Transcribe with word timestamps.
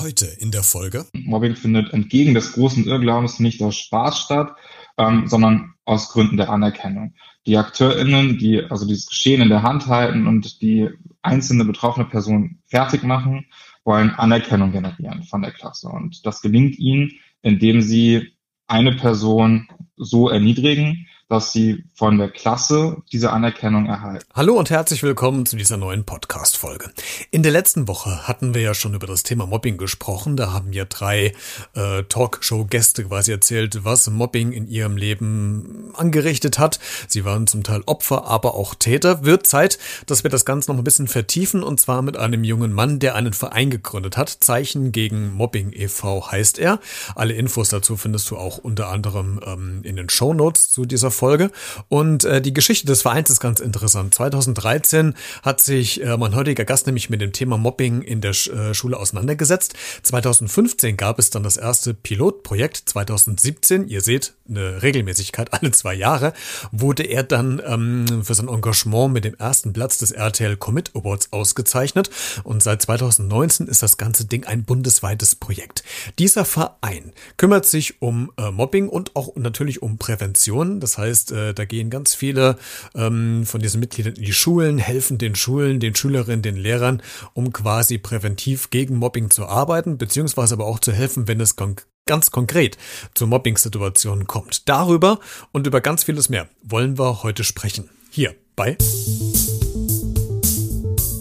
Heute 0.00 0.24
in 0.24 0.50
der 0.50 0.62
Folge. 0.62 1.04
Mobbing 1.12 1.56
findet 1.56 1.92
entgegen 1.92 2.32
des 2.32 2.54
großen 2.54 2.86
Irrglaubens 2.86 3.38
nicht 3.38 3.60
aus 3.60 3.76
Spaß 3.76 4.18
statt, 4.18 4.56
ähm, 4.96 5.26
sondern 5.26 5.74
aus 5.84 6.08
Gründen 6.08 6.38
der 6.38 6.48
Anerkennung. 6.48 7.12
Die 7.46 7.58
AkteurInnen, 7.58 8.38
die 8.38 8.64
also 8.64 8.86
dieses 8.86 9.06
Geschehen 9.06 9.42
in 9.42 9.50
der 9.50 9.62
Hand 9.62 9.88
halten 9.88 10.26
und 10.26 10.62
die 10.62 10.88
einzelne 11.20 11.66
betroffene 11.66 12.06
Person 12.06 12.60
fertig 12.64 13.02
machen, 13.02 13.44
wollen 13.84 14.10
Anerkennung 14.10 14.72
generieren 14.72 15.22
von 15.24 15.42
der 15.42 15.50
Klasse. 15.50 15.88
Und 15.88 16.24
das 16.24 16.40
gelingt 16.40 16.78
ihnen, 16.78 17.12
indem 17.42 17.82
sie 17.82 18.32
eine 18.68 18.92
Person 18.92 19.68
so 19.96 20.30
erniedrigen, 20.30 21.08
dass 21.30 21.52
sie 21.52 21.84
von 21.94 22.18
der 22.18 22.28
Klasse 22.28 22.96
diese 23.12 23.30
Anerkennung 23.30 23.86
erhalten. 23.86 24.26
Hallo 24.34 24.54
und 24.54 24.68
herzlich 24.68 25.04
willkommen 25.04 25.46
zu 25.46 25.56
dieser 25.56 25.76
neuen 25.76 26.02
Podcast-Folge. 26.02 26.90
In 27.30 27.44
der 27.44 27.52
letzten 27.52 27.86
Woche 27.86 28.26
hatten 28.26 28.52
wir 28.52 28.62
ja 28.62 28.74
schon 28.74 28.94
über 28.94 29.06
das 29.06 29.22
Thema 29.22 29.46
Mobbing 29.46 29.78
gesprochen. 29.78 30.36
Da 30.36 30.52
haben 30.52 30.72
ja 30.72 30.84
drei 30.86 31.32
äh, 31.74 32.02
Talkshow-Gäste 32.02 33.04
quasi 33.04 33.30
erzählt, 33.30 33.84
was 33.84 34.10
Mobbing 34.10 34.50
in 34.50 34.66
ihrem 34.66 34.96
Leben 34.96 35.92
angerichtet 35.94 36.58
hat. 36.58 36.80
Sie 37.06 37.24
waren 37.24 37.46
zum 37.46 37.62
Teil 37.62 37.82
Opfer, 37.86 38.26
aber 38.26 38.56
auch 38.56 38.74
Täter. 38.74 39.24
Wird 39.24 39.46
Zeit, 39.46 39.78
dass 40.06 40.24
wir 40.24 40.30
das 40.30 40.44
Ganze 40.44 40.72
noch 40.72 40.78
ein 40.78 40.84
bisschen 40.84 41.06
vertiefen 41.06 41.62
und 41.62 41.80
zwar 41.80 42.02
mit 42.02 42.16
einem 42.16 42.42
jungen 42.42 42.72
Mann, 42.72 42.98
der 42.98 43.14
einen 43.14 43.34
Verein 43.34 43.70
gegründet 43.70 44.16
hat. 44.16 44.30
Zeichen 44.30 44.90
gegen 44.90 45.32
Mobbing 45.32 45.72
e.V. 45.72 46.32
heißt 46.32 46.58
er. 46.58 46.80
Alle 47.14 47.34
Infos 47.34 47.68
dazu 47.68 47.96
findest 47.96 48.28
du 48.32 48.36
auch 48.36 48.58
unter 48.58 48.88
anderem 48.88 49.38
ähm, 49.46 49.82
in 49.84 49.94
den 49.94 50.08
Show 50.08 50.30
zu 50.52 50.86
dieser 50.86 51.10
Folge. 51.20 51.50
Und 51.88 52.24
äh, 52.24 52.40
die 52.40 52.54
Geschichte 52.54 52.86
des 52.86 53.02
Vereins 53.02 53.28
ist 53.28 53.40
ganz 53.40 53.60
interessant. 53.60 54.14
2013 54.14 55.14
hat 55.42 55.60
sich 55.60 56.02
äh, 56.02 56.16
mein 56.16 56.34
heutiger 56.34 56.64
Gast 56.64 56.86
nämlich 56.86 57.10
mit 57.10 57.20
dem 57.20 57.32
Thema 57.32 57.58
Mobbing 57.58 58.00
in 58.00 58.22
der 58.22 58.32
Sch 58.32 58.48
äh, 58.48 58.72
Schule 58.72 58.96
auseinandergesetzt. 58.96 59.74
2015 60.02 60.96
gab 60.96 61.18
es 61.18 61.28
dann 61.28 61.42
das 61.42 61.58
erste 61.58 61.92
Pilotprojekt. 61.92 62.76
2017, 62.88 63.86
ihr 63.88 64.00
seht, 64.00 64.32
eine 64.48 64.82
Regelmäßigkeit 64.82 65.52
alle 65.52 65.70
zwei 65.72 65.92
Jahre, 65.94 66.32
wurde 66.72 67.02
er 67.02 67.22
dann 67.22 67.60
ähm, 67.66 68.24
für 68.24 68.34
sein 68.34 68.48
Engagement 68.48 69.12
mit 69.12 69.24
dem 69.24 69.34
ersten 69.34 69.74
Platz 69.74 69.98
des 69.98 70.12
RTL 70.12 70.56
Commit 70.56 70.92
Awards 70.94 71.32
ausgezeichnet. 71.32 72.08
Und 72.44 72.62
seit 72.62 72.80
2019 72.80 73.68
ist 73.68 73.82
das 73.82 73.98
ganze 73.98 74.24
Ding 74.24 74.46
ein 74.46 74.64
bundesweites 74.64 75.34
Projekt. 75.34 75.84
Dieser 76.18 76.46
Verein 76.46 77.12
kümmert 77.36 77.66
sich 77.66 78.00
um 78.00 78.32
äh, 78.38 78.50
Mobbing 78.50 78.88
und 78.88 79.14
auch 79.16 79.36
natürlich 79.36 79.82
um 79.82 79.98
Prävention. 79.98 80.80
Das 80.80 80.96
heißt, 80.96 81.09
heißt, 81.10 81.32
äh, 81.32 81.54
da 81.54 81.64
gehen 81.64 81.90
ganz 81.90 82.14
viele 82.14 82.56
ähm, 82.94 83.44
von 83.44 83.60
diesen 83.60 83.80
Mitgliedern 83.80 84.14
in 84.14 84.24
die 84.24 84.32
Schulen, 84.32 84.78
helfen 84.78 85.18
den 85.18 85.34
Schulen, 85.34 85.80
den 85.80 85.94
Schülerinnen, 85.94 86.42
den 86.42 86.56
Lehrern, 86.56 87.02
um 87.34 87.52
quasi 87.52 87.98
präventiv 87.98 88.70
gegen 88.70 88.96
Mobbing 88.96 89.30
zu 89.30 89.46
arbeiten, 89.46 89.98
beziehungsweise 89.98 90.54
aber 90.54 90.66
auch 90.66 90.78
zu 90.78 90.92
helfen, 90.92 91.28
wenn 91.28 91.40
es 91.40 91.56
kon 91.56 91.76
ganz 92.06 92.30
konkret 92.30 92.76
zu 93.14 93.26
Mobbing-Situationen 93.26 94.26
kommt. 94.26 94.68
Darüber 94.68 95.20
und 95.52 95.66
über 95.66 95.80
ganz 95.80 96.04
vieles 96.04 96.28
mehr 96.28 96.48
wollen 96.62 96.98
wir 96.98 97.22
heute 97.22 97.44
sprechen. 97.44 97.88
Hier 98.10 98.34
bei 98.56 98.76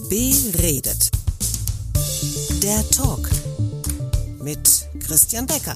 Beredet. 0.09 1.11
Der 2.63 2.89
Talk 2.89 3.29
mit 4.41 4.87
Christian 5.05 5.45
Becker. 5.45 5.75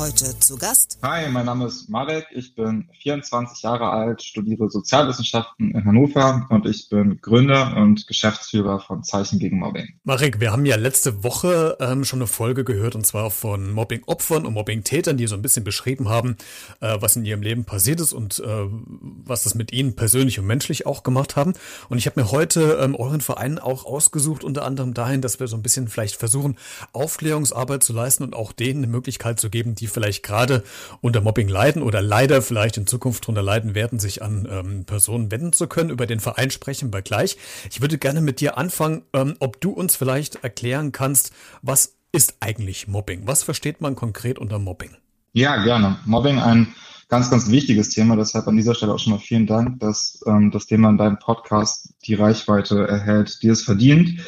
Heute 0.00 0.38
zu 0.38 0.56
Gast. 0.56 0.98
Hi, 1.02 1.30
mein 1.30 1.44
Name 1.44 1.66
ist 1.66 1.90
Marek. 1.90 2.24
Ich 2.30 2.54
bin 2.54 2.88
24 3.02 3.62
Jahre 3.62 3.90
alt, 3.90 4.22
studiere 4.22 4.70
Sozialwissenschaften 4.70 5.72
in 5.72 5.84
Hannover 5.84 6.46
und 6.48 6.64
ich 6.64 6.88
bin 6.88 7.20
Gründer 7.20 7.76
und 7.76 8.06
Geschäftsführer 8.06 8.80
von 8.80 9.04
Zeichen 9.04 9.38
gegen 9.38 9.58
Mobbing. 9.58 10.00
Marek, 10.04 10.40
wir 10.40 10.52
haben 10.52 10.64
ja 10.64 10.76
letzte 10.76 11.22
Woche 11.22 11.76
ähm, 11.80 12.06
schon 12.06 12.20
eine 12.20 12.28
Folge 12.28 12.64
gehört 12.64 12.94
und 12.94 13.06
zwar 13.06 13.30
von 13.30 13.72
Mobbing-Opfern 13.72 14.46
und 14.46 14.54
Mobbing-Tätern, 14.54 15.18
die 15.18 15.26
so 15.26 15.34
ein 15.34 15.42
bisschen 15.42 15.64
beschrieben 15.64 16.08
haben, 16.08 16.38
äh, 16.80 16.96
was 16.98 17.16
in 17.16 17.26
ihrem 17.26 17.42
Leben 17.42 17.66
passiert 17.66 18.00
ist 18.00 18.14
und 18.14 18.38
äh, 18.38 18.44
was 18.48 19.42
das 19.42 19.54
mit 19.54 19.70
ihnen 19.70 19.96
persönlich 19.96 20.38
und 20.38 20.46
menschlich 20.46 20.86
auch 20.86 21.02
gemacht 21.02 21.36
haben. 21.36 21.52
Und 21.90 21.98
ich 21.98 22.06
habe 22.06 22.18
mir 22.18 22.30
heute 22.30 22.78
ähm, 22.80 22.94
euren 22.94 23.20
Verein 23.20 23.58
auch 23.58 23.84
ausgesucht, 23.84 24.44
unter 24.44 24.64
anderem 24.64 24.94
dahin, 24.94 25.20
dass 25.20 25.40
wir 25.40 25.46
so 25.46 25.56
ein 25.56 25.62
bisschen 25.62 25.88
vielleicht 25.88 26.16
versuchen, 26.16 26.56
Aufklärungsarbeit 26.94 27.84
zu 27.84 27.92
leisten 27.92 28.22
und 28.22 28.34
auch 28.34 28.52
denen 28.52 28.82
eine 28.82 28.90
Möglichkeit 28.90 29.38
zu 29.38 29.50
geben, 29.50 29.74
die 29.74 29.89
vielleicht 29.90 30.22
gerade 30.22 30.62
unter 31.00 31.20
Mobbing 31.20 31.48
leiden 31.48 31.82
oder 31.82 32.00
leider 32.00 32.42
vielleicht 32.42 32.76
in 32.76 32.86
Zukunft 32.86 33.24
darunter 33.24 33.42
leiden 33.42 33.74
werden, 33.74 33.98
sich 33.98 34.22
an 34.22 34.48
ähm, 34.50 34.84
Personen 34.84 35.30
wenden 35.30 35.52
zu 35.52 35.66
können. 35.66 35.90
Über 35.90 36.06
den 36.06 36.20
Verein 36.20 36.50
sprechen 36.50 36.92
wir 36.92 37.02
gleich. 37.02 37.36
Ich 37.70 37.80
würde 37.80 37.98
gerne 37.98 38.20
mit 38.20 38.40
dir 38.40 38.56
anfangen, 38.56 39.02
ähm, 39.12 39.36
ob 39.40 39.60
du 39.60 39.70
uns 39.70 39.96
vielleicht 39.96 40.42
erklären 40.42 40.92
kannst, 40.92 41.32
was 41.62 41.94
ist 42.12 42.36
eigentlich 42.40 42.88
Mobbing? 42.88 43.26
Was 43.26 43.42
versteht 43.42 43.80
man 43.80 43.94
konkret 43.94 44.38
unter 44.38 44.58
Mobbing? 44.58 44.96
Ja, 45.32 45.62
gerne. 45.62 45.98
Mobbing 46.06 46.38
ein 46.38 46.74
ganz, 47.08 47.30
ganz 47.30 47.50
wichtiges 47.50 47.90
Thema. 47.90 48.16
Deshalb 48.16 48.48
an 48.48 48.56
dieser 48.56 48.74
Stelle 48.74 48.94
auch 48.94 48.98
schon 48.98 49.12
mal 49.12 49.18
vielen 49.18 49.46
Dank, 49.46 49.80
dass 49.80 50.20
ähm, 50.26 50.50
das 50.50 50.66
Thema 50.66 50.90
in 50.90 50.98
deinem 50.98 51.18
Podcast 51.18 51.94
die 52.04 52.14
Reichweite 52.14 52.86
erhält, 52.86 53.42
die 53.42 53.48
es 53.48 53.62
verdient. 53.62 54.20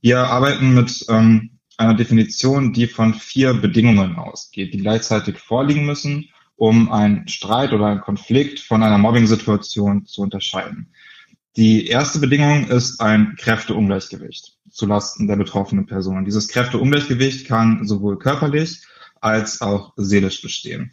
Wir 0.00 0.20
arbeiten 0.20 0.74
mit 0.74 1.04
ähm, 1.08 1.55
einer 1.78 1.94
Definition, 1.94 2.72
die 2.72 2.86
von 2.86 3.14
vier 3.14 3.54
Bedingungen 3.54 4.16
ausgeht, 4.16 4.72
die 4.72 4.78
gleichzeitig 4.78 5.38
vorliegen 5.38 5.84
müssen, 5.84 6.30
um 6.56 6.90
einen 6.90 7.28
Streit 7.28 7.72
oder 7.72 7.86
einen 7.86 8.00
Konflikt 8.00 8.60
von 8.60 8.82
einer 8.82 8.98
Mobbing-Situation 8.98 10.06
zu 10.06 10.22
unterscheiden. 10.22 10.88
Die 11.56 11.86
erste 11.86 12.18
Bedingung 12.18 12.68
ist 12.68 13.00
ein 13.00 13.34
Kräfteungleichgewicht 13.38 14.56
zulasten 14.70 15.26
der 15.26 15.36
betroffenen 15.36 15.86
Person. 15.86 16.24
Dieses 16.24 16.48
Kräfteungleichgewicht 16.48 17.46
kann 17.46 17.86
sowohl 17.86 18.18
körperlich 18.18 18.82
als 19.20 19.62
auch 19.62 19.94
seelisch 19.96 20.42
bestehen. 20.42 20.92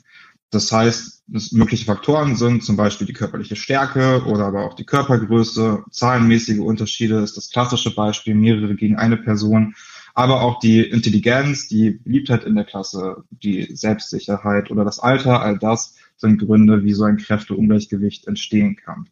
Das 0.49 0.71
heißt, 0.71 1.23
mögliche 1.51 1.85
Faktoren 1.85 2.35
sind 2.35 2.63
zum 2.63 2.77
Beispiel 2.77 3.07
die 3.07 3.13
körperliche 3.13 3.55
Stärke 3.55 4.23
oder 4.25 4.45
aber 4.45 4.65
auch 4.65 4.75
die 4.75 4.85
Körpergröße, 4.85 5.83
zahlenmäßige 5.89 6.59
Unterschiede 6.59 7.19
ist 7.19 7.35
das 7.35 7.49
klassische 7.49 7.93
Beispiel, 7.93 8.35
mehrere 8.35 8.75
gegen 8.75 8.95
eine 8.95 9.17
Person 9.17 9.75
aber 10.13 10.41
auch 10.41 10.59
die 10.59 10.81
Intelligenz, 10.81 11.67
die 11.67 11.91
Beliebtheit 11.91 12.43
in 12.43 12.55
der 12.55 12.65
Klasse, 12.65 13.23
die 13.31 13.75
Selbstsicherheit 13.75 14.69
oder 14.71 14.85
das 14.85 14.99
Alter, 14.99 15.41
all 15.41 15.57
das 15.57 15.95
sind 16.17 16.39
Gründe, 16.39 16.83
wie 16.83 16.93
so 16.93 17.03
ein 17.03 17.17
Kräfteungleichgewicht 17.17 18.27
entstehen 18.27 18.75
kann. 18.75 19.09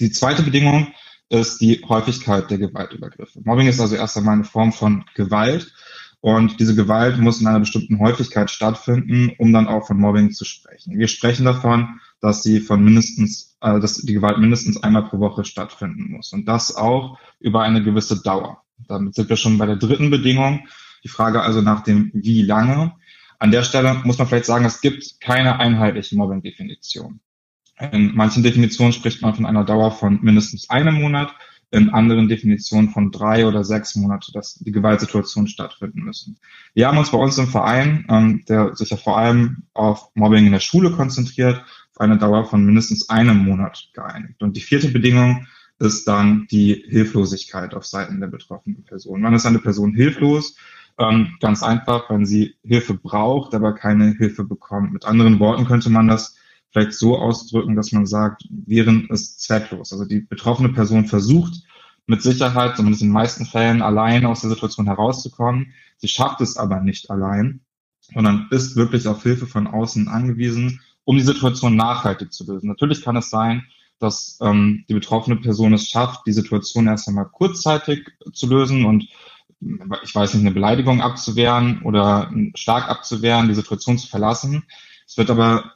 Die 0.00 0.10
zweite 0.10 0.42
Bedingung 0.42 0.88
ist 1.30 1.60
die 1.60 1.84
Häufigkeit 1.88 2.50
der 2.50 2.58
Gewaltübergriffe. 2.58 3.40
Mobbing 3.42 3.68
ist 3.68 3.80
also 3.80 3.96
erst 3.96 4.16
einmal 4.16 4.34
eine 4.34 4.44
Form 4.44 4.72
von 4.72 5.04
Gewalt 5.14 5.72
und 6.20 6.58
diese 6.58 6.74
Gewalt 6.74 7.18
muss 7.18 7.40
in 7.40 7.46
einer 7.46 7.60
bestimmten 7.60 7.98
Häufigkeit 7.98 8.50
stattfinden, 8.50 9.32
um 9.38 9.52
dann 9.52 9.68
auch 9.68 9.86
von 9.86 9.98
Mobbing 9.98 10.32
zu 10.32 10.44
sprechen. 10.44 10.98
Wir 10.98 11.08
sprechen 11.08 11.44
davon, 11.44 12.00
dass 12.20 12.42
sie 12.42 12.60
von 12.60 12.82
mindestens, 12.82 13.56
äh, 13.60 13.78
dass 13.78 13.96
die 13.98 14.14
Gewalt 14.14 14.38
mindestens 14.38 14.82
einmal 14.82 15.04
pro 15.04 15.20
Woche 15.20 15.44
stattfinden 15.44 16.10
muss 16.10 16.32
und 16.32 16.46
das 16.46 16.74
auch 16.74 17.18
über 17.40 17.62
eine 17.62 17.82
gewisse 17.82 18.20
Dauer. 18.22 18.62
Damit 18.86 19.14
sind 19.14 19.28
wir 19.28 19.36
schon 19.36 19.58
bei 19.58 19.66
der 19.66 19.76
dritten 19.76 20.10
Bedingung. 20.10 20.66
Die 21.04 21.08
Frage 21.08 21.42
also 21.42 21.60
nach 21.60 21.82
dem 21.82 22.10
wie 22.14 22.42
lange. 22.42 22.92
An 23.38 23.50
der 23.50 23.62
Stelle 23.62 24.00
muss 24.04 24.18
man 24.18 24.26
vielleicht 24.26 24.46
sagen, 24.46 24.64
es 24.64 24.80
gibt 24.80 25.20
keine 25.20 25.60
einheitliche 25.60 26.16
Mobbing-Definition. 26.16 27.20
In 27.92 28.14
manchen 28.14 28.42
Definitionen 28.42 28.92
spricht 28.92 29.22
man 29.22 29.34
von 29.34 29.46
einer 29.46 29.64
Dauer 29.64 29.92
von 29.92 30.18
mindestens 30.22 30.68
einem 30.68 31.00
Monat, 31.00 31.32
in 31.70 31.90
anderen 31.90 32.28
Definitionen 32.28 32.90
von 32.90 33.10
drei 33.10 33.46
oder 33.46 33.62
sechs 33.62 33.94
Monate, 33.94 34.32
dass 34.32 34.54
die 34.54 34.72
Gewaltsituationen 34.72 35.48
stattfinden 35.48 36.00
müssen. 36.00 36.38
Wir 36.74 36.88
haben 36.88 36.96
uns 36.96 37.10
bei 37.10 37.18
uns 37.18 37.36
im 37.36 37.46
Verein, 37.48 38.06
ähm, 38.08 38.44
der 38.48 38.74
sich 38.74 38.90
ja 38.90 38.96
vor 38.96 39.18
allem 39.18 39.64
auf 39.74 40.10
Mobbing 40.14 40.46
in 40.46 40.52
der 40.52 40.60
Schule 40.60 40.90
konzentriert, 40.92 41.62
auf 41.92 42.00
eine 42.00 42.16
Dauer 42.16 42.46
von 42.46 42.64
mindestens 42.64 43.10
einem 43.10 43.44
Monat 43.44 43.90
geeinigt. 43.92 44.42
Und 44.42 44.56
die 44.56 44.62
vierte 44.62 44.88
Bedingung 44.88 45.46
ist 45.78 46.08
dann 46.08 46.46
die 46.50 46.84
Hilflosigkeit 46.88 47.74
auf 47.74 47.86
Seiten 47.86 48.20
der 48.20 48.26
betroffenen 48.28 48.84
Person. 48.84 49.22
Wann 49.22 49.34
ist 49.34 49.46
eine 49.46 49.60
Person 49.60 49.94
hilflos? 49.94 50.56
Ähm, 50.98 51.36
ganz 51.40 51.62
einfach, 51.62 52.10
wenn 52.10 52.26
sie 52.26 52.56
Hilfe 52.64 52.94
braucht, 52.94 53.54
aber 53.54 53.74
keine 53.74 54.12
Hilfe 54.12 54.44
bekommt. 54.44 54.92
Mit 54.92 55.04
anderen 55.04 55.38
Worten 55.38 55.66
könnte 55.66 55.90
man 55.90 56.08
das 56.08 56.36
vielleicht 56.70 56.92
so 56.94 57.16
ausdrücken, 57.16 57.76
dass 57.76 57.92
man 57.92 58.06
sagt, 58.06 58.42
Viren 58.50 59.08
ist 59.08 59.40
zwecklos. 59.40 59.92
Also 59.92 60.04
die 60.04 60.20
betroffene 60.20 60.70
Person 60.70 61.06
versucht 61.06 61.62
mit 62.06 62.22
Sicherheit, 62.22 62.76
zumindest 62.76 63.02
in 63.02 63.08
den 63.08 63.14
meisten 63.14 63.46
Fällen, 63.46 63.82
allein 63.82 64.26
aus 64.26 64.40
der 64.40 64.50
Situation 64.50 64.86
herauszukommen. 64.86 65.72
Sie 65.98 66.08
schafft 66.08 66.40
es 66.40 66.56
aber 66.56 66.80
nicht 66.80 67.10
allein, 67.10 67.60
sondern 68.00 68.48
ist 68.50 68.76
wirklich 68.76 69.06
auf 69.06 69.22
Hilfe 69.22 69.46
von 69.46 69.66
außen 69.66 70.08
angewiesen, 70.08 70.80
um 71.04 71.16
die 71.16 71.22
Situation 71.22 71.76
nachhaltig 71.76 72.32
zu 72.32 72.44
lösen. 72.44 72.68
Natürlich 72.68 73.02
kann 73.02 73.16
es 73.16 73.30
sein, 73.30 73.66
dass 73.98 74.38
ähm, 74.40 74.84
die 74.88 74.94
betroffene 74.94 75.36
Person 75.36 75.72
es 75.74 75.88
schafft, 75.88 76.26
die 76.26 76.32
Situation 76.32 76.86
erst 76.86 77.08
einmal 77.08 77.28
kurzzeitig 77.28 78.08
zu 78.32 78.46
lösen 78.46 78.84
und 78.84 79.08
ich 80.04 80.14
weiß 80.14 80.34
nicht, 80.34 80.42
eine 80.42 80.54
Beleidigung 80.54 81.00
abzuwehren 81.00 81.82
oder 81.82 82.32
stark 82.54 82.88
abzuwehren, 82.88 83.48
die 83.48 83.54
Situation 83.54 83.98
zu 83.98 84.06
verlassen. 84.06 84.64
Es 85.06 85.16
wird 85.16 85.30
aber, 85.30 85.72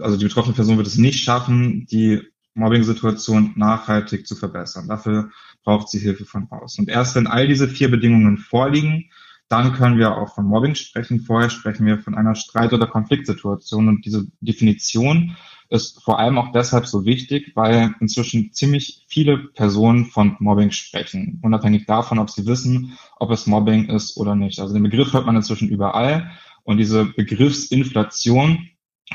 also 0.00 0.18
die 0.18 0.24
betroffene 0.24 0.54
Person 0.54 0.76
wird 0.76 0.86
es 0.86 0.98
nicht 0.98 1.24
schaffen, 1.24 1.86
die 1.86 2.20
Mobbing-Situation 2.54 3.52
nachhaltig 3.56 4.26
zu 4.26 4.36
verbessern. 4.36 4.88
Dafür 4.88 5.30
braucht 5.64 5.88
sie 5.88 5.98
Hilfe 5.98 6.24
von 6.24 6.50
außen. 6.50 6.84
Und 6.84 6.90
erst 6.90 7.14
wenn 7.14 7.26
all 7.26 7.48
diese 7.48 7.68
vier 7.68 7.90
Bedingungen 7.90 8.36
vorliegen, 8.36 9.10
dann 9.48 9.72
können 9.74 9.98
wir 9.98 10.16
auch 10.16 10.34
von 10.34 10.46
Mobbing 10.46 10.74
sprechen. 10.74 11.20
Vorher 11.20 11.50
sprechen 11.50 11.86
wir 11.86 11.98
von 11.98 12.14
einer 12.14 12.34
Streit- 12.34 12.72
oder 12.72 12.86
Konfliktsituation. 12.86 13.88
Und 13.88 14.04
diese 14.04 14.26
Definition 14.40 15.36
ist 15.72 16.02
vor 16.02 16.18
allem 16.18 16.38
auch 16.38 16.52
deshalb 16.52 16.86
so 16.86 17.04
wichtig, 17.06 17.52
weil 17.54 17.94
inzwischen 18.00 18.52
ziemlich 18.52 19.04
viele 19.08 19.38
Personen 19.38 20.04
von 20.04 20.36
Mobbing 20.38 20.70
sprechen, 20.70 21.40
unabhängig 21.42 21.86
davon, 21.86 22.18
ob 22.18 22.28
sie 22.28 22.46
wissen, 22.46 22.98
ob 23.18 23.30
es 23.30 23.46
Mobbing 23.46 23.88
ist 23.88 24.18
oder 24.18 24.34
nicht. 24.34 24.60
Also 24.60 24.74
den 24.74 24.82
Begriff 24.82 25.12
hört 25.14 25.24
man 25.24 25.36
inzwischen 25.36 25.68
überall. 25.68 26.30
Und 26.64 26.76
diese 26.76 27.06
Begriffsinflation 27.06 28.68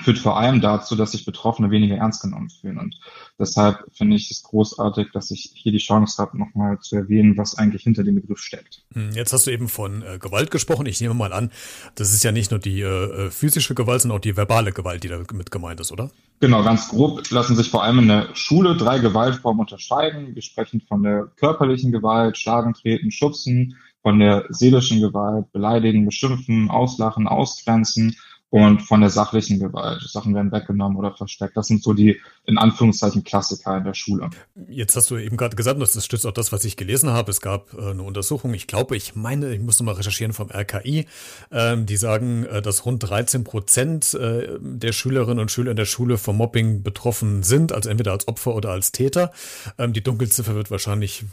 führt 0.03 0.17
vor 0.17 0.37
allem 0.37 0.59
dazu, 0.59 0.95
dass 0.95 1.11
sich 1.11 1.25
Betroffene 1.25 1.71
weniger 1.71 1.95
ernst 1.95 2.21
genommen 2.21 2.49
fühlen. 2.49 2.77
Und 2.77 2.99
deshalb 3.39 3.85
finde 3.93 4.15
ich 4.15 4.29
es 4.31 4.43
großartig, 4.43 5.09
dass 5.13 5.31
ich 5.31 5.51
hier 5.53 5.71
die 5.71 5.77
Chance 5.77 6.21
habe, 6.21 6.37
nochmal 6.37 6.79
zu 6.79 6.95
erwähnen, 6.95 7.37
was 7.37 7.57
eigentlich 7.57 7.83
hinter 7.83 8.03
dem 8.03 8.15
Begriff 8.15 8.39
steckt. 8.39 8.83
Hm, 8.93 9.11
jetzt 9.11 9.31
hast 9.31 9.47
du 9.47 9.51
eben 9.51 9.69
von 9.69 10.01
äh, 10.01 10.17
Gewalt 10.19 10.51
gesprochen. 10.51 10.87
Ich 10.87 11.01
nehme 11.01 11.13
mal 11.13 11.33
an, 11.33 11.51
das 11.95 12.13
ist 12.13 12.23
ja 12.23 12.31
nicht 12.31 12.51
nur 12.51 12.59
die 12.59 12.81
äh, 12.81 13.29
physische 13.29 13.75
Gewalt, 13.75 14.01
sondern 14.01 14.17
auch 14.17 14.21
die 14.21 14.35
verbale 14.35 14.71
Gewalt, 14.71 15.03
die 15.03 15.07
damit 15.07 15.51
gemeint 15.51 15.79
ist, 15.79 15.91
oder? 15.91 16.09
Genau, 16.39 16.63
ganz 16.63 16.89
grob 16.89 17.27
lassen 17.31 17.55
sich 17.55 17.71
vor 17.71 17.83
allem 17.83 17.99
in 17.99 18.07
der 18.09 18.35
Schule 18.35 18.75
drei 18.75 18.99
Gewaltformen 18.99 19.61
unterscheiden. 19.61 20.35
Wir 20.35 20.43
sprechen 20.43 20.81
von 20.81 21.01
der 21.01 21.31
körperlichen 21.35 21.91
Gewalt, 21.91 22.37
Schlagen, 22.37 22.73
Treten, 22.73 23.09
Schubsen, 23.09 23.75
von 24.03 24.19
der 24.19 24.45
seelischen 24.49 25.01
Gewalt, 25.01 25.51
Beleidigen, 25.51 26.05
Beschimpfen, 26.05 26.69
Auslachen, 26.69 27.27
Ausgrenzen 27.27 28.15
und 28.49 28.81
von 28.81 29.01
der 29.01 29.09
sachlichen 29.09 29.59
Gewalt. 29.59 30.01
Sachen 30.03 30.33
werden 30.33 30.51
weggenommen 30.51 30.97
oder 30.97 31.11
versteckt. 31.11 31.57
Das 31.57 31.67
sind 31.67 31.83
so 31.83 31.93
die, 31.93 32.21
in 32.45 32.57
Anführungszeichen, 32.57 33.25
Klassiker 33.25 33.77
in 33.77 33.83
der 33.83 33.93
Schule. 33.93 34.29
Jetzt 34.69 34.95
hast 34.95 35.11
du 35.11 35.17
eben 35.17 35.35
gerade 35.35 35.57
gesagt, 35.57 35.81
das 35.81 36.05
stützt 36.05 36.25
auch 36.25 36.31
das, 36.31 36.53
was 36.53 36.63
ich 36.63 36.77
gelesen 36.77 37.09
habe. 37.09 37.29
Es 37.29 37.41
gab 37.41 37.73
äh, 37.73 37.91
eine 37.91 38.03
Untersuchung, 38.03 38.53
ich 38.53 38.67
glaube, 38.67 38.95
ich 38.95 39.15
meine, 39.15 39.53
ich 39.53 39.59
muss 39.59 39.79
nochmal 39.79 39.95
recherchieren 39.95 40.31
vom 40.31 40.49
RKI, 40.49 41.07
ähm, 41.51 41.85
die 41.85 41.97
sagen, 41.97 42.45
äh, 42.45 42.61
dass 42.61 42.85
rund 42.85 43.03
13 43.09 43.43
Prozent 43.43 44.13
äh, 44.13 44.57
der 44.61 44.93
Schülerinnen 44.93 45.39
und 45.39 45.51
Schüler 45.51 45.71
in 45.71 45.77
der 45.77 45.85
Schule 45.85 46.17
vom 46.17 46.37
Mobbing 46.37 46.83
betroffen 46.83 47.43
sind, 47.43 47.73
also 47.73 47.89
entweder 47.89 48.13
als 48.13 48.29
Opfer 48.29 48.55
oder 48.55 48.69
als 48.69 48.93
Täter. 48.93 49.31
Ähm, 49.77 49.91
die 49.91 50.03
Dunkelziffer 50.03 50.55
wird 50.55 50.71
wahrscheinlich, 50.71 51.25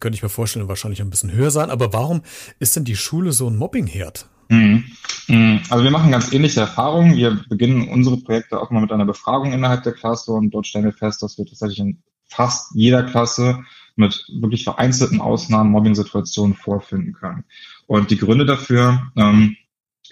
könnte 0.00 0.16
ich 0.16 0.22
mir 0.22 0.28
vorstellen, 0.28 0.68
wahrscheinlich 0.68 1.00
ein 1.00 1.08
bisschen 1.08 1.32
höher 1.32 1.50
sein. 1.50 1.70
Aber 1.70 1.94
warum 1.94 2.22
ist 2.58 2.76
denn 2.76 2.84
die 2.84 2.96
Schule 2.96 3.32
so 3.32 3.48
ein 3.48 3.56
Mobbingherd? 3.56 4.28
Mhm. 4.52 4.84
Mhm. 5.28 5.60
Also 5.70 5.82
wir 5.82 5.90
machen 5.90 6.10
ganz 6.10 6.30
ähnliche 6.32 6.60
Erfahrungen. 6.60 7.16
Wir 7.16 7.42
beginnen 7.48 7.88
unsere 7.88 8.18
Projekte 8.18 8.60
auch 8.60 8.70
mal 8.70 8.80
mit 8.80 8.92
einer 8.92 9.06
Befragung 9.06 9.52
innerhalb 9.52 9.82
der 9.82 9.94
Klasse 9.94 10.32
und 10.32 10.50
dort 10.50 10.66
stellen 10.66 10.84
wir 10.84 10.92
fest, 10.92 11.22
dass 11.22 11.38
wir 11.38 11.46
tatsächlich 11.46 11.78
in 11.78 12.02
fast 12.26 12.74
jeder 12.74 13.02
Klasse 13.02 13.64
mit 13.96 14.26
wirklich 14.40 14.64
vereinzelten 14.64 15.20
Ausnahmen 15.20 15.70
Mobbing-Situationen 15.70 16.54
vorfinden 16.54 17.14
können. 17.14 17.44
Und 17.86 18.10
die 18.10 18.18
Gründe 18.18 18.44
dafür 18.44 19.10
ähm, 19.16 19.56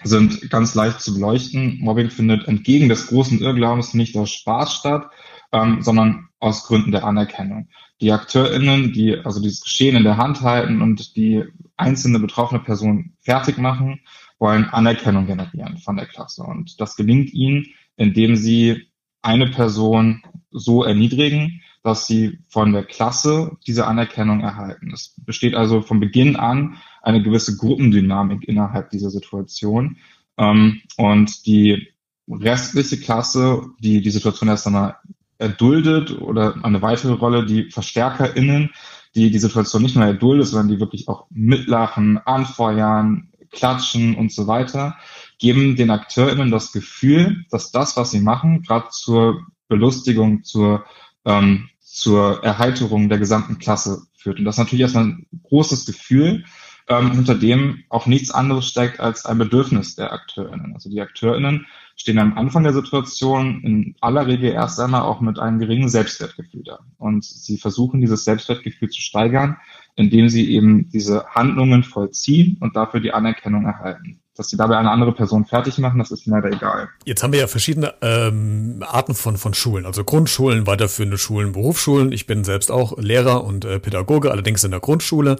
sind 0.03 0.49
ganz 0.49 0.73
leicht 0.73 1.01
zu 1.01 1.13
beleuchten. 1.13 1.77
Mobbing 1.79 2.09
findet 2.09 2.47
entgegen 2.47 2.89
des 2.89 3.07
großen 3.07 3.39
Irrglaubens 3.41 3.93
nicht 3.93 4.15
aus 4.17 4.31
Spaß 4.31 4.73
statt, 4.73 5.11
ähm, 5.51 5.83
sondern 5.83 6.29
aus 6.41 6.65
Gründen 6.65 6.91
der 6.91 7.05
Anerkennung. 7.05 7.69
Die 8.01 8.11
AkteurInnen, 8.11 8.91
die 8.91 9.15
also 9.15 9.39
dieses 9.41 9.61
Geschehen 9.61 9.95
in 9.95 10.03
der 10.03 10.17
Hand 10.17 10.41
halten 10.41 10.81
und 10.81 11.15
die 11.15 11.43
einzelne 11.77 12.19
betroffene 12.19 12.59
Person 12.59 13.13
fertig 13.21 13.57
machen, 13.57 14.01
wollen 14.39 14.65
Anerkennung 14.65 15.27
generieren 15.27 15.77
von 15.77 15.95
der 15.95 16.07
Klasse. 16.07 16.43
Und 16.43 16.81
das 16.81 16.95
gelingt 16.95 17.31
ihnen, 17.31 17.67
indem 17.95 18.35
sie 18.35 18.87
eine 19.21 19.47
Person 19.47 20.23
so 20.49 20.83
erniedrigen, 20.83 21.61
dass 21.83 22.07
sie 22.07 22.39
von 22.49 22.73
der 22.73 22.83
Klasse 22.83 23.57
diese 23.67 23.85
Anerkennung 23.85 24.41
erhalten. 24.41 24.91
Es 24.91 25.13
besteht 25.23 25.53
also 25.53 25.81
von 25.81 25.99
Beginn 25.99 26.35
an 26.35 26.77
eine 27.03 27.21
gewisse 27.21 27.55
Gruppendynamik 27.55 28.47
innerhalb 28.47 28.89
dieser 28.89 29.11
Situation. 29.11 29.97
Ähm, 30.37 30.81
und 30.97 31.45
die 31.45 31.89
restliche 32.27 32.97
Klasse, 32.97 33.69
die 33.79 34.01
die 34.01 34.09
Situation 34.09 34.49
erst 34.49 34.65
einmal 34.65 34.97
erduldet 35.41 36.11
oder 36.21 36.55
eine 36.63 36.81
weitere 36.81 37.13
Rolle, 37.13 37.45
die 37.45 37.69
VerstärkerInnen, 37.71 38.71
die 39.15 39.31
die 39.31 39.39
Situation 39.39 39.81
nicht 39.81 39.95
nur 39.95 40.05
erduldet, 40.05 40.47
sondern 40.47 40.69
die 40.69 40.79
wirklich 40.79 41.07
auch 41.07 41.25
mitlachen, 41.29 42.19
anfeuern, 42.19 43.29
klatschen 43.51 44.15
und 44.15 44.31
so 44.31 44.47
weiter, 44.47 44.95
geben 45.39 45.75
den 45.75 45.89
AkteurInnen 45.89 46.51
das 46.51 46.71
Gefühl, 46.71 47.45
dass 47.49 47.71
das, 47.71 47.97
was 47.97 48.11
sie 48.11 48.21
machen, 48.21 48.61
gerade 48.61 48.89
zur 48.91 49.41
Belustigung, 49.67 50.43
zur, 50.43 50.85
ähm, 51.25 51.69
zur 51.79 52.43
Erheiterung 52.43 53.09
der 53.09 53.17
gesamten 53.17 53.57
Klasse 53.57 54.03
führt. 54.15 54.39
Und 54.39 54.45
das 54.45 54.55
ist 54.55 54.59
natürlich 54.59 54.81
erstmal 54.81 55.05
ein 55.05 55.25
großes 55.43 55.85
Gefühl, 55.85 56.45
ähm, 56.87 57.11
hinter 57.11 57.35
dem 57.35 57.83
auch 57.89 58.05
nichts 58.05 58.31
anderes 58.31 58.67
steckt 58.67 58.99
als 58.99 59.25
ein 59.25 59.37
Bedürfnis 59.37 59.95
der 59.95 60.13
AkteurInnen. 60.13 60.73
Also 60.73 60.89
die 60.89 61.01
AkteurInnen 61.01 61.65
stehen 61.95 62.19
am 62.19 62.37
Anfang 62.37 62.63
der 62.63 62.73
Situation 62.73 63.61
in 63.63 63.95
aller 64.01 64.27
Regel 64.27 64.51
erst 64.51 64.79
einmal 64.79 65.01
auch 65.01 65.21
mit 65.21 65.39
einem 65.39 65.59
geringen 65.59 65.89
Selbstwertgefühl 65.89 66.63
da. 66.63 66.79
Und 66.97 67.23
sie 67.23 67.57
versuchen, 67.57 68.01
dieses 68.01 68.23
Selbstwertgefühl 68.23 68.89
zu 68.89 69.01
steigern, 69.01 69.57
indem 69.95 70.29
sie 70.29 70.51
eben 70.51 70.89
diese 70.89 71.25
Handlungen 71.27 71.83
vollziehen 71.83 72.57
und 72.59 72.75
dafür 72.75 72.99
die 73.01 73.13
Anerkennung 73.13 73.65
erhalten. 73.65 74.20
Dass 74.37 74.49
sie 74.49 74.55
dabei 74.55 74.77
eine 74.77 74.89
andere 74.89 75.11
Person 75.11 75.45
fertig 75.45 75.77
machen, 75.77 75.99
das 75.99 76.09
ist 76.09 76.25
leider 76.25 76.49
egal. 76.49 76.87
Jetzt 77.05 77.21
haben 77.21 77.33
wir 77.33 77.41
ja 77.41 77.47
verschiedene 77.47 77.93
ähm, 78.01 78.81
Arten 78.87 79.13
von, 79.13 79.37
von 79.37 79.53
Schulen, 79.53 79.85
also 79.85 80.05
Grundschulen, 80.05 80.65
weiterführende 80.65 81.17
Schulen, 81.17 81.51
Berufsschulen. 81.51 82.13
Ich 82.13 82.27
bin 82.27 82.45
selbst 82.45 82.71
auch 82.71 82.97
Lehrer 82.97 83.43
und 83.43 83.65
äh, 83.65 83.79
Pädagoge, 83.79 84.31
allerdings 84.31 84.63
in 84.63 84.71
der 84.71 84.79
Grundschule. 84.79 85.37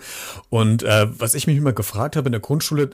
Und 0.49 0.83
äh, 0.83 1.07
was 1.17 1.35
ich 1.35 1.47
mich 1.47 1.55
immer 1.55 1.71
gefragt 1.71 2.17
habe 2.17 2.27
in 2.27 2.33
der 2.33 2.41
Grundschule, 2.41 2.89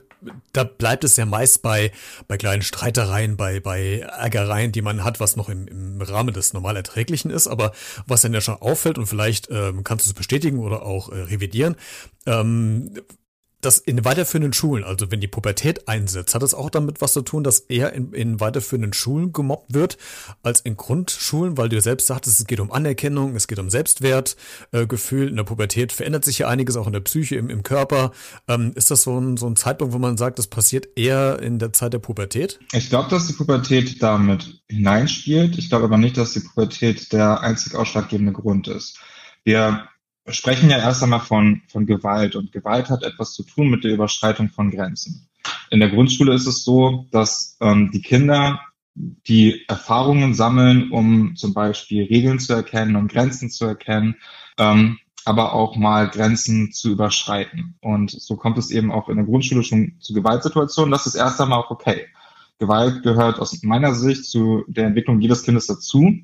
da 0.52 0.62
bleibt 0.62 1.02
es 1.02 1.16
ja 1.16 1.26
meist 1.26 1.62
bei, 1.62 1.90
bei 2.28 2.36
kleinen 2.36 2.62
Streitereien, 2.62 3.36
bei, 3.36 3.58
bei 3.58 3.98
Ärgereien, 3.98 4.70
die 4.70 4.82
man 4.82 5.02
hat, 5.02 5.18
was 5.18 5.34
noch 5.34 5.48
im, 5.48 5.66
im 5.66 6.00
Rahmen 6.00 6.32
des 6.32 6.52
normal 6.52 6.76
Erträglichen 6.76 7.32
ist. 7.32 7.48
Aber 7.48 7.72
was 8.06 8.22
dann 8.22 8.32
ja 8.32 8.40
schon 8.40 8.54
auffällt 8.54 8.98
und 8.98 9.06
vielleicht 9.06 9.48
ähm, 9.50 9.82
kannst 9.82 10.06
du 10.06 10.10
es 10.10 10.14
bestätigen 10.14 10.60
oder 10.60 10.82
auch 10.82 11.10
äh, 11.10 11.22
revidieren, 11.22 11.74
ähm, 12.26 12.92
das 13.60 13.78
in 13.78 14.04
weiterführenden 14.04 14.52
Schulen, 14.52 14.84
also 14.84 15.10
wenn 15.10 15.20
die 15.20 15.26
Pubertät 15.26 15.88
einsetzt, 15.88 16.34
hat 16.34 16.42
es 16.44 16.54
auch 16.54 16.70
damit 16.70 17.00
was 17.00 17.12
zu 17.12 17.22
tun, 17.22 17.42
dass 17.42 17.58
eher 17.60 17.92
in, 17.92 18.12
in 18.12 18.38
weiterführenden 18.38 18.92
Schulen 18.92 19.32
gemobbt 19.32 19.74
wird 19.74 19.98
als 20.44 20.60
in 20.60 20.76
Grundschulen, 20.76 21.56
weil 21.56 21.68
du 21.68 21.80
selbst 21.80 22.06
sagtest, 22.06 22.38
es 22.38 22.46
geht 22.46 22.60
um 22.60 22.70
Anerkennung, 22.70 23.34
es 23.34 23.48
geht 23.48 23.58
um 23.58 23.68
Selbstwertgefühl. 23.68 25.26
Äh, 25.26 25.30
in 25.30 25.36
der 25.36 25.44
Pubertät 25.44 25.92
verändert 25.92 26.24
sich 26.24 26.38
ja 26.38 26.48
einiges 26.48 26.76
auch 26.76 26.86
in 26.86 26.92
der 26.92 27.00
Psyche, 27.00 27.34
im, 27.34 27.50
im 27.50 27.64
Körper. 27.64 28.12
Ähm, 28.46 28.72
ist 28.76 28.92
das 28.92 29.02
so 29.02 29.18
ein, 29.18 29.36
so 29.36 29.48
ein 29.48 29.56
Zeitpunkt, 29.56 29.92
wo 29.92 29.98
man 29.98 30.16
sagt, 30.16 30.38
das 30.38 30.46
passiert 30.46 30.96
eher 30.96 31.40
in 31.40 31.58
der 31.58 31.72
Zeit 31.72 31.92
der 31.92 31.98
Pubertät? 31.98 32.60
Ich 32.72 32.90
glaube, 32.90 33.10
dass 33.10 33.26
die 33.26 33.32
Pubertät 33.32 34.00
damit 34.00 34.62
hineinspielt. 34.68 35.58
Ich 35.58 35.68
glaube 35.68 35.86
aber 35.86 35.98
nicht, 35.98 36.16
dass 36.16 36.32
die 36.32 36.40
Pubertät 36.40 37.12
der 37.12 37.40
einzig 37.40 37.74
ausschlaggebende 37.74 38.32
Grund 38.32 38.68
ist. 38.68 38.98
Wir 39.42 39.88
wir 40.28 40.34
sprechen 40.34 40.68
ja 40.68 40.76
erst 40.76 41.02
einmal 41.02 41.20
von, 41.20 41.62
von 41.68 41.86
Gewalt 41.86 42.36
und 42.36 42.52
Gewalt 42.52 42.90
hat 42.90 43.02
etwas 43.02 43.32
zu 43.32 43.44
tun 43.44 43.70
mit 43.70 43.82
der 43.82 43.94
Überschreitung 43.94 44.50
von 44.50 44.70
Grenzen. 44.70 45.26
In 45.70 45.80
der 45.80 45.88
Grundschule 45.88 46.34
ist 46.34 46.46
es 46.46 46.64
so, 46.64 47.06
dass 47.10 47.56
ähm, 47.62 47.90
die 47.92 48.02
Kinder 48.02 48.60
die 48.94 49.64
Erfahrungen 49.68 50.34
sammeln, 50.34 50.90
um 50.90 51.34
zum 51.34 51.54
Beispiel 51.54 52.04
Regeln 52.04 52.40
zu 52.40 52.52
erkennen, 52.52 52.96
um 52.96 53.08
Grenzen 53.08 53.48
zu 53.48 53.64
erkennen, 53.64 54.16
ähm, 54.58 54.98
aber 55.24 55.54
auch 55.54 55.76
mal 55.76 56.08
Grenzen 56.08 56.72
zu 56.72 56.90
überschreiten. 56.90 57.76
Und 57.80 58.10
so 58.10 58.36
kommt 58.36 58.58
es 58.58 58.70
eben 58.70 58.92
auch 58.92 59.08
in 59.08 59.16
der 59.16 59.24
Grundschule 59.24 59.62
schon 59.62 59.94
zu 59.98 60.12
Gewaltsituationen. 60.12 60.90
Das 60.90 61.06
ist 61.06 61.14
erst 61.14 61.40
einmal 61.40 61.60
auch 61.60 61.70
okay. 61.70 62.06
Gewalt 62.58 63.02
gehört 63.02 63.38
aus 63.38 63.62
meiner 63.62 63.94
Sicht 63.94 64.26
zu 64.26 64.64
der 64.68 64.88
Entwicklung 64.88 65.22
jedes 65.22 65.42
Kindes 65.42 65.66
dazu. 65.68 66.18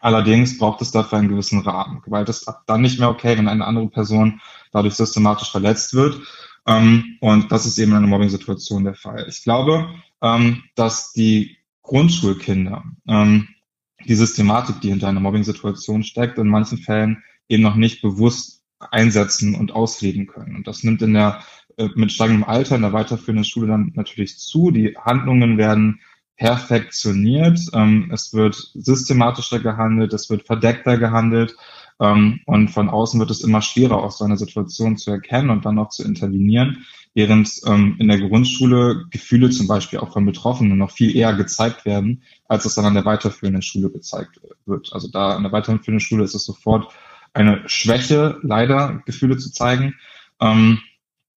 Allerdings 0.00 0.58
braucht 0.58 0.80
es 0.82 0.90
dafür 0.90 1.18
einen 1.18 1.28
gewissen 1.28 1.60
Rahmen. 1.60 2.02
Gewalt 2.02 2.28
ist 2.28 2.50
dann 2.66 2.80
nicht 2.80 2.98
mehr 2.98 3.10
okay, 3.10 3.36
wenn 3.36 3.48
eine 3.48 3.66
andere 3.66 3.88
Person 3.88 4.40
dadurch 4.72 4.94
systematisch 4.94 5.50
verletzt 5.50 5.94
wird. 5.94 6.20
Ähm, 6.66 7.16
und 7.20 7.50
das 7.50 7.66
ist 7.66 7.78
eben 7.78 7.92
in 7.92 7.98
einer 7.98 8.06
Mobbing-Situation 8.06 8.84
der 8.84 8.94
Fall. 8.94 9.26
Ich 9.28 9.42
glaube, 9.42 9.88
ähm, 10.22 10.62
dass 10.74 11.12
die 11.12 11.56
Grundschulkinder 11.82 12.84
ähm, 13.08 13.48
die 14.06 14.14
Systematik, 14.14 14.80
die 14.80 14.90
hinter 14.90 15.08
einer 15.08 15.20
Mobbing-Situation 15.20 16.04
steckt, 16.04 16.38
in 16.38 16.48
manchen 16.48 16.78
Fällen 16.78 17.22
eben 17.48 17.62
noch 17.62 17.74
nicht 17.74 18.02
bewusst 18.02 18.62
einsetzen 18.78 19.54
und 19.54 19.72
ausleben 19.72 20.26
können. 20.26 20.56
Und 20.56 20.68
das 20.68 20.84
nimmt 20.84 21.02
in 21.02 21.14
der 21.14 21.40
äh, 21.78 21.88
mit 21.94 22.12
steigendem 22.12 22.44
Alter 22.44 22.76
in 22.76 22.82
der 22.82 22.92
weiterführenden 22.92 23.44
Schule 23.44 23.68
dann 23.68 23.92
natürlich 23.94 24.38
zu. 24.38 24.70
Die 24.70 24.96
Handlungen 24.96 25.58
werden 25.58 26.00
perfektioniert. 26.38 27.60
Ähm, 27.74 28.10
es 28.12 28.32
wird 28.32 28.54
systematischer 28.74 29.58
gehandelt, 29.58 30.12
es 30.14 30.30
wird 30.30 30.46
verdeckter 30.46 30.96
gehandelt. 30.96 31.54
Ähm, 32.00 32.40
und 32.46 32.68
von 32.68 32.88
außen 32.88 33.18
wird 33.18 33.30
es 33.30 33.42
immer 33.42 33.60
schwerer, 33.60 34.02
aus 34.02 34.18
so 34.18 34.24
einer 34.24 34.36
Situation 34.36 34.96
zu 34.96 35.10
erkennen 35.10 35.50
und 35.50 35.64
dann 35.64 35.78
auch 35.80 35.88
zu 35.88 36.04
intervenieren, 36.04 36.86
während 37.12 37.50
ähm, 37.66 37.96
in 37.98 38.06
der 38.06 38.20
Grundschule 38.20 39.06
Gefühle 39.10 39.50
zum 39.50 39.66
Beispiel 39.66 39.98
auch 39.98 40.12
von 40.12 40.24
Betroffenen 40.24 40.78
noch 40.78 40.92
viel 40.92 41.14
eher 41.14 41.34
gezeigt 41.34 41.84
werden, 41.84 42.22
als 42.46 42.64
es 42.64 42.76
dann 42.76 42.84
an 42.84 42.94
der 42.94 43.04
weiterführenden 43.04 43.62
Schule 43.62 43.90
gezeigt 43.90 44.40
wird. 44.64 44.92
Also 44.92 45.08
da 45.08 45.34
an 45.34 45.42
der 45.42 45.52
weiterführenden 45.52 46.00
Schule 46.00 46.22
ist 46.22 46.34
es 46.34 46.44
sofort 46.44 46.92
eine 47.34 47.68
Schwäche, 47.68 48.38
leider 48.42 49.02
Gefühle 49.04 49.36
zu 49.36 49.52
zeigen. 49.52 49.96
Ähm, 50.40 50.78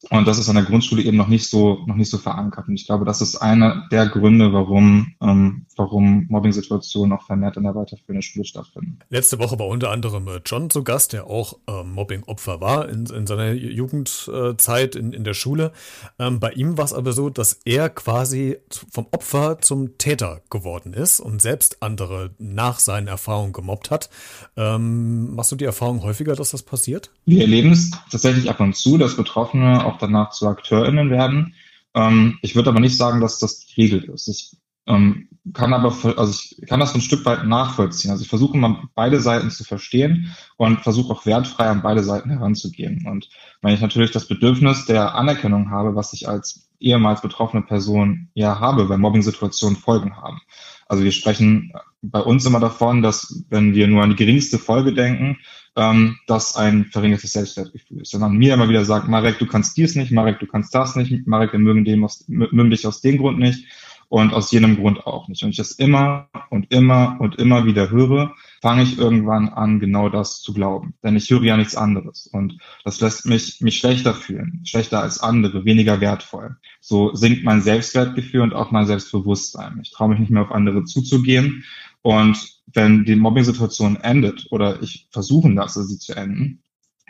und 0.10 0.27
das 0.27 0.39
ist 0.39 0.50
an 0.50 0.55
der 0.55 0.65
Grundschule 0.65 1.03
eben 1.03 1.15
noch 1.15 1.27
nicht 1.27 1.48
so, 1.48 1.84
noch 1.86 1.96
nicht 1.96 2.10
so 2.10 2.17
verankert. 2.17 2.67
Und 2.67 2.74
ich 2.74 2.88
glaube, 2.88 3.05
das 3.05 3.22
ist 3.22 3.36
einer 3.36 3.88
der 3.91 4.08
Gründe, 4.08 4.51
warum, 4.51 5.13
ähm, 5.22 5.67
warum 5.75 6.25
Mobbing-Situationen 6.27 7.15
auch 7.15 7.24
vermehrt 7.24 7.55
in 7.58 7.63
der 7.63 7.75
weiterführenden 7.75 8.24
Schule 8.24 8.46
stattfinden. 8.46 8.98
Letzte 9.10 9.38
Woche 9.38 9.60
war 9.60 9.67
unter 9.67 9.91
anderem 9.91 10.27
äh, 10.27 10.41
John 10.43 10.72
zu 10.72 10.84
Gast, 10.84 11.13
der 11.13 11.27
auch 11.27 11.60
ähm, 11.67 11.91
Mobbing-Opfer 11.91 12.62
war 12.62 12.89
in, 12.89 13.05
in 13.05 13.27
seiner 13.27 13.51
Jugendzeit 13.51 14.96
in, 14.96 15.13
in 15.13 15.24
der 15.24 15.36
Schule. 15.36 15.72
Ähm, 16.17 16.39
bei 16.39 16.51
ihm 16.51 16.79
war 16.79 16.86
es 16.86 16.93
aber 16.93 17.13
so, 17.13 17.29
dass 17.29 17.60
er 17.65 17.89
quasi 17.89 18.58
vom 18.91 19.05
Opfer 19.12 19.60
zum 19.60 20.00
Täter 20.00 20.41
geworden 20.50 20.93
ist 20.93 21.20
und 21.20 21.43
selbst 21.43 21.84
andere 21.84 22.31
nach 22.39 22.79
seinen 22.79 23.08
Erfahrungen 23.08 23.53
gemobbt 23.53 23.91
hat. 23.91 24.10
Ähm, 24.58 25.36
machst 25.36 25.51
du 25.51 25.55
die 25.55 25.65
Erfahrung 25.65 26.01
häufiger, 26.01 26.36
dass 26.36 26.51
das 26.51 26.63
passiert? 26.63 27.12
Wir 27.25 27.41
erleben 27.41 27.72
es 27.72 27.91
tatsächlich 28.10 28.50
ab 28.50 28.60
und 28.60 28.75
zu, 28.75 28.98
dass 28.98 29.15
Betroffene 29.15 29.90
auch 29.91 29.98
danach 29.98 30.31
zu 30.31 30.48
AkteurInnen 30.48 31.10
werden. 31.10 31.55
Ähm, 31.93 32.39
ich 32.41 32.55
würde 32.55 32.69
aber 32.69 32.79
nicht 32.79 32.98
sagen, 32.98 33.21
dass 33.21 33.39
das 33.39 33.60
die 33.60 33.81
Regel 33.81 34.03
ist. 34.05 34.27
Ich 34.27 34.57
ähm, 34.88 35.29
kann 35.53 35.74
aber, 35.74 35.95
also 36.17 36.31
ich 36.31 36.67
kann 36.67 36.79
das 36.79 36.95
ein 36.95 37.01
Stück 37.01 37.25
weit 37.25 37.45
nachvollziehen. 37.45 38.12
Also 38.12 38.24
ich 38.24 38.29
versuche 38.29 38.57
mal 38.57 38.83
beide 38.95 39.19
Seiten 39.19 39.50
zu 39.51 39.63
verstehen 39.63 40.36
und 40.57 40.81
versuche 40.81 41.13
auch 41.13 41.25
wertfrei 41.25 41.67
an 41.67 41.81
beide 41.81 42.03
Seiten 42.03 42.29
heranzugehen. 42.29 43.05
Und 43.07 43.29
wenn 43.62 43.74
ich 43.74 43.81
natürlich 43.81 44.12
das 44.12 44.27
Bedürfnis 44.27 44.86
der 44.86 45.15
Anerkennung 45.15 45.71
habe, 45.71 45.95
was 45.95 46.13
ich 46.13 46.27
als 46.27 46.70
ehemals 46.81 47.21
betroffene 47.21 47.63
Person 47.63 48.29
ja 48.33 48.59
habe, 48.59 48.89
weil 48.89 48.97
Mobbing-Situationen 48.97 49.77
Folgen 49.77 50.17
haben. 50.17 50.41
Also 50.88 51.03
wir 51.03 51.11
sprechen 51.11 51.71
bei 52.01 52.19
uns 52.19 52.45
immer 52.45 52.59
davon, 52.59 53.01
dass 53.01 53.45
wenn 53.50 53.73
wir 53.75 53.88
nur 53.88 54.03
an 54.03 54.09
die 54.09 54.15
geringste 54.15 54.57
Folge 54.57 54.93
denken, 54.93 55.38
ähm, 55.75 56.17
das 56.27 56.55
ein 56.55 56.85
verringertes 56.85 57.31
Selbstwertgefühl 57.31 58.01
ist. 58.01 58.13
Wenn 58.13 58.21
man 58.21 58.35
mir 58.35 58.53
immer 58.53 58.67
wieder 58.67 58.83
sagt, 58.83 59.07
Marek, 59.07 59.39
du 59.39 59.45
kannst 59.45 59.77
dies 59.77 59.95
nicht, 59.95 60.11
Marek, 60.11 60.39
du 60.39 60.47
kannst 60.47 60.75
das 60.75 60.95
nicht, 60.95 61.27
Marek, 61.27 61.53
wir 61.53 61.59
mögen, 61.59 61.85
dem 61.85 62.03
aus, 62.03 62.25
mögen 62.27 62.69
dich 62.69 62.85
aus 62.85 63.01
dem 63.01 63.17
Grund 63.17 63.39
nicht 63.39 63.65
und 64.09 64.33
aus 64.33 64.51
jenem 64.51 64.75
Grund 64.75 65.05
auch 65.05 65.27
nicht. 65.29 65.43
Und 65.43 65.51
ich 65.51 65.57
das 65.57 65.71
immer 65.71 66.27
und 66.50 66.71
immer 66.71 67.17
und 67.19 67.38
immer 67.38 67.65
wieder 67.65 67.89
höre, 67.89 68.33
fange 68.61 68.83
ich 68.83 68.97
irgendwann 68.97 69.49
an, 69.49 69.79
genau 69.79 70.09
das 70.09 70.41
zu 70.41 70.53
glauben. 70.53 70.93
Denn 71.03 71.15
ich 71.15 71.29
höre 71.29 71.43
ja 71.43 71.57
nichts 71.57 71.75
anderes. 71.75 72.27
Und 72.27 72.57
das 72.83 73.01
lässt 73.01 73.25
mich, 73.25 73.59
mich 73.59 73.79
schlechter 73.79 74.13
fühlen, 74.13 74.61
schlechter 74.65 75.01
als 75.01 75.19
andere, 75.19 75.65
weniger 75.65 75.99
wertvoll. 75.99 76.57
So 76.79 77.13
sinkt 77.15 77.43
mein 77.43 77.61
Selbstwertgefühl 77.61 78.41
und 78.41 78.53
auch 78.53 78.71
mein 78.71 78.85
Selbstbewusstsein. 78.85 79.79
Ich 79.81 79.91
traue 79.91 80.09
mich 80.09 80.19
nicht 80.19 80.31
mehr 80.31 80.43
auf 80.43 80.51
andere 80.51 80.83
zuzugehen. 80.83 81.63
Und 82.03 82.37
wenn 82.67 83.03
die 83.03 83.15
Mobbing-Situation 83.15 83.97
endet 83.97 84.47
oder 84.51 84.81
ich 84.81 85.07
versuchen 85.11 85.55
lasse, 85.55 85.83
sie 85.83 85.97
zu 85.97 86.15
enden, 86.15 86.63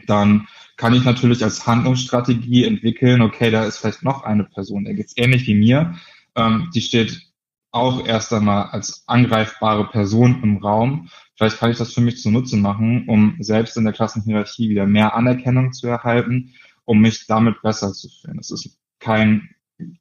dann 0.07 0.47
kann 0.77 0.93
ich 0.93 1.03
natürlich 1.03 1.43
als 1.43 1.67
Handlungsstrategie 1.67 2.63
entwickeln, 2.63 3.21
okay, 3.21 3.51
da 3.51 3.65
ist 3.65 3.77
vielleicht 3.77 4.03
noch 4.03 4.23
eine 4.23 4.45
Person, 4.45 4.85
der 4.85 4.95
geht's 4.95 5.13
ähnlich 5.15 5.45
wie 5.47 5.53
mir, 5.53 5.95
ähm, 6.35 6.69
die 6.73 6.81
steht 6.81 7.31
auch 7.71 8.05
erst 8.05 8.33
einmal 8.33 8.65
als 8.71 9.03
angreifbare 9.07 9.87
Person 9.89 10.41
im 10.43 10.57
Raum. 10.57 11.09
Vielleicht 11.41 11.57
kann 11.57 11.71
ich 11.71 11.79
das 11.79 11.91
für 11.91 12.01
mich 12.01 12.21
zunutze 12.21 12.55
machen, 12.55 13.05
um 13.07 13.35
selbst 13.39 13.75
in 13.75 13.83
der 13.83 13.93
Klassenhierarchie 13.93 14.69
wieder 14.69 14.85
mehr 14.85 15.15
Anerkennung 15.15 15.73
zu 15.73 15.87
erhalten, 15.87 16.53
um 16.85 17.01
mich 17.01 17.25
damit 17.25 17.63
besser 17.63 17.93
zu 17.93 18.09
fühlen. 18.09 18.37
Es 18.37 18.51
ist 18.51 18.77
kein 18.99 19.49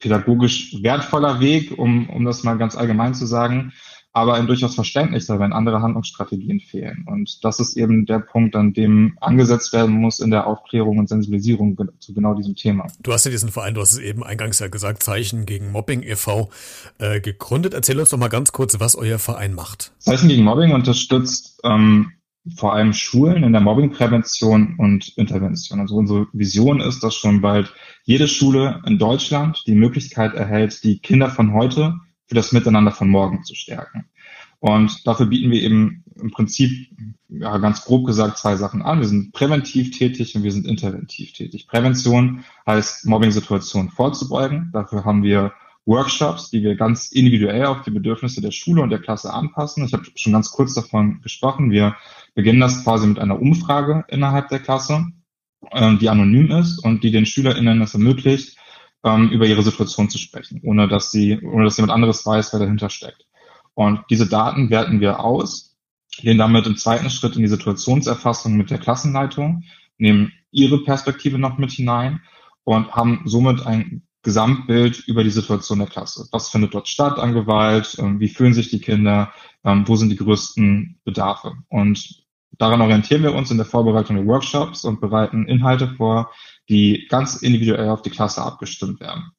pädagogisch 0.01 0.77
wertvoller 0.83 1.41
Weg, 1.41 1.79
um, 1.79 2.11
um 2.11 2.27
das 2.27 2.45
mal 2.45 2.59
ganz 2.59 2.77
allgemein 2.77 3.15
zu 3.15 3.25
sagen, 3.25 3.73
aber 4.13 4.35
ein 4.35 4.47
durchaus 4.47 4.75
verständlicher, 4.75 5.39
wenn 5.39 5.53
andere 5.53 5.83
Handlungsstrategien 5.83 6.61
fehlen. 6.61 7.05
Und 7.07 7.45
das 7.45 7.61
ist 7.61 7.77
eben 7.77 8.07
der 8.07 8.19
Punkt, 8.19 8.57
an 8.57 8.73
dem 8.73 9.17
angesetzt 9.21 9.73
werden 9.73 9.95
muss 9.95 10.19
in 10.19 10.31
der 10.31 10.47
Aufklärung 10.47 10.99
und 10.99 11.09
Sensibilisierung 11.09 11.79
zu 12.01 12.13
genau 12.13 12.35
diesem 12.35 12.57
Thema. 12.57 12.87
Du 13.01 13.13
hast 13.13 13.25
ja 13.25 13.31
diesen 13.31 13.51
Verein, 13.51 13.75
du 13.75 13.81
hast 13.81 13.93
es 13.93 13.99
eben 13.99 14.25
eingangs 14.25 14.59
ja 14.59 14.69
gesagt, 14.69 15.03
Zeichen 15.03 15.47
gegen 15.47 15.71
Mobbing 15.71 16.03
e.V. 16.03 16.51
Äh, 16.99 17.21
gegründet. 17.21 17.75
Erzähl 17.75 18.01
uns 18.01 18.11
doch 18.11 18.19
mal 18.19 18.29
ganz 18.29 18.53
kurz, 18.53 18.81
was 18.81 18.97
euer 18.97 19.19
Verein 19.19 19.55
macht. 19.55 19.93
Zeichen 19.99 20.29
gegen 20.29 20.43
Mobbing 20.43 20.73
unterstützt 20.73 21.61
ähm, 21.63 22.13
vor 22.57 22.75
allem 22.75 22.93
Schulen 22.93 23.45
in 23.45 23.53
der 23.53 23.61
Mobbingprävention 23.61 24.75
und 24.79 25.17
Intervention. 25.17 25.79
Also 25.79 25.95
unsere 25.95 26.27
Vision 26.33 26.81
ist, 26.81 27.05
dass 27.05 27.15
schon 27.15 27.43
bald 27.43 27.73
jede 28.05 28.27
Schule 28.27 28.83
in 28.87 28.99
Deutschland 28.99 29.63
die 29.67 29.75
Möglichkeit 29.75 30.35
erhält, 30.35 30.83
die 30.83 30.99
Kinder 30.99 31.31
von 31.31 31.53
heute 31.53 31.95
für 32.31 32.37
das 32.37 32.53
Miteinander 32.53 32.93
von 32.93 33.11
morgen 33.11 33.43
zu 33.43 33.57
stärken. 33.57 34.09
Und 34.61 35.05
dafür 35.05 35.27
bieten 35.27 35.51
wir 35.51 35.61
eben 35.61 36.05
im 36.15 36.31
Prinzip, 36.31 36.71
ja, 37.29 37.59
ganz 37.59 37.85
grob 37.85 38.07
gesagt, 38.07 38.39
zwei 38.39 38.55
Sachen 38.55 38.83
an. 38.83 39.01
Wir 39.01 39.09
sind 39.09 39.33
präventiv 39.33 39.99
tätig 39.99 40.37
und 40.37 40.45
wir 40.45 40.53
sind 40.53 40.65
interventiv 40.65 41.33
tätig. 41.33 41.67
Prävention 41.67 42.45
heißt, 42.69 43.05
Mobbing-Situationen 43.07 43.91
vorzubeugen. 43.91 44.71
Dafür 44.73 45.05
haben 45.05 45.25
wir 45.25 45.53
Workshops, 45.87 46.51
die 46.51 46.63
wir 46.63 46.77
ganz 46.77 47.11
individuell 47.11 47.67
auf 47.67 47.83
die 47.83 47.91
Bedürfnisse 47.91 48.41
der 48.41 48.53
Schule 48.53 48.83
und 48.83 48.91
der 48.91 49.01
Klasse 49.01 49.33
anpassen. 49.33 49.85
Ich 49.85 49.93
habe 49.93 50.05
schon 50.15 50.33
ganz 50.33 50.53
kurz 50.53 50.75
davon 50.75 51.21
gesprochen. 51.23 51.73
Wir 51.73 51.97
beginnen 52.35 52.61
das 52.61 52.85
quasi 52.85 53.09
mit 53.09 53.19
einer 53.19 53.41
Umfrage 53.41 54.05
innerhalb 54.07 54.51
der 54.51 54.61
Klasse, 54.61 55.07
äh, 55.73 55.97
die 55.97 56.09
anonym 56.09 56.53
ist 56.53 56.79
und 56.79 57.03
die 57.03 57.11
den 57.11 57.27
SchülerInnen 57.27 57.83
es 57.83 57.95
ermöglicht, 57.95 58.57
ähm, 59.05 59.31
über 59.31 59.47
ihre 59.47 59.63
Situation 59.63 60.11
zu 60.11 60.19
sprechen, 60.19 60.61
ohne 60.65 60.89
dass 60.89 61.11
sie, 61.11 61.41
ohne 61.41 61.65
dass 61.65 61.77
jemand 61.77 61.93
anderes 61.93 62.25
weiß, 62.25 62.53
wer 62.53 62.61
dahinter 62.61 62.91
steckt. 62.91 63.27
Und 63.75 64.01
diese 64.11 64.29
Daten 64.29 64.71
werten 64.71 65.01
wir 65.01 65.21
aus, 65.21 65.77
gehen 66.17 66.39
damit 66.39 66.67
im 66.67 66.77
zweiten 66.77 67.11
Schritt 67.11 67.37
in 67.37 67.43
die 67.43 67.49
Situationserfassung 67.49 68.57
mit 68.57 68.71
der 68.71 68.79
Klassenleitung, 68.79 69.65
nehmen 69.97 70.33
ihre 70.51 70.83
Perspektive 70.83 71.39
noch 71.39 71.59
mit 71.59 71.71
hinein 71.71 72.21
und 72.65 72.93
haben 72.93 73.23
somit 73.25 73.67
ein 73.67 74.03
Gesamtbild 74.23 74.99
über 75.07 75.25
die 75.25 75.31
Situation 75.31 75.79
der 75.79 75.89
Klasse. 75.89 76.29
Was 76.31 76.51
findet 76.51 76.75
dort 76.75 76.89
statt 76.89 77.19
an 77.19 77.33
Gewalt? 77.33 77.97
Ähm, 77.99 78.21
wie 78.21 78.29
fühlen 78.29 78.53
sich 78.53 78.69
die 78.69 78.81
Kinder? 78.81 79.33
Ähm, 79.65 79.89
wo 79.89 79.97
sind 79.97 80.11
die 80.11 80.17
größten 80.17 81.01
Bedarfe? 81.05 81.55
Und 81.69 82.23
daran 82.59 82.83
orientieren 82.83 83.23
wir 83.23 83.35
uns 83.35 83.51
in 83.51 83.57
der 83.57 83.67
Vorbereitung 83.67 84.17
der 84.17 84.27
Workshops 84.27 84.85
und 84.85 85.01
bereiten 85.01 85.49
Inhalte 85.49 85.89
vor, 85.97 86.31
die 86.71 87.07
ganz 87.09 87.37
individuell 87.37 87.91
auf 87.91 88.03
die 88.03 88.11
Klasse 88.11 88.43
abgestimmt 88.43 89.01
werden. 89.01 89.33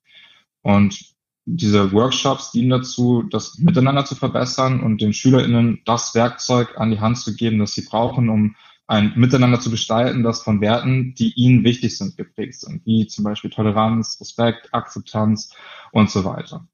Und 0.61 1.15
diese 1.45 1.91
Workshops 1.91 2.51
dienen 2.51 2.69
dazu, 2.69 3.23
das 3.23 3.57
Miteinander 3.57 4.05
zu 4.05 4.15
verbessern 4.15 4.81
und 4.81 5.01
den 5.01 5.13
SchülerInnen 5.13 5.81
das 5.85 6.13
Werkzeug 6.13 6.77
an 6.77 6.91
die 6.91 6.99
Hand 6.99 7.17
zu 7.17 7.35
geben, 7.35 7.57
das 7.57 7.73
sie 7.73 7.85
brauchen, 7.89 8.29
um 8.29 8.55
ein 8.85 9.13
Miteinander 9.15 9.59
zu 9.59 9.71
gestalten, 9.71 10.21
das 10.21 10.43
von 10.43 10.59
Werten, 10.59 11.15
die 11.15 11.33
ihnen 11.33 11.63
wichtig 11.63 11.97
sind, 11.97 12.17
geprägt 12.17 12.55
sind, 12.55 12.85
wie 12.85 13.07
zum 13.07 13.23
Beispiel 13.23 13.49
Toleranz, 13.49 14.17
Respekt, 14.19 14.73
Akzeptanz 14.73 15.55
und 15.93 16.11
so 16.11 16.25
weiter. 16.25 16.67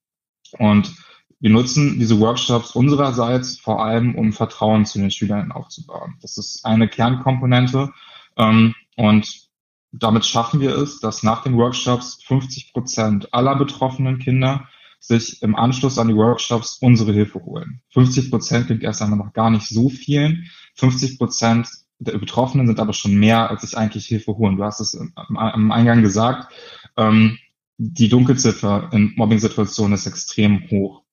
Und 0.57 0.95
wir 1.39 1.51
nutzen 1.51 1.99
diese 1.99 2.19
Workshops 2.19 2.71
unsererseits 2.71 3.59
vor 3.59 3.85
allem, 3.85 4.15
um 4.15 4.33
Vertrauen 4.33 4.85
zu 4.85 4.97
den 4.97 5.11
Schülern 5.11 5.51
aufzubauen. 5.51 6.17
Das 6.21 6.37
ist 6.39 6.65
eine 6.65 6.87
Kernkomponente. 6.87 7.91
Ähm, 8.35 8.73
und 8.95 9.46
damit 9.91 10.25
schaffen 10.25 10.59
wir 10.59 10.75
es, 10.75 10.99
dass 10.99 11.23
nach 11.23 11.43
den 11.43 11.57
Workshops 11.57 12.19
50 12.23 12.73
Prozent 12.73 13.33
aller 13.33 13.55
betroffenen 13.55 14.19
Kinder 14.19 14.67
sich 14.99 15.41
im 15.41 15.55
Anschluss 15.55 15.99
an 15.99 16.07
die 16.07 16.15
Workshops 16.15 16.77
unsere 16.81 17.13
Hilfe 17.13 17.43
holen. 17.43 17.81
50 17.93 18.29
Prozent 18.29 18.65
klingt 18.67 18.83
erst 18.83 19.01
einmal 19.01 19.19
noch 19.19 19.33
gar 19.33 19.49
nicht 19.49 19.67
so 19.67 19.89
vielen. 19.89 20.49
50 20.75 21.17
Prozent 21.17 21.69
der 21.99 22.17
Betroffenen 22.17 22.67
sind 22.67 22.79
aber 22.79 22.93
schon 22.93 23.15
mehr, 23.15 23.49
als 23.49 23.61
sich 23.61 23.77
eigentlich 23.77 24.05
Hilfe 24.05 24.37
holen. 24.37 24.57
Du 24.57 24.63
hast 24.63 24.79
es 24.79 24.99
am 25.15 25.71
Eingang 25.71 26.01
gesagt, 26.01 26.53
ähm, 26.95 27.37
die 27.77 28.09
Dunkelziffer 28.09 28.89
in 28.91 29.13
Mobbing-Situationen 29.15 29.93
ist 29.93 30.07
extrem 30.07 30.69
hoch. 30.69 31.03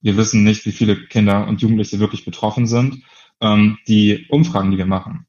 Wir 0.00 0.16
wissen 0.16 0.44
nicht, 0.44 0.66
wie 0.66 0.72
viele 0.72 1.06
Kinder 1.06 1.46
und 1.46 1.62
Jugendliche 1.62 1.98
wirklich 1.98 2.24
betroffen 2.24 2.66
sind. 2.66 3.02
Ähm, 3.40 3.78
die 3.86 4.26
Umfragen, 4.28 4.70
die 4.70 4.78
wir 4.78 4.86
machen, 4.86 5.26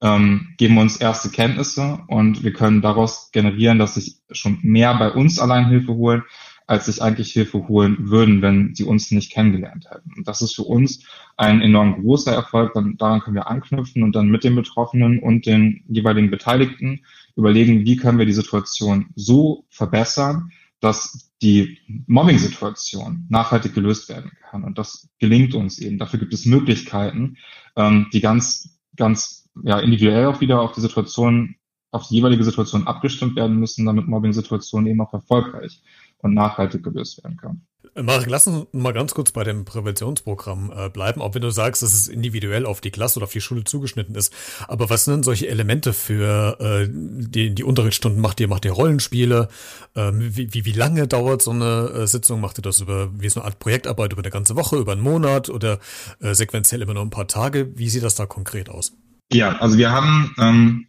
ähm, 0.00 0.54
geben 0.56 0.78
uns 0.78 0.96
erste 0.96 1.30
Kenntnisse 1.30 2.00
und 2.06 2.44
wir 2.44 2.52
können 2.52 2.82
daraus 2.82 3.30
generieren, 3.32 3.78
dass 3.78 3.94
sich 3.94 4.18
schon 4.30 4.58
mehr 4.62 4.94
bei 4.94 5.10
uns 5.10 5.38
allein 5.38 5.68
Hilfe 5.68 5.94
holen, 5.94 6.22
als 6.68 6.86
sich 6.86 7.02
eigentlich 7.02 7.32
Hilfe 7.32 7.66
holen 7.66 8.10
würden, 8.10 8.42
wenn 8.42 8.74
sie 8.74 8.84
uns 8.84 9.10
nicht 9.10 9.32
kennengelernt 9.32 9.86
hätten. 9.90 10.12
Und 10.16 10.28
das 10.28 10.42
ist 10.42 10.54
für 10.54 10.64
uns 10.64 11.02
ein 11.36 11.62
enorm 11.62 12.02
großer 12.02 12.32
Erfolg. 12.32 12.74
Dann, 12.74 12.96
daran 12.98 13.20
können 13.20 13.36
wir 13.36 13.48
anknüpfen 13.48 14.02
und 14.02 14.14
dann 14.14 14.28
mit 14.28 14.44
den 14.44 14.54
Betroffenen 14.54 15.18
und 15.18 15.46
den 15.46 15.82
jeweiligen 15.88 16.30
Beteiligten 16.30 17.04
überlegen, 17.36 17.86
wie 17.86 17.96
können 17.96 18.18
wir 18.18 18.26
die 18.26 18.32
Situation 18.32 19.06
so 19.16 19.64
verbessern, 19.70 20.52
dass 20.80 21.32
die 21.40 21.78
Mobbing-Situation 22.06 23.26
nachhaltig 23.30 23.74
gelöst 23.74 24.08
werden 24.08 24.32
kann. 24.50 24.62
Und 24.62 24.76
das 24.78 25.08
gelingt 25.18 25.54
uns 25.54 25.78
eben. 25.78 25.98
Dafür 25.98 26.18
gibt 26.18 26.34
es 26.34 26.46
Möglichkeiten, 26.46 27.38
ähm, 27.76 28.08
die 28.12 28.20
ganz, 28.20 28.78
ganz 28.96 29.37
ja 29.64 29.78
individuell 29.78 30.26
auch 30.26 30.40
wieder 30.40 30.60
auf 30.60 30.72
die 30.72 30.80
Situation, 30.80 31.56
auf 31.90 32.08
die 32.08 32.16
jeweilige 32.16 32.44
Situation 32.44 32.86
abgestimmt 32.86 33.36
werden 33.36 33.58
müssen, 33.58 33.86
damit 33.86 34.06
Mobbing-Situationen 34.06 34.88
eben 34.88 35.00
auch 35.00 35.12
erfolgreich 35.12 35.80
und 36.18 36.34
nachhaltig 36.34 36.82
gelöst 36.82 37.22
werden 37.22 37.36
kann. 37.36 37.62
Marek, 37.94 38.28
lass 38.28 38.46
uns 38.46 38.66
mal 38.72 38.92
ganz 38.92 39.14
kurz 39.14 39.32
bei 39.32 39.44
dem 39.44 39.64
Präventionsprogramm 39.64 40.72
äh, 40.76 40.88
bleiben, 40.88 41.20
auch 41.20 41.34
wenn 41.34 41.42
du 41.42 41.50
sagst, 41.50 41.82
dass 41.82 41.92
es 41.92 42.08
individuell 42.08 42.66
auf 42.66 42.80
die 42.80 42.90
Klasse 42.90 43.18
oder 43.18 43.24
auf 43.24 43.32
die 43.32 43.40
Schule 43.40 43.64
zugeschnitten 43.64 44.14
ist. 44.14 44.32
Aber 44.68 44.90
was 44.90 45.04
sind 45.04 45.14
denn 45.14 45.22
solche 45.22 45.48
Elemente 45.48 45.92
für 45.92 46.58
äh, 46.60 46.88
die, 46.90 47.54
die 47.54 47.64
Unterrichtsstunden? 47.64 48.20
Macht 48.20 48.40
ihr, 48.40 48.48
macht 48.48 48.64
ihr 48.64 48.72
Rollenspiele? 48.72 49.48
Ähm, 49.96 50.36
wie, 50.36 50.52
wie, 50.54 50.64
wie 50.64 50.72
lange 50.72 51.08
dauert 51.08 51.42
so 51.42 51.50
eine 51.50 51.90
äh, 51.90 52.06
Sitzung? 52.06 52.40
Macht 52.40 52.58
ihr 52.58 52.62
das 52.62 52.80
über, 52.80 53.10
wie 53.18 53.28
so 53.28 53.40
eine 53.40 53.46
Art 53.46 53.58
Projektarbeit 53.58 54.12
über 54.12 54.22
eine 54.22 54.30
ganze 54.30 54.54
Woche, 54.54 54.76
über 54.76 54.92
einen 54.92 55.00
Monat 55.00 55.48
oder 55.48 55.78
äh, 56.20 56.34
sequenziell 56.34 56.82
immer 56.82 56.94
nur 56.94 57.02
ein 57.02 57.10
paar 57.10 57.28
Tage? 57.28 57.76
Wie 57.76 57.88
sieht 57.88 58.02
das 58.02 58.14
da 58.14 58.26
konkret 58.26 58.68
aus? 58.68 58.92
Ja, 59.32 59.56
also 59.58 59.76
wir 59.78 59.90
haben, 59.90 60.34
ähm, 60.38 60.86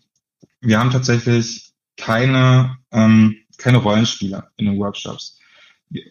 wir 0.62 0.80
haben 0.80 0.92
tatsächlich 0.92 1.74
keine, 1.98 2.78
ähm, 2.92 3.38
keine 3.58 3.78
Rollenspiele 3.78 4.50
in 4.58 4.66
den 4.66 4.80
Workshops 4.80 5.40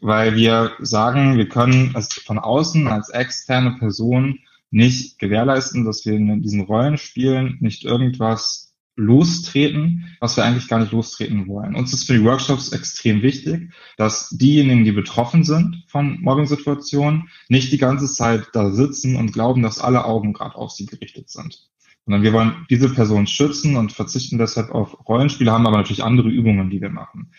weil 0.01 0.35
wir 0.37 0.73
sagen, 0.81 1.37
wir 1.37 1.49
können 1.49 1.95
es 1.97 2.13
von 2.13 2.39
außen 2.39 2.89
als 2.89 3.11
externe 3.11 3.77
Person 3.79 4.41
nicht 4.71 5.19
gewährleisten, 5.19 5.85
dass 5.85 6.05
wir 6.05 6.15
in 6.15 6.43
diesen 6.43 6.63
Rollenspielen 6.63 7.59
nicht 7.61 7.85
irgendwas 7.85 8.75
lostreten, 8.97 10.17
was 10.19 10.37
wir 10.37 10.45
eigentlich 10.45 10.67
gar 10.67 10.81
nicht 10.81 10.91
lostreten 10.91 11.47
wollen. 11.47 11.77
Uns 11.77 11.93
ist 11.93 12.05
für 12.05 12.15
die 12.15 12.25
Workshops 12.25 12.73
extrem 12.73 13.23
wichtig, 13.23 13.73
dass 13.97 14.29
diejenigen, 14.31 14.85
die 14.85 14.91
betroffen 14.91 15.45
sind 15.45 15.85
von 15.87 16.21
Mobbing-Situationen, 16.21 17.29
nicht 17.49 17.71
die 17.71 17.79
ganze 17.79 18.09
Zeit 18.09 18.49
da 18.53 18.73
sitzen 18.73 19.15
und 19.15 19.33
glauben, 19.33 19.63
dass 19.63 19.79
alle 19.79 20.05
Augen 20.05 20.33
gerade 20.33 20.57
auf 20.57 20.73
sie 20.73 20.87
gerichtet 20.87 21.31
sind. 21.31 21.69
Sondern 22.09 22.23
wir 22.23 22.33
wollen 22.33 22.67
diese 22.71 22.89
Person 22.89 23.27
schützen 23.27 23.77
und 23.77 23.93
verzichten 23.93 24.39
deshalb 24.39 24.71
auf 24.71 24.97
Rollenspiele, 25.07 25.53
haben 25.53 25.67
aber 25.67 25.77
natürlich 25.77 26.03
andere 26.03 26.31
Übungen, 26.31 26.71
die 26.71 26.81
wir 26.81 26.89
machen. 26.89 27.33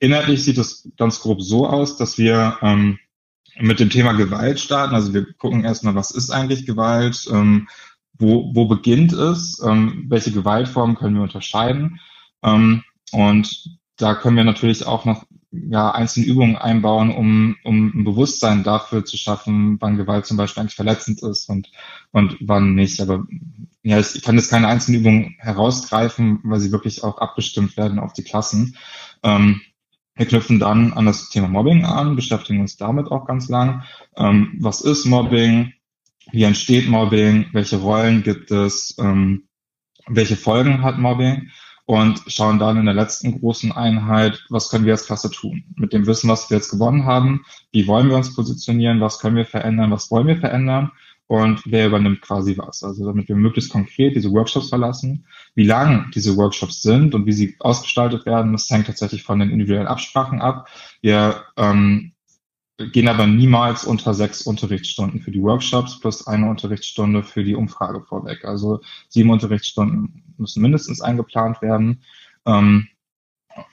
Inhaltlich 0.00 0.42
sieht 0.42 0.58
es 0.58 0.90
ganz 0.96 1.20
grob 1.20 1.40
so 1.40 1.68
aus, 1.68 1.96
dass 1.96 2.18
wir 2.18 2.58
ähm, 2.60 2.98
mit 3.60 3.78
dem 3.78 3.88
Thema 3.88 4.14
Gewalt 4.14 4.58
starten. 4.58 4.96
Also 4.96 5.14
wir 5.14 5.32
gucken 5.34 5.62
erstmal, 5.62 5.94
was 5.94 6.10
ist 6.10 6.30
eigentlich 6.30 6.66
Gewalt, 6.66 7.28
ähm, 7.32 7.68
wo, 8.18 8.50
wo 8.52 8.66
beginnt 8.66 9.12
es, 9.12 9.62
ähm, 9.64 10.06
welche 10.08 10.32
Gewaltformen 10.32 10.96
können 10.96 11.14
wir 11.14 11.22
unterscheiden. 11.22 12.00
Ähm, 12.42 12.82
und 13.12 13.78
da 13.96 14.16
können 14.16 14.36
wir 14.36 14.42
natürlich 14.42 14.88
auch 14.88 15.04
noch 15.04 15.24
ja, 15.68 15.90
einzelne 15.90 16.26
Übungen 16.26 16.56
einbauen, 16.56 17.10
um, 17.10 17.56
um 17.64 17.92
ein 17.94 18.04
Bewusstsein 18.04 18.64
dafür 18.64 19.04
zu 19.04 19.16
schaffen, 19.16 19.76
wann 19.80 19.96
Gewalt 19.96 20.26
zum 20.26 20.36
Beispiel 20.36 20.62
eigentlich 20.62 20.74
verletzend 20.74 21.22
ist 21.22 21.48
und, 21.48 21.70
und 22.12 22.36
wann 22.40 22.74
nicht. 22.74 23.00
Aber 23.00 23.26
ja, 23.82 23.98
ich 23.98 24.22
kann 24.22 24.36
jetzt 24.36 24.50
keine 24.50 24.68
einzelnen 24.68 25.00
Übungen 25.00 25.36
herausgreifen, 25.38 26.40
weil 26.44 26.60
sie 26.60 26.72
wirklich 26.72 27.04
auch 27.04 27.18
abgestimmt 27.18 27.76
werden 27.76 27.98
auf 27.98 28.12
die 28.12 28.24
Klassen. 28.24 28.76
Ähm, 29.22 29.60
wir 30.14 30.26
knüpfen 30.26 30.58
dann 30.58 30.92
an 30.94 31.06
das 31.06 31.28
Thema 31.28 31.48
Mobbing 31.48 31.84
an, 31.84 32.16
beschäftigen 32.16 32.60
uns 32.60 32.76
damit 32.76 33.10
auch 33.10 33.26
ganz 33.26 33.48
lang. 33.48 33.82
Ähm, 34.16 34.56
was 34.60 34.80
ist 34.80 35.04
Mobbing? 35.04 35.74
Wie 36.32 36.42
entsteht 36.42 36.88
Mobbing? 36.88 37.46
Welche 37.52 37.76
Rollen 37.76 38.22
gibt 38.22 38.50
es? 38.50 38.96
Ähm, 38.98 39.48
welche 40.08 40.36
Folgen 40.36 40.82
hat 40.82 40.98
Mobbing? 40.98 41.50
Und 41.86 42.20
schauen 42.26 42.58
dann 42.58 42.78
in 42.78 42.84
der 42.84 42.94
letzten 42.94 43.38
großen 43.38 43.70
Einheit, 43.70 44.44
was 44.50 44.70
können 44.70 44.84
wir 44.84 44.92
als 44.92 45.06
Klasse 45.06 45.30
tun? 45.30 45.64
Mit 45.76 45.92
dem 45.92 46.06
Wissen, 46.06 46.28
was 46.28 46.50
wir 46.50 46.56
jetzt 46.56 46.70
gewonnen 46.70 47.04
haben, 47.04 47.44
wie 47.70 47.86
wollen 47.86 48.08
wir 48.08 48.16
uns 48.16 48.34
positionieren? 48.34 49.00
Was 49.00 49.20
können 49.20 49.36
wir 49.36 49.46
verändern? 49.46 49.92
Was 49.92 50.10
wollen 50.10 50.26
wir 50.26 50.36
verändern? 50.36 50.90
und 51.28 51.62
wer 51.66 51.86
übernimmt 51.86 52.20
quasi 52.20 52.56
was. 52.56 52.82
Also 52.82 53.04
damit 53.04 53.28
wir 53.28 53.36
möglichst 53.36 53.72
konkret 53.72 54.14
diese 54.14 54.30
Workshops 54.30 54.68
verlassen. 54.68 55.26
Wie 55.54 55.64
lang 55.64 56.10
diese 56.14 56.36
Workshops 56.36 56.82
sind 56.82 57.14
und 57.14 57.26
wie 57.26 57.32
sie 57.32 57.56
ausgestaltet 57.58 58.26
werden, 58.26 58.52
das 58.52 58.70
hängt 58.70 58.86
tatsächlich 58.86 59.22
von 59.22 59.40
den 59.40 59.50
individuellen 59.50 59.88
Absprachen 59.88 60.40
ab. 60.40 60.68
Wir 61.00 61.44
ähm, 61.56 62.12
gehen 62.78 63.08
aber 63.08 63.26
niemals 63.26 63.84
unter 63.84 64.12
sechs 64.14 64.42
Unterrichtsstunden 64.42 65.20
für 65.20 65.30
die 65.30 65.42
Workshops 65.42 65.98
plus 66.00 66.26
eine 66.26 66.48
Unterrichtsstunde 66.50 67.22
für 67.22 67.42
die 67.42 67.54
Umfrage 67.54 68.02
vorweg. 68.02 68.44
Also 68.44 68.80
sieben 69.08 69.30
Unterrichtsstunden 69.30 70.34
müssen 70.36 70.62
mindestens 70.62 71.00
eingeplant 71.00 71.62
werden. 71.62 72.02
Ähm, 72.44 72.88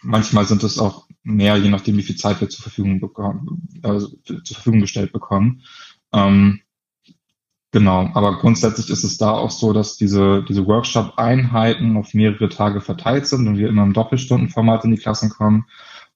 manchmal 0.02 0.46
sind 0.46 0.64
es 0.64 0.80
auch 0.80 1.08
mehr, 1.24 1.58
je 1.58 1.70
nachdem, 1.70 1.98
wie 1.98 2.04
viel 2.04 2.16
Zeit 2.16 2.40
wir 2.42 2.50
zur 2.50 2.64
Verfügung 2.64 3.00
bekommen, 3.00 3.68
also 3.84 4.10
zur 4.26 4.56
Verfügung 4.56 4.82
gestellt 4.82 5.12
bekommen. 5.12 5.64
Ähm, 6.14 6.62
Genau, 7.74 8.12
aber 8.14 8.38
grundsätzlich 8.38 8.92
ist 8.92 9.04
es 9.04 9.18
da 9.18 9.32
auch 9.32 9.50
so, 9.50 9.74
dass 9.74 9.98
diese, 9.98 10.46
diese 10.48 10.68
Workshop-Einheiten 10.68 11.98
auf 11.98 12.14
mehrere 12.14 12.48
Tage 12.48 12.82
verteilt 12.82 13.26
sind 13.26 13.48
und 13.48 13.58
wir 13.58 13.68
immer 13.68 13.82
im 13.82 13.94
Doppelstundenformat 13.94 14.86
in 14.86 14.92
die 14.92 14.98
Klassen 14.98 15.32
kommen, 15.32 15.66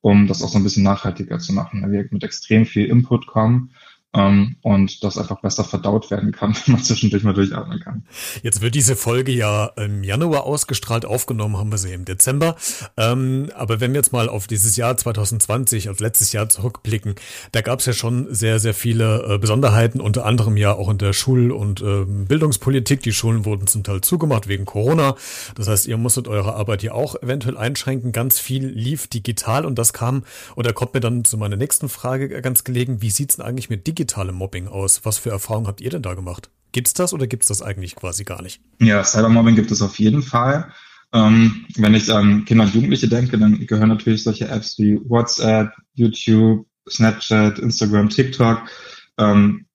um 0.01 0.27
das 0.27 0.41
auch 0.41 0.49
so 0.49 0.57
ein 0.57 0.63
bisschen 0.63 0.83
nachhaltiger 0.83 1.39
zu 1.39 1.53
machen. 1.53 1.81
Weil 1.81 1.91
wir 1.91 2.07
mit 2.11 2.23
extrem 2.23 2.65
viel 2.65 2.85
Input 2.85 3.27
kommen 3.27 3.71
ähm, 4.13 4.55
und 4.61 5.03
das 5.03 5.17
einfach 5.17 5.41
besser 5.41 5.63
verdaut 5.63 6.09
werden 6.09 6.31
kann, 6.31 6.55
wenn 6.65 6.75
man 6.75 6.83
zwischendurch 6.83 7.23
mal 7.23 7.33
durchatmen 7.33 7.79
kann. 7.79 8.03
Jetzt 8.41 8.61
wird 8.61 8.75
diese 8.75 8.95
Folge 8.95 9.31
ja 9.31 9.67
im 9.77 10.03
Januar 10.03 10.43
ausgestrahlt, 10.43 11.05
aufgenommen 11.05 11.57
haben 11.57 11.71
wir 11.71 11.77
sie 11.77 11.93
im 11.93 12.05
Dezember. 12.05 12.55
Ähm, 12.95 13.49
aber 13.55 13.79
wenn 13.79 13.91
wir 13.91 13.97
jetzt 13.97 14.13
mal 14.13 14.29
auf 14.29 14.47
dieses 14.47 14.75
Jahr 14.75 14.95
2020, 14.95 15.89
als 15.89 15.99
letztes 15.99 16.31
Jahr 16.31 16.49
zurückblicken, 16.49 17.15
da 17.51 17.61
gab 17.61 17.79
es 17.79 17.85
ja 17.85 17.93
schon 17.93 18.33
sehr, 18.33 18.59
sehr 18.59 18.73
viele 18.73 19.35
äh, 19.35 19.37
Besonderheiten, 19.37 19.99
unter 19.99 20.25
anderem 20.25 20.57
ja 20.57 20.73
auch 20.73 20.89
in 20.89 20.97
der 20.97 21.13
Schul- 21.13 21.51
und 21.51 21.81
äh, 21.81 22.05
Bildungspolitik. 22.05 23.03
Die 23.03 23.13
Schulen 23.13 23.45
wurden 23.45 23.67
zum 23.67 23.83
Teil 23.83 24.01
zugemacht 24.01 24.47
wegen 24.47 24.65
Corona. 24.65 25.15
Das 25.55 25.67
heißt, 25.67 25.87
ihr 25.87 25.97
musstet 25.97 26.27
eure 26.27 26.55
Arbeit 26.55 26.81
hier 26.81 26.95
auch 26.95 27.21
eventuell 27.21 27.57
einschränken. 27.57 28.11
Ganz 28.13 28.39
viel 28.39 28.65
lief 28.67 29.07
digital 29.07 29.65
und 29.65 29.77
das 29.77 29.93
kam, 29.93 30.23
oder 30.55 30.73
kommt 30.73 30.93
mir 30.93 31.01
dann 31.01 31.25
zu 31.25 31.37
meiner 31.37 31.57
nächsten 31.57 31.89
Frage 31.89 32.41
ganz 32.41 32.63
gelegen, 32.63 33.01
wie 33.01 33.09
sieht's 33.09 33.37
denn 33.37 33.45
eigentlich 33.45 33.69
mit 33.69 33.85
digital 33.85 33.96
digitale 33.97 34.31
Mobbing 34.31 34.67
aus? 34.67 35.01
Was 35.03 35.17
für 35.17 35.31
Erfahrungen 35.31 35.67
habt 35.67 35.81
ihr 35.81 35.89
denn 35.89 36.03
da 36.03 36.13
gemacht? 36.13 36.49
Gibt's 36.71 36.93
das 36.93 37.13
oder 37.13 37.25
gibt's 37.27 37.47
das 37.47 37.61
eigentlich 37.61 37.95
quasi 37.95 38.23
gar 38.23 38.41
nicht? 38.41 38.61
Ja, 38.79 39.03
Cybermobbing 39.03 39.55
gibt 39.55 39.71
es 39.71 39.81
auf 39.81 39.97
jeden 39.97 40.21
Fall. 40.21 40.71
Ähm, 41.13 41.65
wenn 41.77 41.95
ich 41.95 42.11
an 42.11 42.45
Kinder 42.45 42.65
und 42.65 42.75
Jugendliche 42.75 43.07
denke, 43.07 43.37
dann 43.37 43.65
gehören 43.65 43.89
natürlich 43.89 44.23
solche 44.23 44.47
Apps 44.47 44.77
wie 44.77 44.99
WhatsApp, 45.07 45.71
YouTube, 45.93 46.67
Snapchat, 46.87 47.59
Instagram, 47.59 48.09
TikTok 48.09 48.69
ähm, 49.17 49.65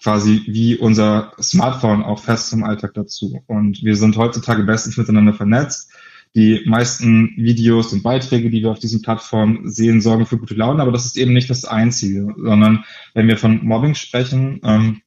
quasi 0.00 0.42
wie 0.46 0.76
unser 0.76 1.32
Smartphone 1.40 2.04
auch 2.04 2.22
fest 2.22 2.50
zum 2.50 2.62
Alltag 2.62 2.94
dazu. 2.94 3.42
Und 3.46 3.82
wir 3.82 3.96
sind 3.96 4.16
heutzutage 4.16 4.62
bestens 4.62 4.96
miteinander 4.96 5.32
vernetzt. 5.32 5.90
Die 6.34 6.62
meisten 6.66 7.32
Videos 7.36 7.92
und 7.92 8.02
Beiträge, 8.02 8.50
die 8.50 8.62
wir 8.62 8.70
auf 8.70 8.78
diesen 8.78 9.02
Plattformen 9.02 9.70
sehen, 9.70 10.00
sorgen 10.00 10.26
für 10.26 10.38
gute 10.38 10.54
Laune, 10.54 10.82
aber 10.82 10.92
das 10.92 11.06
ist 11.06 11.16
eben 11.16 11.32
nicht 11.32 11.48
das 11.48 11.64
Einzige, 11.64 12.34
sondern 12.36 12.84
wenn 13.14 13.28
wir 13.28 13.38
von 13.38 13.64
Mobbing 13.64 13.94
sprechen, 13.94 14.60
ähm, 14.62 15.02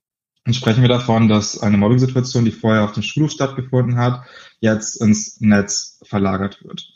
dann 0.45 0.53
sprechen 0.53 0.81
wir 0.81 0.89
davon, 0.89 1.27
dass 1.27 1.59
eine 1.59 1.77
Mobbing-Situation, 1.77 2.45
die 2.45 2.51
vorher 2.51 2.83
auf 2.83 2.93
dem 2.93 3.03
Schulhof 3.03 3.31
stattgefunden 3.31 3.97
hat, 3.97 4.23
jetzt 4.59 4.99
ins 5.01 5.39
Netz 5.41 5.99
verlagert 6.03 6.63
wird. 6.63 6.91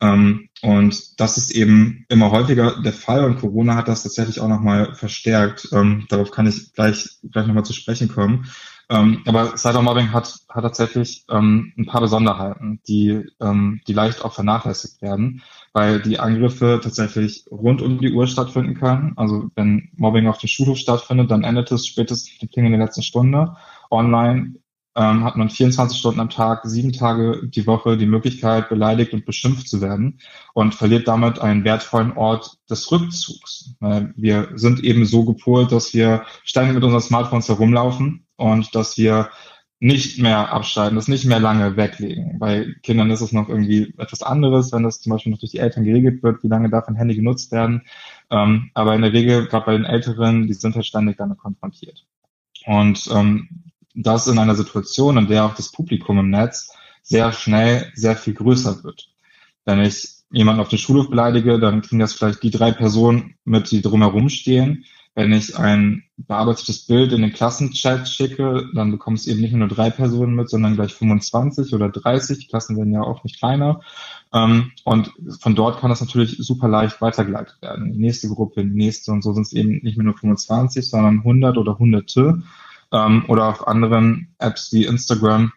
Ähm, 0.00 0.48
und 0.62 1.20
das 1.20 1.38
ist 1.38 1.52
eben 1.52 2.04
immer 2.08 2.30
häufiger 2.32 2.80
der 2.82 2.92
Fall 2.92 3.24
und 3.24 3.38
Corona 3.38 3.76
hat 3.76 3.88
das 3.88 4.02
tatsächlich 4.02 4.40
auch 4.40 4.48
nochmal 4.48 4.94
verstärkt. 4.94 5.68
Ähm, 5.72 6.06
darauf 6.08 6.30
kann 6.30 6.46
ich 6.46 6.72
gleich, 6.74 7.08
gleich 7.30 7.46
nochmal 7.46 7.64
zu 7.64 7.72
sprechen 7.72 8.08
kommen. 8.08 8.46
Ähm, 8.92 9.22
aber 9.24 9.56
Cybermobbing 9.56 10.12
hat, 10.12 10.40
hat 10.50 10.64
tatsächlich 10.64 11.24
ähm, 11.30 11.72
ein 11.78 11.86
paar 11.86 12.02
Besonderheiten, 12.02 12.78
die, 12.86 13.24
ähm, 13.40 13.80
die 13.88 13.94
leicht 13.94 14.22
auch 14.22 14.34
vernachlässigt 14.34 15.00
werden, 15.00 15.42
weil 15.72 16.02
die 16.02 16.18
Angriffe 16.18 16.78
tatsächlich 16.82 17.46
rund 17.50 17.80
um 17.80 17.98
die 17.98 18.12
Uhr 18.12 18.26
stattfinden 18.26 18.74
können. 18.74 19.14
Also 19.16 19.50
wenn 19.54 19.88
Mobbing 19.96 20.26
auf 20.26 20.36
dem 20.36 20.48
Schulhof 20.48 20.76
stattfindet, 20.76 21.30
dann 21.30 21.42
endet 21.42 21.72
es 21.72 21.86
spätestens 21.86 22.42
mit 22.42 22.54
dem 22.54 22.66
in 22.66 22.72
der 22.72 22.80
letzten 22.82 23.02
Stunde. 23.02 23.56
Online 23.90 24.56
ähm, 24.94 25.24
hat 25.24 25.36
man 25.36 25.48
24 25.48 25.98
Stunden 25.98 26.20
am 26.20 26.30
Tag, 26.30 26.62
sieben 26.64 26.92
Tage 26.92 27.48
die 27.48 27.66
Woche 27.66 27.96
die 27.96 28.06
Möglichkeit, 28.06 28.68
beleidigt 28.68 29.12
und 29.12 29.24
beschimpft 29.24 29.68
zu 29.68 29.80
werden 29.80 30.20
und 30.54 30.74
verliert 30.74 31.08
damit 31.08 31.38
einen 31.38 31.64
wertvollen 31.64 32.12
Ort 32.12 32.58
des 32.68 32.90
Rückzugs. 32.90 33.74
Wir 34.16 34.50
sind 34.54 34.84
eben 34.84 35.06
so 35.06 35.24
gepolt, 35.24 35.72
dass 35.72 35.94
wir 35.94 36.24
ständig 36.44 36.74
mit 36.74 36.84
unseren 36.84 37.00
Smartphones 37.00 37.48
herumlaufen 37.48 38.26
und 38.36 38.74
dass 38.74 38.98
wir 38.98 39.30
nicht 39.82 40.20
mehr 40.20 40.52
abschalten, 40.52 40.94
das 40.94 41.08
nicht 41.08 41.24
mehr 41.24 41.40
lange 41.40 41.76
weglegen. 41.76 42.38
Bei 42.38 42.72
Kindern 42.84 43.10
ist 43.10 43.20
es 43.20 43.32
noch 43.32 43.48
irgendwie 43.48 43.92
etwas 43.98 44.22
anderes, 44.22 44.70
wenn 44.70 44.84
das 44.84 45.00
zum 45.00 45.10
Beispiel 45.10 45.32
noch 45.32 45.40
durch 45.40 45.50
die 45.50 45.58
Eltern 45.58 45.82
geregelt 45.82 46.22
wird, 46.22 46.44
wie 46.44 46.48
lange 46.48 46.70
darf 46.70 46.86
ein 46.86 46.94
Handy 46.94 47.16
genutzt 47.16 47.50
werden. 47.50 47.82
Ähm, 48.30 48.70
aber 48.74 48.94
in 48.94 49.02
der 49.02 49.12
Regel, 49.12 49.48
gerade 49.48 49.66
bei 49.66 49.72
den 49.72 49.84
Älteren, 49.84 50.46
die 50.46 50.54
sind 50.54 50.76
halt 50.76 50.86
ständig 50.86 51.16
damit 51.16 51.38
konfrontiert. 51.38 52.06
Und 52.64 53.10
ähm, 53.12 53.71
das 53.94 54.26
in 54.26 54.38
einer 54.38 54.54
Situation, 54.54 55.18
in 55.18 55.28
der 55.28 55.44
auch 55.44 55.54
das 55.54 55.72
Publikum 55.72 56.18
im 56.18 56.30
Netz 56.30 56.72
sehr 57.02 57.32
schnell 57.32 57.90
sehr 57.94 58.16
viel 58.16 58.34
größer 58.34 58.84
wird. 58.84 59.08
Wenn 59.64 59.80
ich 59.80 60.08
jemanden 60.30 60.60
auf 60.60 60.68
dem 60.68 60.78
Schulhof 60.78 61.10
beleidige, 61.10 61.58
dann 61.58 61.82
kriegen 61.82 62.00
das 62.00 62.14
vielleicht 62.14 62.42
die 62.42 62.50
drei 62.50 62.72
Personen 62.72 63.34
mit, 63.44 63.70
die 63.70 63.82
drumherum 63.82 64.28
stehen. 64.28 64.84
wenn 65.14 65.32
ich 65.32 65.58
ein 65.58 66.04
bearbeitetes 66.16 66.86
Bild 66.86 67.12
in 67.12 67.20
den 67.20 67.34
Klassenchat 67.34 68.08
schicke, 68.08 68.70
dann 68.74 68.90
bekommen 68.90 69.16
es 69.16 69.26
eben 69.26 69.42
nicht 69.42 69.52
nur 69.52 69.68
drei 69.68 69.90
Personen 69.90 70.34
mit, 70.34 70.48
sondern 70.48 70.74
gleich 70.74 70.94
25 70.94 71.74
oder 71.74 71.90
30. 71.90 72.38
Die 72.38 72.46
Klassen 72.46 72.78
werden 72.78 72.94
ja 72.94 73.02
auch 73.02 73.22
nicht 73.22 73.38
kleiner. 73.38 73.80
Ähm, 74.32 74.72
und 74.84 75.12
von 75.40 75.54
dort 75.54 75.80
kann 75.80 75.90
das 75.90 76.00
natürlich 76.00 76.38
super 76.38 76.66
leicht 76.66 77.02
weitergeleitet 77.02 77.60
werden. 77.60 77.92
Die 77.92 77.98
nächste 77.98 78.28
Gruppe, 78.28 78.64
die 78.64 78.70
nächste 78.70 79.12
und 79.12 79.22
so 79.22 79.34
sind 79.34 79.42
es 79.42 79.52
eben 79.52 79.80
nicht 79.82 79.98
mehr 79.98 80.06
nur 80.06 80.16
25, 80.16 80.88
sondern 80.88 81.18
100 81.18 81.58
oder 81.58 81.78
Hunderte. 81.78 82.42
Ähm, 82.92 83.24
oder 83.28 83.48
auf 83.48 83.66
anderen 83.66 84.34
Apps 84.38 84.72
wie 84.72 84.84
Instagram 84.84 85.52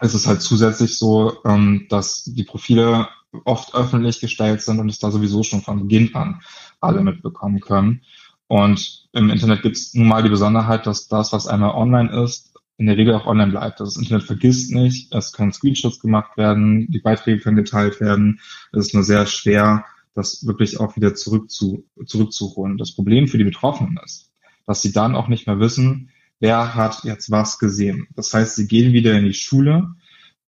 ist 0.00 0.14
es 0.14 0.26
halt 0.26 0.42
zusätzlich 0.42 0.98
so, 0.98 1.38
ähm, 1.44 1.86
dass 1.88 2.24
die 2.24 2.44
Profile 2.44 3.08
oft 3.44 3.74
öffentlich 3.74 4.20
gestellt 4.20 4.60
sind 4.60 4.80
und 4.80 4.88
es 4.88 4.98
da 4.98 5.10
sowieso 5.10 5.42
schon 5.42 5.62
von 5.62 5.80
Beginn 5.80 6.14
an 6.14 6.40
alle 6.80 7.02
mitbekommen 7.02 7.60
können. 7.60 8.02
Und 8.48 9.08
im 9.12 9.30
Internet 9.30 9.62
gibt 9.62 9.76
es 9.76 9.94
nun 9.94 10.08
mal 10.08 10.22
die 10.22 10.28
Besonderheit, 10.28 10.86
dass 10.86 11.08
das, 11.08 11.32
was 11.32 11.46
einmal 11.46 11.70
online 11.70 12.12
ist, 12.24 12.52
in 12.76 12.86
der 12.86 12.96
Regel 12.96 13.14
auch 13.14 13.26
online 13.26 13.50
bleibt. 13.50 13.80
Das 13.80 13.96
Internet 13.96 14.24
vergisst 14.24 14.72
nicht, 14.72 15.14
es 15.14 15.32
können 15.32 15.52
Screenshots 15.52 16.00
gemacht 16.00 16.36
werden, 16.36 16.86
die 16.90 16.98
Beiträge 16.98 17.40
können 17.40 17.56
geteilt 17.56 18.00
werden. 18.00 18.40
Es 18.72 18.88
ist 18.88 18.94
nur 18.94 19.04
sehr 19.04 19.26
schwer, 19.26 19.84
das 20.14 20.46
wirklich 20.46 20.80
auch 20.80 20.96
wieder 20.96 21.14
zurück 21.14 21.50
zu, 21.50 21.86
zurückzuholen. 22.04 22.76
Das 22.76 22.94
Problem 22.94 23.28
für 23.28 23.38
die 23.38 23.44
Betroffenen 23.44 23.98
ist, 24.04 24.32
dass 24.66 24.82
sie 24.82 24.92
dann 24.92 25.14
auch 25.14 25.28
nicht 25.28 25.46
mehr 25.46 25.60
wissen, 25.60 26.10
wer 26.42 26.74
hat 26.74 27.04
jetzt 27.04 27.30
was 27.30 27.58
gesehen. 27.58 28.08
Das 28.16 28.34
heißt, 28.34 28.56
sie 28.56 28.66
gehen 28.66 28.92
wieder 28.92 29.16
in 29.16 29.24
die 29.24 29.32
Schule 29.32 29.94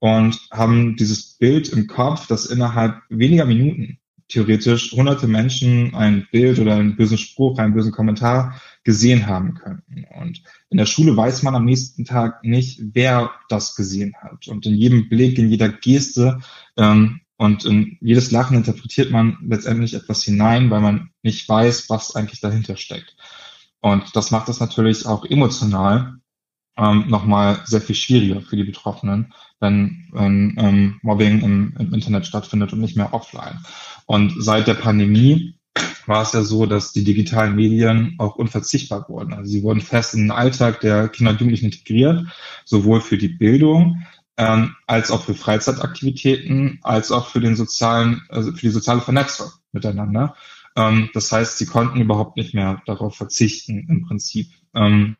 und 0.00 0.38
haben 0.50 0.96
dieses 0.96 1.38
Bild 1.38 1.68
im 1.68 1.86
Kopf, 1.86 2.26
das 2.26 2.46
innerhalb 2.46 2.96
weniger 3.08 3.46
Minuten 3.46 4.00
theoretisch 4.28 4.92
hunderte 4.92 5.28
Menschen 5.28 5.94
ein 5.94 6.26
Bild 6.32 6.58
oder 6.58 6.74
einen 6.74 6.96
bösen 6.96 7.18
Spruch, 7.18 7.58
einen 7.58 7.74
bösen 7.74 7.92
Kommentar 7.92 8.60
gesehen 8.82 9.26
haben 9.26 9.54
könnten. 9.54 10.04
Und 10.20 10.42
in 10.70 10.78
der 10.78 10.86
Schule 10.86 11.16
weiß 11.16 11.44
man 11.44 11.54
am 11.54 11.64
nächsten 11.64 12.04
Tag 12.04 12.42
nicht, 12.42 12.80
wer 12.92 13.30
das 13.48 13.76
gesehen 13.76 14.14
hat. 14.20 14.48
Und 14.48 14.66
in 14.66 14.74
jedem 14.74 15.08
Blick, 15.08 15.38
in 15.38 15.48
jeder 15.48 15.68
Geste 15.68 16.40
ähm, 16.76 17.20
und 17.36 17.64
in 17.64 17.98
jedes 18.00 18.32
Lachen 18.32 18.56
interpretiert 18.56 19.12
man 19.12 19.38
letztendlich 19.46 19.94
etwas 19.94 20.24
hinein, 20.24 20.70
weil 20.70 20.80
man 20.80 21.10
nicht 21.22 21.48
weiß, 21.48 21.88
was 21.88 22.16
eigentlich 22.16 22.40
dahinter 22.40 22.76
steckt. 22.76 23.14
Und 23.84 24.16
das 24.16 24.30
macht 24.30 24.48
es 24.48 24.60
natürlich 24.60 25.04
auch 25.04 25.26
emotional 25.26 26.14
ähm, 26.78 27.04
nochmal 27.08 27.60
sehr 27.66 27.82
viel 27.82 27.94
schwieriger 27.94 28.40
für 28.40 28.56
die 28.56 28.64
Betroffenen, 28.64 29.34
wenn, 29.60 30.08
wenn 30.10 30.54
ähm, 30.56 31.00
Mobbing 31.02 31.42
im, 31.42 31.74
im 31.78 31.92
Internet 31.92 32.26
stattfindet 32.26 32.72
und 32.72 32.80
nicht 32.80 32.96
mehr 32.96 33.12
offline. 33.12 33.58
Und 34.06 34.32
seit 34.38 34.68
der 34.68 34.72
Pandemie 34.72 35.58
war 36.06 36.22
es 36.22 36.32
ja 36.32 36.40
so, 36.40 36.64
dass 36.64 36.92
die 36.92 37.04
digitalen 37.04 37.56
Medien 37.56 38.14
auch 38.16 38.36
unverzichtbar 38.36 39.06
wurden. 39.10 39.34
Also 39.34 39.50
sie 39.50 39.62
wurden 39.62 39.82
fest 39.82 40.14
in 40.14 40.20
den 40.20 40.30
Alltag 40.30 40.80
der 40.80 41.08
Kinder 41.10 41.32
und 41.32 41.40
Jugendlichen 41.40 41.66
integriert, 41.66 42.24
sowohl 42.64 43.02
für 43.02 43.18
die 43.18 43.28
Bildung 43.28 44.02
ähm, 44.38 44.74
als 44.86 45.10
auch 45.10 45.24
für 45.24 45.34
Freizeitaktivitäten, 45.34 46.78
als 46.80 47.12
auch 47.12 47.28
für 47.28 47.40
den 47.40 47.54
sozialen, 47.54 48.22
also 48.30 48.50
für 48.50 48.62
die 48.62 48.70
soziale 48.70 49.02
Vernetzung 49.02 49.50
miteinander. 49.72 50.36
Ähm, 50.76 51.10
das 51.14 51.30
heißt, 51.32 51.58
sie 51.58 51.66
konnten 51.66 52.00
überhaupt 52.00 52.36
nicht 52.36 52.54
mehr 52.54 52.82
darauf 52.86 53.16
verzichten 53.16 53.86
im 53.88 54.02
Prinzip. 54.06 54.48
Ähm, 54.74 55.16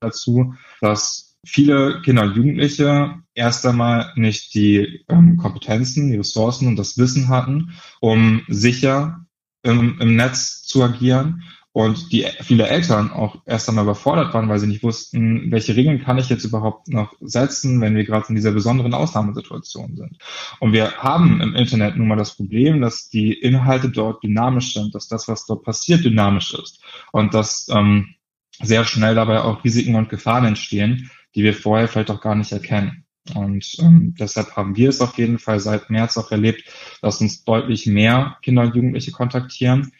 dazu, 0.00 0.54
dass 0.80 1.38
viele 1.44 2.00
Kinder 2.02 2.22
und 2.22 2.36
Jugendliche 2.36 3.22
erst 3.34 3.66
einmal 3.66 4.12
nicht 4.16 4.54
die 4.54 5.04
ähm, 5.08 5.36
Kompetenzen, 5.36 6.10
die 6.10 6.16
Ressourcen 6.16 6.68
und 6.68 6.76
das 6.76 6.96
Wissen 6.96 7.28
hatten, 7.28 7.74
um 8.00 8.42
sicher 8.48 9.26
im, 9.62 9.98
im 10.00 10.16
Netz 10.16 10.62
zu 10.62 10.82
agieren 10.82 11.42
und 11.74 12.12
die 12.12 12.24
viele 12.42 12.68
Eltern 12.68 13.10
auch 13.10 13.42
erst 13.46 13.68
einmal 13.68 13.82
überfordert 13.82 14.32
waren, 14.32 14.48
weil 14.48 14.60
sie 14.60 14.68
nicht 14.68 14.84
wussten, 14.84 15.50
welche 15.50 15.74
Regeln 15.74 16.00
kann 16.00 16.18
ich 16.18 16.28
jetzt 16.28 16.44
überhaupt 16.44 16.86
noch 16.86 17.14
setzen, 17.20 17.80
wenn 17.80 17.96
wir 17.96 18.04
gerade 18.04 18.28
in 18.28 18.36
dieser 18.36 18.52
besonderen 18.52 18.94
Ausnahmesituation 18.94 19.96
sind. 19.96 20.16
Und 20.60 20.72
wir 20.72 20.98
haben 20.98 21.40
im 21.40 21.56
Internet 21.56 21.96
nun 21.96 22.06
mal 22.06 22.16
das 22.16 22.36
Problem, 22.36 22.80
dass 22.80 23.10
die 23.10 23.32
Inhalte 23.32 23.88
dort 23.88 24.22
dynamisch 24.22 24.72
sind, 24.72 24.94
dass 24.94 25.08
das, 25.08 25.26
was 25.26 25.46
dort 25.46 25.64
passiert, 25.64 26.04
dynamisch 26.04 26.54
ist 26.54 26.80
und 27.10 27.34
dass 27.34 27.66
ähm, 27.68 28.14
sehr 28.62 28.84
schnell 28.84 29.16
dabei 29.16 29.40
auch 29.40 29.64
Risiken 29.64 29.96
und 29.96 30.08
Gefahren 30.08 30.44
entstehen, 30.44 31.10
die 31.34 31.42
wir 31.42 31.54
vorher 31.54 31.88
vielleicht 31.88 32.12
auch 32.12 32.20
gar 32.20 32.36
nicht 32.36 32.52
erkennen. 32.52 33.04
Und 33.34 33.66
ähm, 33.80 34.14
deshalb 34.16 34.54
haben 34.54 34.76
wir 34.76 34.90
es 34.90 35.00
auf 35.00 35.18
jeden 35.18 35.40
Fall 35.40 35.58
seit 35.58 35.90
März 35.90 36.16
auch 36.18 36.30
erlebt, 36.30 36.62
dass 37.02 37.20
uns 37.20 37.42
deutlich 37.42 37.86
mehr 37.86 38.36
Kinder 38.42 38.62
und 38.62 38.76
Jugendliche 38.76 39.10
kontaktieren, 39.10 39.92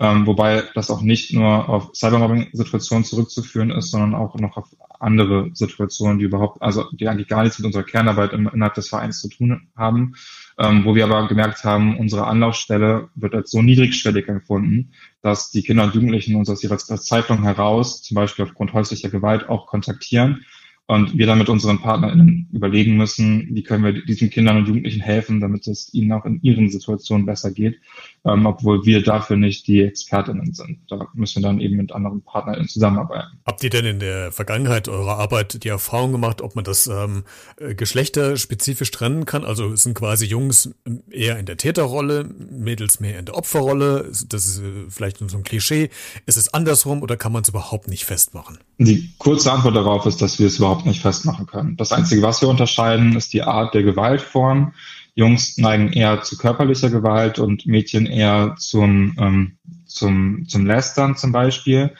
ähm, 0.00 0.26
wobei 0.26 0.62
das 0.74 0.90
auch 0.90 1.02
nicht 1.02 1.32
nur 1.32 1.68
auf 1.68 1.90
Cybermobbing-Situationen 1.94 3.04
zurückzuführen 3.04 3.70
ist, 3.70 3.90
sondern 3.90 4.14
auch 4.14 4.36
noch 4.36 4.56
auf 4.56 4.68
andere 5.00 5.50
Situationen, 5.54 6.18
die 6.18 6.24
überhaupt, 6.24 6.62
also 6.62 6.84
die 6.92 7.08
eigentlich 7.08 7.28
gar 7.28 7.42
nichts 7.42 7.58
mit 7.58 7.66
unserer 7.66 7.82
Kernarbeit 7.82 8.32
innerhalb 8.32 8.74
des 8.74 8.88
Vereins 8.88 9.20
zu 9.20 9.28
tun 9.28 9.68
haben, 9.76 10.14
ähm, 10.58 10.84
wo 10.84 10.94
wir 10.94 11.04
aber 11.04 11.26
gemerkt 11.26 11.64
haben, 11.64 11.98
unsere 11.98 12.26
Anlaufstelle 12.26 13.08
wird 13.16 13.34
als 13.34 13.50
so 13.50 13.60
niedrigschwellig 13.60 14.28
empfunden, 14.28 14.92
dass 15.20 15.50
die 15.50 15.62
Kinder 15.62 15.84
und 15.84 15.94
Jugendlichen 15.94 16.36
uns 16.36 16.48
aus 16.48 16.62
ihrer 16.62 16.78
Verzweiflung 16.78 17.42
heraus, 17.42 18.02
zum 18.02 18.14
Beispiel 18.14 18.44
aufgrund 18.44 18.72
häuslicher 18.72 19.10
Gewalt, 19.10 19.48
auch 19.48 19.66
kontaktieren 19.66 20.44
und 20.88 21.18
wir 21.18 21.26
dann 21.26 21.38
mit 21.38 21.50
unseren 21.50 21.80
PartnerInnen 21.80 22.48
überlegen 22.50 22.96
müssen, 22.96 23.48
wie 23.54 23.62
können 23.62 23.84
wir 23.84 23.92
diesen 24.04 24.30
Kindern 24.30 24.56
und 24.56 24.68
Jugendlichen 24.68 25.02
helfen, 25.02 25.38
damit 25.38 25.66
es 25.66 25.92
ihnen 25.92 26.12
auch 26.12 26.24
in 26.24 26.40
ihren 26.42 26.70
Situationen 26.70 27.26
besser 27.26 27.50
geht, 27.50 27.78
ähm, 28.24 28.46
obwohl 28.46 28.84
wir 28.84 29.02
dafür 29.02 29.36
nicht 29.36 29.66
die 29.66 29.82
ExpertInnen 29.82 30.52
sind. 30.52 30.78
Da 30.88 31.06
müssen 31.14 31.42
wir 31.42 31.48
dann 31.48 31.60
eben 31.60 31.76
mit 31.76 31.92
anderen 31.92 32.22
PartnerInnen 32.22 32.68
zusammenarbeiten. 32.68 33.38
Habt 33.46 33.62
ihr 33.62 33.70
denn 33.70 33.84
in 33.84 34.00
der 34.00 34.32
Vergangenheit 34.32 34.88
eurer 34.88 35.18
Arbeit 35.18 35.62
die 35.64 35.68
Erfahrung 35.68 36.12
gemacht, 36.12 36.42
ob 36.42 36.54
man 36.54 36.64
das 36.64 36.86
ähm, 36.86 37.24
äh, 37.58 37.74
geschlechterspezifisch 37.74 38.90
trennen 38.90 39.24
kann? 39.24 39.44
Also 39.44 39.76
sind 39.76 39.94
quasi 39.94 40.26
Jungs 40.26 40.70
eher 41.10 41.38
in 41.38 41.46
der 41.46 41.56
Täterrolle, 41.56 42.28
Mädels 42.50 43.00
mehr 43.00 43.18
in 43.18 43.24
der 43.24 43.36
Opferrolle? 43.36 44.10
Das 44.28 44.46
ist 44.46 44.60
äh, 44.60 44.88
vielleicht 44.88 45.20
nur 45.20 45.30
so 45.30 45.36
ein 45.36 45.44
Klischee. 45.44 45.90
Ist 46.26 46.36
es 46.36 46.52
andersrum 46.52 47.02
oder 47.02 47.16
kann 47.16 47.32
man 47.32 47.42
es 47.42 47.48
überhaupt 47.48 47.88
nicht 47.88 48.04
festmachen? 48.04 48.58
Die 48.78 49.10
kurze 49.18 49.52
Antwort 49.52 49.76
darauf 49.76 50.06
ist, 50.06 50.20
dass 50.22 50.38
wir 50.38 50.46
es 50.46 50.58
überhaupt 50.58 50.86
nicht 50.86 51.00
festmachen 51.00 51.46
können. 51.46 51.76
Das 51.76 51.92
Einzige, 51.92 52.22
was 52.22 52.40
wir 52.42 52.48
unterscheiden, 52.48 53.16
ist 53.16 53.32
die 53.32 53.42
Art 53.42 53.74
der 53.74 53.82
Gewaltform. 53.82 54.72
Jungs 55.18 55.58
neigen 55.58 55.92
eher 55.92 56.22
zu 56.22 56.38
körperlicher 56.38 56.90
Gewalt 56.90 57.40
und 57.40 57.66
Mädchen 57.66 58.06
eher 58.06 58.54
zum, 58.56 59.16
ähm, 59.18 59.58
zum, 59.84 60.46
zum 60.46 60.64
Lästern 60.64 61.16
zum 61.16 61.32
Beispiel. 61.32 61.92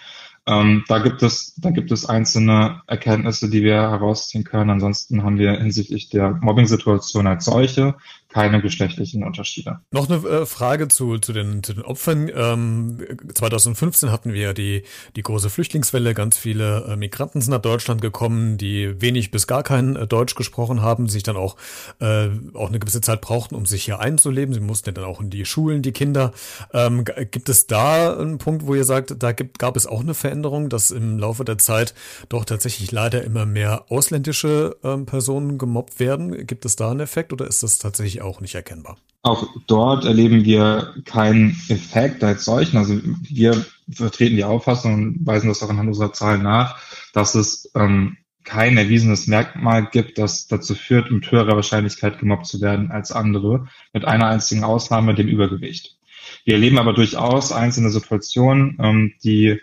Ähm, 0.46 0.84
da 0.86 1.00
gibt 1.00 1.24
es, 1.24 1.56
da 1.56 1.70
gibt 1.70 1.90
es 1.90 2.06
einzelne 2.06 2.80
Erkenntnisse, 2.86 3.50
die 3.50 3.64
wir 3.64 3.74
herausziehen 3.74 4.44
können. 4.44 4.70
Ansonsten 4.70 5.24
haben 5.24 5.36
wir 5.36 5.58
hinsichtlich 5.58 6.10
der 6.10 6.30
Mobbing-Situation 6.40 7.26
als 7.26 7.46
solche 7.46 7.96
keine 8.28 8.60
geschlechtlichen 8.60 9.24
Unterschiede. 9.24 9.80
Noch 9.90 10.10
eine 10.10 10.16
äh, 10.28 10.46
Frage 10.46 10.88
zu, 10.88 11.18
zu, 11.18 11.32
den, 11.32 11.62
zu 11.62 11.72
den 11.72 11.82
Opfern. 11.82 12.30
Ähm, 12.34 12.98
2015 13.34 14.10
hatten 14.10 14.34
wir 14.34 14.52
die, 14.52 14.82
die 15.16 15.22
große 15.22 15.48
Flüchtlingswelle. 15.48 16.12
Ganz 16.12 16.36
viele 16.36 16.84
äh, 16.84 16.96
Migranten 16.96 17.40
sind 17.40 17.52
nach 17.52 17.62
Deutschland 17.62 18.02
gekommen, 18.02 18.58
die 18.58 19.00
wenig 19.00 19.30
bis 19.30 19.46
gar 19.46 19.62
kein 19.62 19.96
äh, 19.96 20.06
Deutsch 20.06 20.34
gesprochen 20.34 20.82
haben, 20.82 21.08
sich 21.08 21.22
dann 21.22 21.38
auch, 21.38 21.56
äh, 22.00 22.28
auch 22.52 22.68
eine 22.68 22.78
gewisse 22.78 23.00
Zeit 23.00 23.22
brauchten, 23.22 23.54
um 23.54 23.64
sich 23.64 23.84
hier 23.84 24.00
einzuleben. 24.00 24.52
Sie 24.52 24.60
mussten 24.60 24.92
dann 24.92 25.04
auch 25.04 25.22
in 25.22 25.30
die 25.30 25.46
Schulen, 25.46 25.80
die 25.80 25.92
Kinder. 25.92 26.32
Ähm, 26.74 27.04
gibt 27.04 27.48
es 27.48 27.66
da 27.66 28.14
einen 28.14 28.36
Punkt, 28.36 28.66
wo 28.66 28.74
ihr 28.74 28.84
sagt, 28.84 29.14
da 29.22 29.32
gibt, 29.32 29.58
gab 29.58 29.74
es 29.74 29.86
auch 29.86 30.00
eine 30.00 30.12
Veränderung, 30.12 30.68
dass 30.68 30.90
im 30.90 31.18
Laufe 31.18 31.46
der 31.46 31.56
Zeit 31.56 31.94
doch 32.28 32.44
tatsächlich 32.44 32.92
leider 32.92 33.24
immer 33.24 33.46
mehr 33.46 33.86
ausländische 33.88 34.76
ähm, 34.84 35.06
Personen 35.06 35.56
gemobbt 35.56 35.98
werden? 35.98 36.46
Gibt 36.46 36.66
es 36.66 36.76
da 36.76 36.90
einen 36.90 37.00
Effekt 37.00 37.32
oder 37.32 37.46
ist 37.46 37.62
das 37.62 37.78
tatsächlich 37.78 38.17
auch 38.20 38.40
nicht 38.40 38.54
erkennbar. 38.54 38.98
Auch 39.22 39.48
dort 39.66 40.04
erleben 40.04 40.44
wir 40.44 40.94
keinen 41.04 41.50
Effekt 41.68 42.22
als 42.22 42.44
solchen. 42.44 42.76
Also 42.76 42.98
wir 43.28 43.64
vertreten 43.90 44.36
die 44.36 44.44
Auffassung 44.44 44.94
und 44.94 45.26
weisen 45.26 45.48
das 45.48 45.62
auch 45.62 45.70
anhand 45.70 45.88
unserer 45.88 46.12
Zahlen 46.12 46.42
nach, 46.42 46.80
dass 47.12 47.34
es 47.34 47.70
ähm, 47.74 48.16
kein 48.44 48.78
erwiesenes 48.78 49.26
Merkmal 49.26 49.86
gibt, 49.86 50.18
das 50.18 50.46
dazu 50.46 50.74
führt, 50.74 51.10
mit 51.10 51.30
höherer 51.30 51.56
Wahrscheinlichkeit 51.56 52.18
gemobbt 52.18 52.46
zu 52.46 52.60
werden 52.60 52.90
als 52.90 53.12
andere, 53.12 53.66
mit 53.92 54.06
einer 54.06 54.28
einzigen 54.28 54.64
Ausnahme, 54.64 55.14
dem 55.14 55.28
Übergewicht. 55.28 55.98
Wir 56.44 56.54
erleben 56.54 56.78
aber 56.78 56.94
durchaus 56.94 57.52
einzelne 57.52 57.90
Situationen, 57.90 58.78
ähm, 58.80 59.14
die 59.22 59.60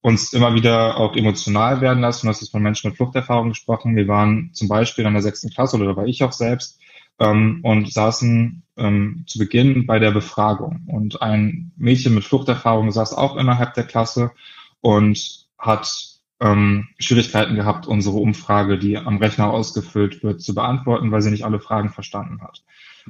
uns 0.00 0.32
immer 0.32 0.54
wieder 0.54 0.96
auch 0.96 1.16
emotional 1.16 1.80
werden 1.80 2.00
lassen. 2.00 2.26
Du 2.26 2.30
hast 2.30 2.40
jetzt 2.40 2.50
von 2.50 2.62
Menschen 2.62 2.88
mit 2.88 2.96
Fluchterfahrung 2.96 3.50
gesprochen. 3.50 3.96
Wir 3.96 4.08
waren 4.08 4.50
zum 4.54 4.68
Beispiel 4.68 5.04
in 5.04 5.12
der 5.12 5.22
sechsten 5.22 5.50
Klasse, 5.50 5.76
oder 5.76 5.86
da 5.86 5.96
war 5.96 6.06
ich 6.06 6.22
auch 6.22 6.32
selbst, 6.32 6.80
ähm, 7.18 7.60
und 7.62 7.92
saßen 7.92 8.62
ähm, 8.76 9.24
zu 9.26 9.38
Beginn 9.38 9.86
bei 9.86 9.98
der 9.98 10.12
Befragung. 10.12 10.84
Und 10.86 11.20
ein 11.22 11.72
Mädchen 11.76 12.14
mit 12.14 12.24
Fluchterfahrung 12.24 12.90
saß 12.90 13.14
auch 13.14 13.36
innerhalb 13.36 13.74
der 13.74 13.84
Klasse 13.84 14.30
und 14.80 15.46
hat 15.58 15.90
ähm, 16.40 16.88
Schwierigkeiten 16.98 17.56
gehabt, 17.56 17.86
unsere 17.86 18.16
Umfrage, 18.16 18.78
die 18.78 18.96
am 18.96 19.18
Rechner 19.18 19.50
ausgefüllt 19.50 20.22
wird, 20.22 20.40
zu 20.40 20.54
beantworten, 20.54 21.10
weil 21.10 21.22
sie 21.22 21.30
nicht 21.30 21.44
alle 21.44 21.60
Fragen 21.60 21.90
verstanden 21.90 22.40
hat. 22.42 22.62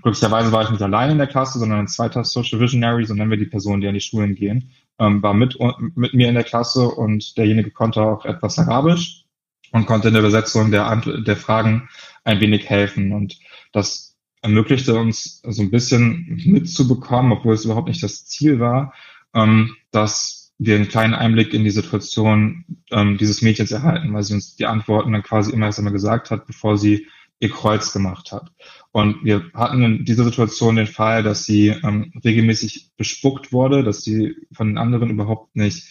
Glücklicherweise 0.03 0.53
war 0.53 0.63
ich 0.63 0.71
nicht 0.71 0.83
allein 0.83 1.11
in 1.11 1.19
der 1.19 1.27
Klasse, 1.27 1.59
sondern 1.59 1.81
ein 1.81 1.89
zweiter 1.89 2.25
Social 2.25 2.61
Visionary, 2.61 3.05
so 3.05 3.15
nennen 3.15 3.31
wir 3.31 3.37
die 3.37 3.47
Personen, 3.47 3.81
die 3.81 3.89
an 3.89 3.95
die 3.95 4.01
Schulen 4.01 4.35
gehen, 4.35 4.71
ähm, 4.99 5.23
war 5.23 5.35
mit, 5.35 5.59
mit 5.95 6.15
mir 6.15 6.29
in 6.29 6.35
der 6.35 6.45
Klasse 6.45 6.89
und 6.89 7.37
derjenige 7.37 7.71
konnte 7.71 8.01
auch 8.01 8.25
etwas 8.25 8.59
Arabisch 8.59 9.25
und 9.73 9.87
konnte 9.87 10.09
in 10.09 10.15
der 10.15 10.23
Übersetzung 10.23 10.71
der, 10.71 10.97
der 10.97 11.37
Fragen 11.37 11.89
ein 12.25 12.41
wenig 12.41 12.71
helfen. 12.71 13.13
Und 13.13 13.39
das 13.73 14.17
ermöglichte 14.43 14.95
uns 14.95 15.41
so 15.45 15.63
ein 15.63 15.71
bisschen 15.71 16.41
mitzubekommen, 16.47 17.33
obwohl 17.33 17.55
es 17.55 17.65
überhaupt 17.65 17.89
nicht 17.89 18.03
das 18.03 18.27
Ziel 18.27 18.61
war, 18.61 18.95
ähm, 19.35 19.75
dass 19.91 20.53
wir 20.59 20.77
einen 20.77 20.89
kleinen 20.89 21.15
Einblick 21.15 21.55
in 21.55 21.65
die 21.65 21.71
Situation 21.71 22.65
ähm, 22.91 23.17
dieses 23.17 23.43
Mädchens 23.43 23.71
erhalten, 23.71 24.13
weil 24.13 24.25
sie 24.25 24.35
uns 24.35 24.57
die 24.57 24.67
Antworten 24.67 25.13
dann 25.13 25.23
quasi 25.23 25.53
immer 25.53 25.67
erst 25.67 25.79
einmal 25.79 25.93
gesagt 25.93 26.31
hat, 26.31 26.47
bevor 26.47 26.77
sie 26.77 27.07
ihr 27.41 27.51
Kreuz 27.51 27.93
gemacht 27.93 28.33
hat. 28.33 28.51
Und 28.91 29.25
wir 29.25 29.51
hatten 29.55 29.83
in 29.83 30.05
dieser 30.05 30.25
Situation 30.25 30.75
den 30.75 30.89
Fall, 30.89 31.23
dass 31.23 31.45
sie 31.45 31.69
ähm, 31.69 32.13
regelmäßig 32.25 32.91
bespuckt 32.97 33.53
wurde, 33.53 33.85
dass 33.85 34.03
sie 34.03 34.35
von 34.53 34.69
den 34.69 34.79
anderen 34.79 35.11
überhaupt 35.11 35.55
nicht, 35.55 35.87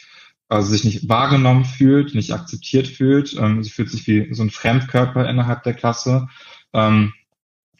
also 0.49 0.69
sich 0.69 0.83
nicht 0.83 1.07
wahrgenommen 1.07 1.63
fühlt, 1.63 2.15
nicht 2.15 2.33
akzeptiert 2.33 2.87
fühlt. 2.87 3.33
Ähm, 3.39 3.63
sie 3.63 3.69
fühlt 3.69 3.89
sich 3.89 4.05
wie 4.07 4.33
so 4.33 4.43
ein 4.43 4.49
Fremdkörper 4.49 5.29
innerhalb 5.29 5.63
der 5.63 5.73
Klasse. 5.73 6.27
Ähm, 6.73 7.13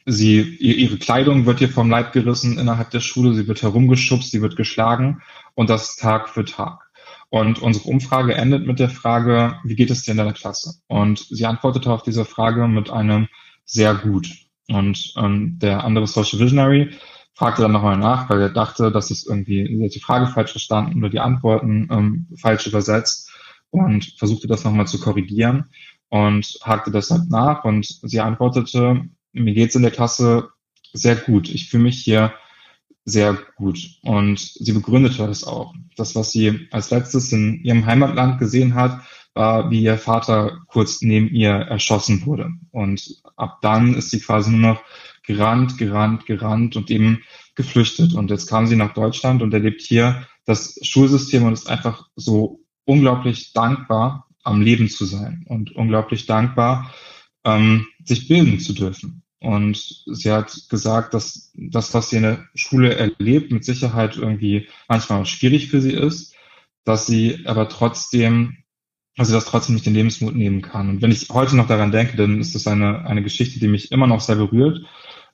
sie, 0.07 0.39
ihre 0.41 0.97
Kleidung 0.97 1.45
wird 1.45 1.59
ihr 1.59 1.69
vom 1.69 1.89
Leib 1.89 2.13
gerissen 2.13 2.57
innerhalb 2.57 2.89
der 2.91 3.01
Schule, 3.01 3.33
sie 3.33 3.47
wird 3.47 3.61
herumgeschubst, 3.61 4.31
sie 4.31 4.41
wird 4.41 4.55
geschlagen 4.55 5.21
und 5.53 5.69
das 5.69 5.97
Tag 5.97 6.29
für 6.29 6.45
Tag. 6.45 6.89
Und 7.29 7.61
unsere 7.61 7.89
Umfrage 7.89 8.33
endet 8.33 8.65
mit 8.65 8.79
der 8.79 8.89
Frage, 8.89 9.59
wie 9.65 9.75
geht 9.75 9.91
es 9.91 10.03
dir 10.03 10.11
in 10.11 10.17
deiner 10.17 10.33
Klasse? 10.33 10.75
Und 10.87 11.19
sie 11.19 11.45
antwortete 11.45 11.91
auf 11.91 12.03
diese 12.03 12.23
Frage 12.23 12.69
mit 12.69 12.89
einem 12.89 13.27
sehr 13.65 13.95
gut. 13.95 14.29
Und 14.69 15.13
ähm, 15.17 15.59
der 15.59 15.83
andere 15.83 16.07
Social 16.07 16.39
Visionary 16.39 16.91
fragte 17.33 17.61
dann 17.61 17.73
nochmal 17.73 17.97
nach, 17.97 18.29
weil 18.29 18.41
er 18.41 18.49
dachte, 18.49 18.91
dass 18.91 19.11
es 19.11 19.25
irgendwie 19.27 19.89
die 19.93 19.99
Frage 19.99 20.27
falsch 20.27 20.51
verstanden 20.51 20.99
oder 20.99 21.09
die 21.09 21.19
Antworten 21.19 21.89
ähm, 21.91 22.27
falsch 22.39 22.65
übersetzt 22.65 23.29
und 23.71 24.15
versuchte 24.17 24.47
das 24.47 24.63
nochmal 24.63 24.87
zu 24.87 24.99
korrigieren 24.99 25.65
und 26.07 26.59
hakte 26.63 26.91
deshalb 26.91 27.29
nach 27.29 27.65
und 27.65 27.85
sie 27.85 28.21
antwortete, 28.21 29.09
mir 29.37 29.53
geht's 29.53 29.75
in 29.75 29.83
der 29.83 29.91
Klasse 29.91 30.49
sehr 30.93 31.15
gut. 31.15 31.49
Ich 31.49 31.69
fühle 31.69 31.83
mich 31.83 31.99
hier 31.99 32.33
sehr 33.05 33.37
gut. 33.55 33.79
Und 34.01 34.39
sie 34.39 34.73
begründete 34.73 35.25
das 35.25 35.43
auch. 35.43 35.73
Das, 35.95 36.15
was 36.15 36.31
sie 36.31 36.67
als 36.71 36.91
letztes 36.91 37.31
in 37.31 37.63
ihrem 37.63 37.85
Heimatland 37.85 38.39
gesehen 38.39 38.75
hat, 38.75 39.01
war, 39.33 39.71
wie 39.71 39.81
ihr 39.81 39.97
Vater 39.97 40.59
kurz 40.67 41.01
neben 41.01 41.29
ihr 41.29 41.51
erschossen 41.51 42.25
wurde. 42.25 42.49
Und 42.71 43.21
ab 43.35 43.59
dann 43.61 43.93
ist 43.93 44.09
sie 44.09 44.19
quasi 44.19 44.51
nur 44.51 44.73
noch 44.73 44.83
gerannt, 45.23 45.77
gerannt, 45.77 46.25
gerannt 46.25 46.75
und 46.75 46.91
eben 46.91 47.23
geflüchtet. 47.55 48.13
Und 48.13 48.29
jetzt 48.29 48.47
kam 48.47 48.67
sie 48.67 48.75
nach 48.75 48.93
Deutschland 48.93 49.41
und 49.41 49.53
erlebt 49.53 49.81
hier 49.81 50.27
das 50.45 50.79
Schulsystem 50.81 51.43
und 51.43 51.53
ist 51.53 51.69
einfach 51.69 52.09
so 52.15 52.61
unglaublich 52.85 53.53
dankbar, 53.53 54.27
am 54.43 54.61
Leben 54.61 54.89
zu 54.89 55.05
sein 55.05 55.45
und 55.47 55.75
unglaublich 55.75 56.25
dankbar, 56.25 56.93
ähm, 57.43 57.87
sich 58.03 58.27
bilden 58.27 58.59
zu 58.59 58.73
dürfen. 58.73 59.23
Und 59.39 60.03
sie 60.07 60.31
hat 60.31 60.67
gesagt, 60.69 61.13
dass 61.13 61.51
das, 61.55 61.93
was 61.93 62.09
sie 62.09 62.17
in 62.17 62.23
der 62.23 62.45
Schule 62.55 62.95
erlebt, 62.95 63.51
mit 63.51 63.63
Sicherheit 63.63 64.17
irgendwie 64.17 64.67
manchmal 64.87 65.25
schwierig 65.25 65.69
für 65.69 65.81
sie 65.81 65.93
ist, 65.93 66.35
dass 66.85 67.05
sie 67.05 67.45
aber 67.45 67.69
trotzdem 67.69 68.63
also 69.17 69.33
das 69.33 69.45
trotzdem 69.45 69.73
nicht 69.73 69.85
den 69.85 69.95
Lebensmut 69.95 70.35
nehmen 70.35 70.61
kann. 70.61 70.89
Und 70.89 71.01
wenn 71.01 71.11
ich 71.11 71.29
heute 71.29 71.55
noch 71.55 71.67
daran 71.67 71.91
denke, 71.91 72.15
dann 72.17 72.39
ist 72.39 72.53
das 72.53 72.67
eine, 72.67 73.03
eine 73.05 73.23
Geschichte, 73.23 73.59
die 73.59 73.67
mich 73.67 73.91
immer 73.91 74.05
noch 74.05 74.21
sehr 74.21 74.35
berührt. 74.35 74.85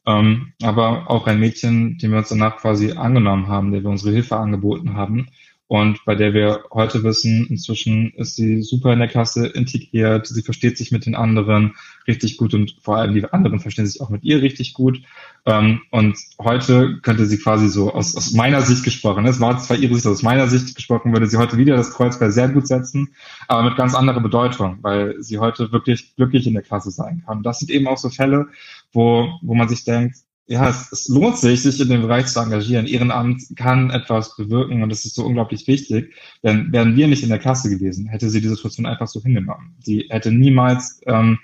Ähm, 0.06 0.54
aber 0.62 1.10
auch 1.10 1.28
ein 1.28 1.39
Mädchen, 1.39 1.98
dem 1.98 2.12
wir 2.12 2.20
uns 2.20 2.30
danach 2.30 2.58
quasi 2.58 2.94
angenommen 2.94 3.48
haben, 3.48 3.72
der 3.72 3.84
wir 3.84 3.89
unsere 3.89 4.13
Hilfe 4.13 4.38
angeboten 4.38 4.96
haben 4.96 5.28
und 5.67 6.04
bei 6.06 6.13
der 6.13 6.34
wir 6.34 6.65
heute 6.71 7.04
wissen, 7.04 7.47
inzwischen 7.49 8.12
ist 8.15 8.36
sie 8.36 8.62
super 8.62 8.93
in 8.93 8.99
der 8.99 9.08
Klasse 9.08 9.47
integriert, 9.47 10.28
sie 10.28 10.41
versteht 10.41 10.78
sich 10.78 10.91
mit 10.91 11.06
den 11.06 11.15
anderen 11.15 11.76
richtig 12.08 12.38
gut 12.38 12.54
und 12.54 12.76
vor 12.82 12.97
allem 12.97 13.13
die 13.13 13.26
anderen 13.32 13.60
verstehen 13.60 13.88
sich 13.88 14.02
auch 14.02 14.10
mit 14.10 14.23
ihr 14.23 14.41
richtig 14.41 14.73
gut. 14.73 15.02
Ähm, 15.45 15.82
und 15.89 16.17
heute 16.39 16.99
könnte 17.02 17.26
sie 17.26 17.38
quasi 17.38 17.69
so 17.69 17.93
aus, 17.93 18.15
aus 18.15 18.34
meiner 18.34 18.62
Sicht 18.62 18.84
gesprochen, 18.84 19.26
es 19.26 19.39
war 19.39 19.58
zwar 19.58 19.78
ihre 19.78 19.95
Sicht, 19.95 20.06
aus 20.06 20.21
meiner 20.21 20.47
Sicht 20.47 20.76
gesprochen, 20.76 21.13
würde 21.13 21.28
sie 21.28 21.38
heute 21.38 21.58
wieder 21.58 21.76
das 21.76 21.93
Kreuzfeuer 21.93 22.32
sehr 22.32 22.49
gut 22.49 22.67
setzen, 22.67 23.15
aber 23.47 23.63
mit 23.63 23.78
ganz 23.78 23.95
anderer 23.95 24.21
Bedeutung, 24.21 24.80
weil 24.82 25.15
sie 25.23 25.39
heute 25.39 25.71
wirklich 25.71 26.15
glücklich 26.15 26.45
in 26.45 26.54
der 26.54 26.63
Klasse 26.63 26.91
sein 26.91 27.23
kann. 27.26 27.41
Das 27.41 27.60
sind 27.60 27.71
eben 27.71 27.88
auch 27.88 27.97
so 27.97 28.10
Fälle, 28.10 28.47
wo, 28.91 29.30
wo 29.41 29.56
man 29.56 29.69
sich 29.69 29.86
denkt, 29.86 30.17
ja, 30.46 30.68
es, 30.68 30.92
es 30.92 31.08
lohnt 31.08 31.38
sich, 31.38 31.62
sich 31.62 31.80
in 31.80 31.90
dem 31.90 32.02
Bereich 32.02 32.28
zu 32.28 32.40
engagieren. 32.40 32.86
Ehrenamt 32.86 33.44
kann 33.56 33.92
etwas 33.92 34.36
bewirken 34.36 34.84
und 34.84 34.90
das 34.90 35.06
ist 35.06 35.16
so 35.16 35.26
unglaublich 35.26 35.68
wichtig. 35.68 36.14
Denn 36.44 36.72
wären 36.74 36.96
wir 36.96 37.08
nicht 37.08 37.24
in 37.24 37.30
der 37.30 37.40
Klasse 37.40 37.70
gewesen, 37.70 38.08
hätte 38.08 38.30
sie 38.30 38.42
die 38.42 38.50
Situation 38.50 38.86
einfach 38.86 39.08
so 39.08 39.22
hingenommen. 39.22 39.76
Sie 39.80 40.08
hätte 40.10 40.32
niemals 40.32 41.00
ähm, 41.06 41.40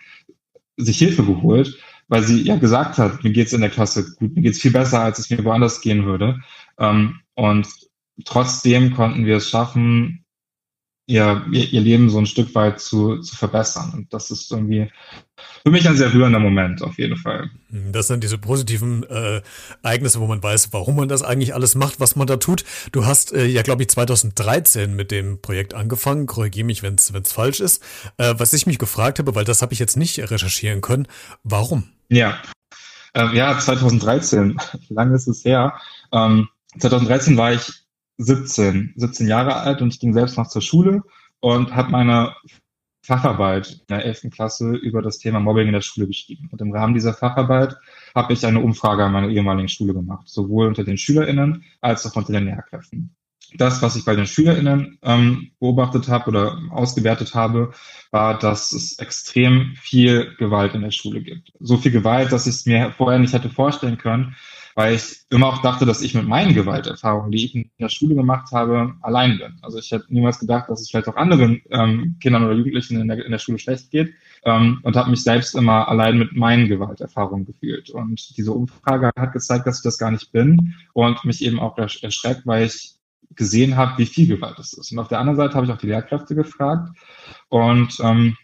sich 0.76 0.98
Hilfe 0.98 1.24
geholt, 1.24 1.78
weil 2.10 2.24
sie 2.24 2.42
ja 2.42 2.58
gesagt 2.58 2.98
hat, 2.98 3.24
mir 3.24 3.32
geht's 3.32 3.54
in 3.54 3.62
der 3.62 3.70
Klasse 3.70 4.16
gut, 4.16 4.36
mir 4.36 4.42
geht's 4.42 4.60
viel 4.60 4.72
besser, 4.72 5.02
als 5.02 5.20
es 5.20 5.30
mir 5.30 5.44
woanders 5.46 5.80
gehen 5.82 6.06
würde. 6.06 6.40
Ähm, 6.78 7.20
und 7.36 7.68
trotzdem 8.26 8.94
konnten 8.94 9.26
wir 9.26 9.38
es 9.38 9.50
schaffen, 9.50 10.26
ihr, 11.10 11.44
ihr 11.52 11.82
Leben 11.82 12.10
so 12.10 12.20
ein 12.20 12.28
Stück 12.28 12.54
weit 12.54 12.80
zu, 12.80 13.18
zu 13.18 13.36
verbessern. 13.36 13.92
Und 13.96 14.14
das 14.14 14.30
ist 14.30 14.52
irgendwie 14.52 14.92
für 15.64 15.72
mich 15.72 15.88
ein 15.88 15.98
sehr 15.98 16.14
rührender 16.14 16.40
Moment, 16.40 16.84
auf 16.84 17.00
jeden 17.00 17.18
Fall. 17.18 17.50
Das 17.70 18.08
sind 18.08 18.24
diese 18.24 18.38
positiven 18.38 19.04
äh, 19.04 19.42
Ereignisse, 19.82 20.20
wo 20.20 20.28
man 20.28 20.42
weiß, 20.42 20.72
warum 20.72 20.98
man 20.98 21.10
das 21.10 21.24
eigentlich 21.24 21.56
alles 21.56 21.74
macht, 21.74 22.00
was 22.00 22.16
man 22.16 22.28
da 22.28 22.38
tut. 22.38 22.64
Du 22.92 23.06
hast 23.06 23.34
äh, 23.34 23.46
ja, 23.46 23.64
glaube 23.64 23.82
ich, 23.82 23.90
2013 23.90 24.96
mit 24.96 25.10
dem 25.10 25.42
Projekt 25.42 25.74
angefangen. 25.74 26.28
Korrigiere 26.28 26.66
mich, 26.66 26.84
wenn 26.84 26.96
es 26.96 27.12
falsch 27.32 27.60
ist. 27.60 27.84
Äh, 28.18 28.36
was 28.38 28.54
ich 28.54 28.68
mich 28.68 28.78
gefragt 28.78 29.18
habe, 29.18 29.34
weil 29.34 29.46
das 29.46 29.64
habe 29.64 29.74
ich 29.74 29.80
jetzt 29.80 29.98
nicht 29.98 30.20
recherchieren 30.20 30.82
können, 30.82 31.08
warum? 31.44 31.86
Ja, 32.10 32.38
äh, 33.16 33.36
ja, 33.36 33.58
2013, 33.58 34.58
wie 34.88 34.94
lange 34.94 35.16
ist 35.16 35.28
es 35.28 35.44
her? 35.44 35.74
Ähm, 36.12 36.50
2013 36.78 37.36
war 37.36 37.54
ich 37.54 37.74
17, 38.20 38.94
17 38.96 39.28
Jahre 39.28 39.56
alt 39.56 39.82
und 39.82 39.94
ich 39.94 40.00
ging 40.00 40.14
selbst 40.14 40.38
noch 40.38 40.48
zur 40.48 40.62
Schule 40.62 41.04
und 41.40 41.76
habe 41.76 41.90
meine 41.90 42.36
Facharbeit 43.02 43.72
in 43.72 43.88
der 43.90 44.06
11. 44.06 44.28
Klasse 44.30 44.76
über 44.76 45.02
das 45.02 45.18
Thema 45.18 45.40
Mobbing 45.40 45.68
in 45.68 45.74
der 45.74 45.82
Schule 45.82 46.06
geschrieben. 46.06 46.50
Und 46.52 46.62
im 46.62 46.72
Rahmen 46.72 46.94
dieser 46.94 47.14
Facharbeit 47.14 47.76
habe 48.14 48.34
ich 48.34 48.46
eine 48.46 48.60
Umfrage 48.60 49.06
an 49.06 49.14
meiner 49.14 49.30
ehemaligen 49.30 49.70
Schule 49.70 49.94
gemacht, 49.94 50.28
sowohl 50.28 50.68
unter 50.68 50.84
den 50.84 50.98
SchülerInnen 50.98 51.64
als 51.82 52.06
auch 52.06 52.16
unter 52.16 52.34
den 52.34 52.46
Lehrkräften. 52.46 53.16
Das, 53.56 53.82
was 53.82 53.96
ich 53.96 54.06
bei 54.06 54.16
den 54.16 54.28
SchülerInnen 54.28 55.00
ähm, 55.02 55.52
beobachtet 55.60 56.08
habe 56.08 56.30
oder 56.30 56.62
ausgewertet 56.70 57.34
habe, 57.34 57.72
war, 58.12 58.38
dass 58.38 58.74
es 58.74 59.00
extrem 59.00 59.74
viel 59.76 60.36
Gewalt 60.38 60.76
in 60.76 60.82
der 60.82 60.92
Schule 60.92 61.22
gibt. 61.22 61.54
So 61.60 61.78
viel 61.78 61.92
Gewalt, 61.92 62.32
dass 62.32 62.46
ich 62.46 62.56
es 62.56 62.66
mir 62.68 62.94
vorher 62.96 63.18
nicht 63.18 63.34
hätte 63.34 63.50
vorstellen 63.50 63.98
können, 63.98 64.36
weil 64.80 64.96
ich 64.96 65.26
immer 65.30 65.48
auch 65.48 65.62
dachte, 65.62 65.86
dass 65.86 66.02
ich 66.02 66.16
mit 66.16 66.26
meinen 66.26 66.54
Gewalterfahrungen, 66.54 67.32
die 67.32 67.44
ich 67.44 67.54
in 67.54 67.70
der 67.82 67.90
Schule 67.90 68.16
gemacht 68.16 68.54
habe, 68.54 68.94
allein 69.02 69.38
bin. 69.38 69.60
Also 69.62 69.78
ich 69.78 69.92
hätte 69.92 70.06
niemals 70.08 70.40
gedacht, 70.40 70.70
dass 70.70 70.80
es 70.80 70.90
vielleicht 70.90 71.10
auch 71.10 71.18
anderen 71.18 71.62
ähm, 71.70 72.16
Kindern 72.22 72.46
oder 72.46 72.54
Jugendlichen 72.54 72.98
in 72.98 73.10
der, 73.10 73.26
in 73.26 73.34
der 73.34 73.40
Schule 73.40 73.60
schlecht 73.60 73.92
geht 73.92 74.14
ähm, 74.46 74.80
und 74.84 74.96
habe 74.96 75.10
mich 75.10 75.22
selbst 75.22 75.54
immer 75.54 75.90
allein 75.90 76.18
mit 76.18 76.34
meinen 76.34 76.70
Gewalterfahrungen 76.70 77.46
gefühlt. 77.46 77.90
Und 77.90 78.38
diese 78.38 78.54
Umfrage 78.54 79.12
hat 79.18 79.34
gezeigt, 79.34 79.68
dass 79.68 79.80
ich 79.80 79.84
das 79.84 79.98
gar 79.98 80.12
nicht 80.12 80.32
bin 80.32 80.74
und 80.94 81.26
mich 81.26 81.44
eben 81.44 81.60
auch 81.60 81.78
erschreckt, 81.78 82.44
weil 82.46 82.68
ich 82.68 82.94
gesehen 83.36 83.76
habe, 83.76 83.98
wie 83.98 84.06
viel 84.06 84.28
Gewalt 84.28 84.60
es 84.60 84.72
ist. 84.72 84.94
Und 84.94 85.00
auf 85.00 85.10
der 85.10 85.20
anderen 85.20 85.36
Seite 85.36 85.56
habe 85.56 85.66
ich 85.66 85.74
auch 85.74 85.78
die 85.78 85.88
Lehrkräfte 85.88 86.36
gefragt 86.36 86.98
und 87.50 87.98
ähm, 88.02 88.38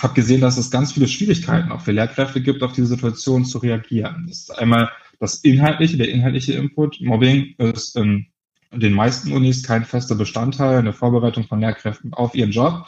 habe 0.00 0.14
gesehen, 0.14 0.40
dass 0.40 0.56
es 0.56 0.70
ganz 0.70 0.92
viele 0.92 1.08
Schwierigkeiten 1.08 1.70
auch 1.70 1.82
für 1.82 1.92
Lehrkräfte 1.92 2.40
gibt, 2.40 2.62
auf 2.62 2.72
diese 2.72 2.86
Situation 2.86 3.44
zu 3.44 3.58
reagieren. 3.58 4.24
Das 4.28 4.38
ist 4.38 4.58
einmal 4.58 4.90
das 5.24 5.36
inhaltliche, 5.40 5.96
der 5.96 6.08
inhaltliche 6.08 6.52
Input. 6.54 7.00
Mobbing 7.00 7.54
ist 7.58 7.96
in 7.96 8.26
den 8.72 8.92
meisten 8.92 9.32
Unis 9.32 9.62
kein 9.62 9.84
fester 9.84 10.14
Bestandteil 10.14 10.78
in 10.78 10.84
der 10.84 10.94
Vorbereitung 10.94 11.44
von 11.44 11.60
Lehrkräften 11.60 12.12
auf 12.12 12.34
ihren 12.34 12.50
Job. 12.50 12.86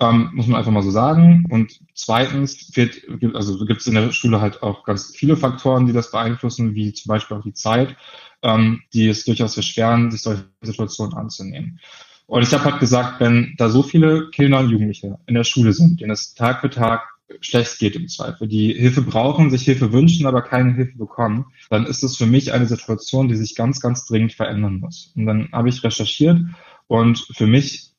Ähm, 0.00 0.30
muss 0.34 0.48
man 0.48 0.58
einfach 0.58 0.72
mal 0.72 0.82
so 0.82 0.90
sagen. 0.90 1.44
Und 1.50 1.80
zweitens 1.94 2.76
wird, 2.76 3.02
also 3.34 3.64
gibt 3.64 3.80
es 3.80 3.86
in 3.86 3.94
der 3.94 4.10
Schule 4.10 4.40
halt 4.40 4.62
auch 4.62 4.84
ganz 4.84 5.14
viele 5.14 5.36
Faktoren, 5.36 5.86
die 5.86 5.92
das 5.92 6.10
beeinflussen, 6.10 6.74
wie 6.74 6.92
zum 6.92 7.10
Beispiel 7.10 7.36
auch 7.36 7.44
die 7.44 7.54
Zeit, 7.54 7.96
ähm, 8.42 8.82
die 8.92 9.08
es 9.08 9.24
durchaus 9.24 9.56
erschweren, 9.56 10.10
sich 10.10 10.22
solche 10.22 10.46
Situationen 10.62 11.14
anzunehmen. 11.14 11.78
Und 12.26 12.42
ich 12.42 12.52
habe 12.52 12.64
halt 12.64 12.80
gesagt, 12.80 13.20
wenn 13.20 13.54
da 13.58 13.68
so 13.68 13.82
viele 13.82 14.30
Kinder 14.30 14.60
und 14.60 14.70
Jugendliche 14.70 15.18
in 15.26 15.34
der 15.34 15.44
Schule 15.44 15.72
sind, 15.72 16.00
denen 16.00 16.10
es 16.10 16.34
Tag 16.34 16.60
für 16.60 16.70
Tag 16.70 17.13
schlecht 17.40 17.78
geht 17.78 17.96
im 17.96 18.08
Zweifel, 18.08 18.48
die 18.48 18.72
Hilfe 18.72 19.02
brauchen, 19.02 19.50
sich 19.50 19.62
Hilfe 19.62 19.92
wünschen, 19.92 20.26
aber 20.26 20.42
keine 20.42 20.74
Hilfe 20.74 20.98
bekommen, 20.98 21.46
dann 21.70 21.86
ist 21.86 22.02
es 22.02 22.16
für 22.16 22.26
mich 22.26 22.52
eine 22.52 22.66
Situation, 22.66 23.28
die 23.28 23.36
sich 23.36 23.54
ganz, 23.54 23.80
ganz 23.80 24.06
dringend 24.06 24.34
verändern 24.34 24.78
muss. 24.78 25.12
Und 25.16 25.26
dann 25.26 25.48
habe 25.52 25.68
ich 25.68 25.82
recherchiert 25.82 26.40
und 26.86 27.26
für 27.34 27.46
mich 27.46 27.92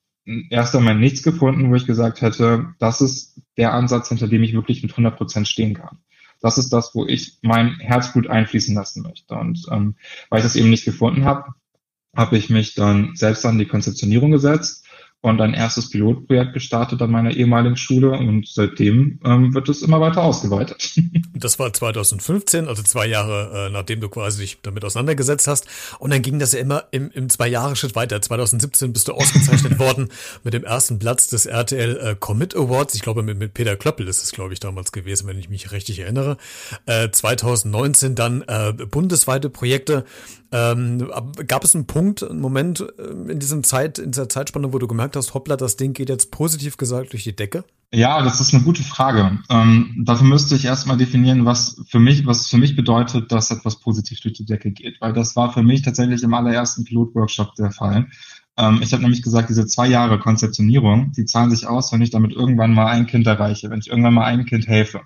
erst 0.49 0.75
einmal 0.75 0.95
nichts 0.95 1.23
gefunden, 1.23 1.69
wo 1.69 1.75
ich 1.75 1.85
gesagt 1.85 2.21
hätte, 2.21 2.73
das 2.79 3.01
ist 3.01 3.41
der 3.57 3.73
Ansatz, 3.73 4.09
hinter 4.09 4.27
dem 4.27 4.43
ich 4.43 4.53
wirklich 4.53 4.81
mit 4.81 4.91
100 4.91 5.15
Prozent 5.15 5.47
stehen 5.47 5.73
kann. 5.73 5.99
Das 6.41 6.57
ist 6.57 6.73
das, 6.73 6.93
wo 6.93 7.05
ich 7.05 7.38
mein 7.41 7.75
Herzblut 7.79 8.27
einfließen 8.27 8.75
lassen 8.75 9.03
möchte. 9.03 9.35
Und 9.35 9.65
ähm, 9.71 9.95
weil 10.29 10.39
ich 10.39 10.45
das 10.45 10.55
eben 10.55 10.69
nicht 10.69 10.85
gefunden 10.85 11.25
habe, 11.25 11.53
habe 12.15 12.38
ich 12.38 12.49
mich 12.49 12.75
dann 12.75 13.15
selbst 13.15 13.45
an 13.45 13.57
die 13.57 13.65
Konzeptionierung 13.65 14.31
gesetzt 14.31 14.84
und 15.25 15.41
ein 15.41 15.55
erstes 15.55 15.89
Pilotprojekt 15.89 16.53
gestartet 16.53 17.01
an 17.01 17.09
meiner 17.09 17.31
ehemaligen 17.31 17.77
Schule 17.77 18.11
und 18.11 18.47
seitdem 18.47 19.19
ähm, 19.25 19.55
wird 19.55 19.67
es 19.69 19.81
immer 19.81 19.99
weiter 19.99 20.23
ausgeweitet. 20.23 20.93
Das 21.38 21.59
war 21.59 21.71
2015, 21.71 22.69
also 22.69 22.81
zwei 22.81 23.07
Jahre, 23.07 23.67
äh, 23.67 23.69
nachdem 23.69 23.99
du 23.99 24.07
quasi 24.07 24.41
dich 24.41 24.57
damit 24.61 24.85
auseinandergesetzt 24.85 25.47
hast. 25.47 25.67
Und 25.99 26.11
dann 26.11 26.21
ging 26.21 26.39
das 26.39 26.53
ja 26.53 26.59
immer 26.59 26.85
im, 26.91 27.11
im 27.11 27.27
Zwei-Jahre-Schritt 27.27 27.93
weiter. 27.93 28.21
2017 28.21 28.93
bist 28.93 29.09
du 29.09 29.13
ausgezeichnet 29.13 29.77
worden 29.79 30.07
mit 30.45 30.53
dem 30.53 30.63
ersten 30.63 30.97
Platz 30.97 31.27
des 31.27 31.45
RTL 31.45 31.97
äh, 31.97 32.15
Commit 32.17 32.55
Awards. 32.55 32.95
Ich 32.95 33.01
glaube, 33.01 33.21
mit, 33.21 33.38
mit 33.38 33.53
Peter 33.53 33.75
Klöppel 33.75 34.07
ist 34.07 34.23
es, 34.23 34.31
glaube 34.31 34.53
ich, 34.53 34.61
damals 34.61 34.93
gewesen, 34.93 35.27
wenn 35.27 35.38
ich 35.38 35.49
mich 35.49 35.73
richtig 35.73 35.99
erinnere. 35.99 36.38
Äh, 36.85 37.09
2019 37.11 38.15
dann 38.15 38.41
äh, 38.47 38.71
bundesweite 38.71 39.49
Projekte. 39.49 40.05
Ähm, 40.55 41.11
gab 41.47 41.65
es 41.65 41.75
einen 41.75 41.85
Punkt, 41.85 42.23
einen 42.23 42.39
Moment 42.39 42.79
äh, 42.79 43.31
in 43.31 43.39
diesem 43.39 43.63
Zeit, 43.63 43.99
in 43.99 44.11
dieser 44.11 44.29
Zeitspanne, 44.29 44.71
wo 44.71 44.79
du 44.79 44.87
gemerkt 44.87 45.17
hast, 45.17 45.33
hoppla, 45.33 45.57
das 45.57 45.75
Ding 45.75 45.91
geht 45.91 46.07
jetzt 46.07 46.31
positiv 46.31 46.77
gesagt 46.77 47.11
durch 47.11 47.25
die 47.25 47.35
Decke? 47.35 47.65
Ja, 47.93 48.21
das 48.21 48.39
ist 48.39 48.53
eine 48.53 48.63
gute 48.63 48.81
Frage. 48.81 49.39
Ähm, 49.49 50.03
dafür 50.05 50.25
müsste 50.27 50.55
ich 50.55 50.63
erstmal 50.63 50.95
definieren, 50.95 51.45
was 51.45 51.81
für 51.89 51.99
mich, 51.99 52.25
was 52.25 52.47
für 52.47 52.57
mich 52.57 52.77
bedeutet, 52.77 53.33
dass 53.33 53.51
etwas 53.51 53.81
positiv 53.81 54.21
durch 54.21 54.35
die 54.35 54.45
Decke 54.45 54.71
geht, 54.71 55.01
weil 55.01 55.11
das 55.11 55.35
war 55.35 55.51
für 55.51 55.61
mich 55.61 55.81
tatsächlich 55.81 56.23
im 56.23 56.33
allerersten 56.33 56.85
Pilotworkshop 56.85 57.55
der 57.55 57.71
Fall. 57.71 58.07
Ähm, 58.57 58.79
ich 58.81 58.93
habe 58.93 59.03
nämlich 59.03 59.23
gesagt, 59.23 59.49
diese 59.49 59.67
zwei 59.67 59.87
Jahre 59.87 60.19
Konzeptionierung, 60.19 61.11
die 61.11 61.25
zahlen 61.25 61.51
sich 61.51 61.67
aus, 61.67 61.91
wenn 61.91 62.01
ich 62.01 62.11
damit 62.11 62.31
irgendwann 62.31 62.73
mal 62.73 62.87
ein 62.87 63.07
Kind 63.07 63.27
erreiche, 63.27 63.69
wenn 63.69 63.79
ich 63.79 63.89
irgendwann 63.89 64.13
mal 64.13 64.25
einem 64.25 64.45
Kind 64.45 64.67
helfe. 64.67 65.01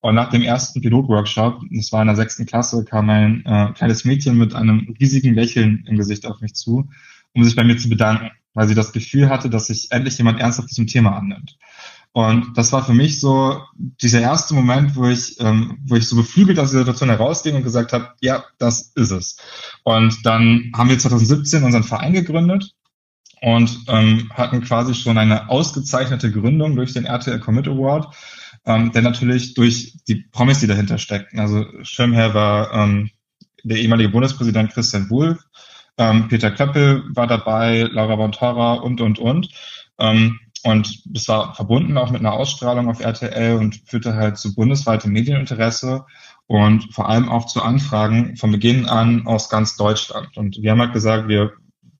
Und 0.00 0.14
nach 0.14 0.30
dem 0.30 0.42
ersten 0.42 0.80
Pilotworkshop, 0.80 1.60
das 1.70 1.90
war 1.92 2.02
in 2.02 2.06
der 2.06 2.16
sechsten 2.16 2.46
Klasse, 2.46 2.84
kam 2.84 3.10
ein 3.10 3.44
äh, 3.44 3.72
kleines 3.74 4.04
Mädchen 4.04 4.38
mit 4.38 4.54
einem 4.54 4.94
riesigen 5.00 5.34
Lächeln 5.34 5.84
im 5.88 5.96
Gesicht 5.96 6.24
auf 6.26 6.40
mich 6.40 6.54
zu, 6.54 6.88
um 7.34 7.44
sich 7.44 7.56
bei 7.56 7.64
mir 7.64 7.76
zu 7.76 7.88
bedanken, 7.88 8.30
weil 8.54 8.68
sie 8.68 8.76
das 8.76 8.92
Gefühl 8.92 9.28
hatte, 9.28 9.50
dass 9.50 9.66
sich 9.66 9.88
endlich 9.90 10.16
jemand 10.18 10.40
ernsthaft 10.40 10.70
diesem 10.70 10.86
Thema 10.86 11.16
annimmt. 11.16 11.58
Und 12.12 12.56
das 12.56 12.72
war 12.72 12.84
für 12.84 12.94
mich 12.94 13.20
so 13.20 13.60
dieser 13.76 14.20
erste 14.20 14.54
Moment, 14.54 14.96
wo 14.96 15.06
ich, 15.06 15.38
ähm, 15.40 15.78
wo 15.86 15.96
ich 15.96 16.08
so 16.08 16.16
beflügelt 16.16 16.58
aus 16.58 16.70
der 16.70 16.80
Situation 16.80 17.10
herausging 17.10 17.56
und 17.56 17.62
gesagt 17.64 17.92
habe, 17.92 18.12
ja, 18.20 18.44
das 18.58 18.92
ist 18.94 19.10
es. 19.10 19.36
Und 19.84 20.24
dann 20.24 20.72
haben 20.74 20.88
wir 20.90 20.98
2017 20.98 21.62
unseren 21.64 21.84
Verein 21.84 22.12
gegründet 22.12 22.74
und 23.40 23.84
ähm, 23.88 24.30
hatten 24.34 24.62
quasi 24.62 24.94
schon 24.94 25.18
eine 25.18 25.48
ausgezeichnete 25.48 26.32
Gründung 26.32 26.76
durch 26.76 26.92
den 26.92 27.04
RTL 27.04 27.38
Commit 27.40 27.68
Award 27.68 28.14
ähm, 28.68 28.92
der 28.92 29.02
natürlich 29.02 29.54
durch 29.54 29.94
die 30.06 30.26
Promis, 30.30 30.60
die 30.60 30.66
dahinter 30.66 30.98
steckten. 30.98 31.40
Also 31.40 31.64
Schirmherr 31.82 32.34
war 32.34 32.72
ähm, 32.72 33.10
der 33.64 33.78
ehemalige 33.78 34.10
Bundespräsident 34.10 34.72
Christian 34.72 35.10
Wulff, 35.10 35.38
ähm, 35.96 36.28
Peter 36.28 36.52
Klöppel 36.52 37.02
war 37.14 37.26
dabei, 37.26 37.88
Laura 37.90 38.14
Bontora 38.16 38.74
und, 38.74 39.00
und, 39.00 39.18
und. 39.18 39.48
Ähm, 39.98 40.38
und 40.64 41.02
das 41.06 41.28
war 41.28 41.54
verbunden 41.54 41.96
auch 41.96 42.10
mit 42.10 42.20
einer 42.20 42.32
Ausstrahlung 42.32 42.88
auf 42.88 43.00
RTL 43.00 43.56
und 43.56 43.80
führte 43.86 44.14
halt 44.14 44.38
zu 44.38 44.54
bundesweitem 44.54 45.12
Medieninteresse 45.12 46.04
und 46.46 46.92
vor 46.92 47.08
allem 47.08 47.28
auch 47.28 47.46
zu 47.46 47.62
Anfragen 47.62 48.36
von 48.36 48.52
Beginn 48.52 48.86
an 48.86 49.26
aus 49.26 49.48
ganz 49.48 49.76
Deutschland. 49.76 50.36
Und 50.36 50.60
wir 50.60 50.72
haben 50.72 50.80
halt 50.80 50.92
gesagt, 50.92 51.28
wir 51.28 51.52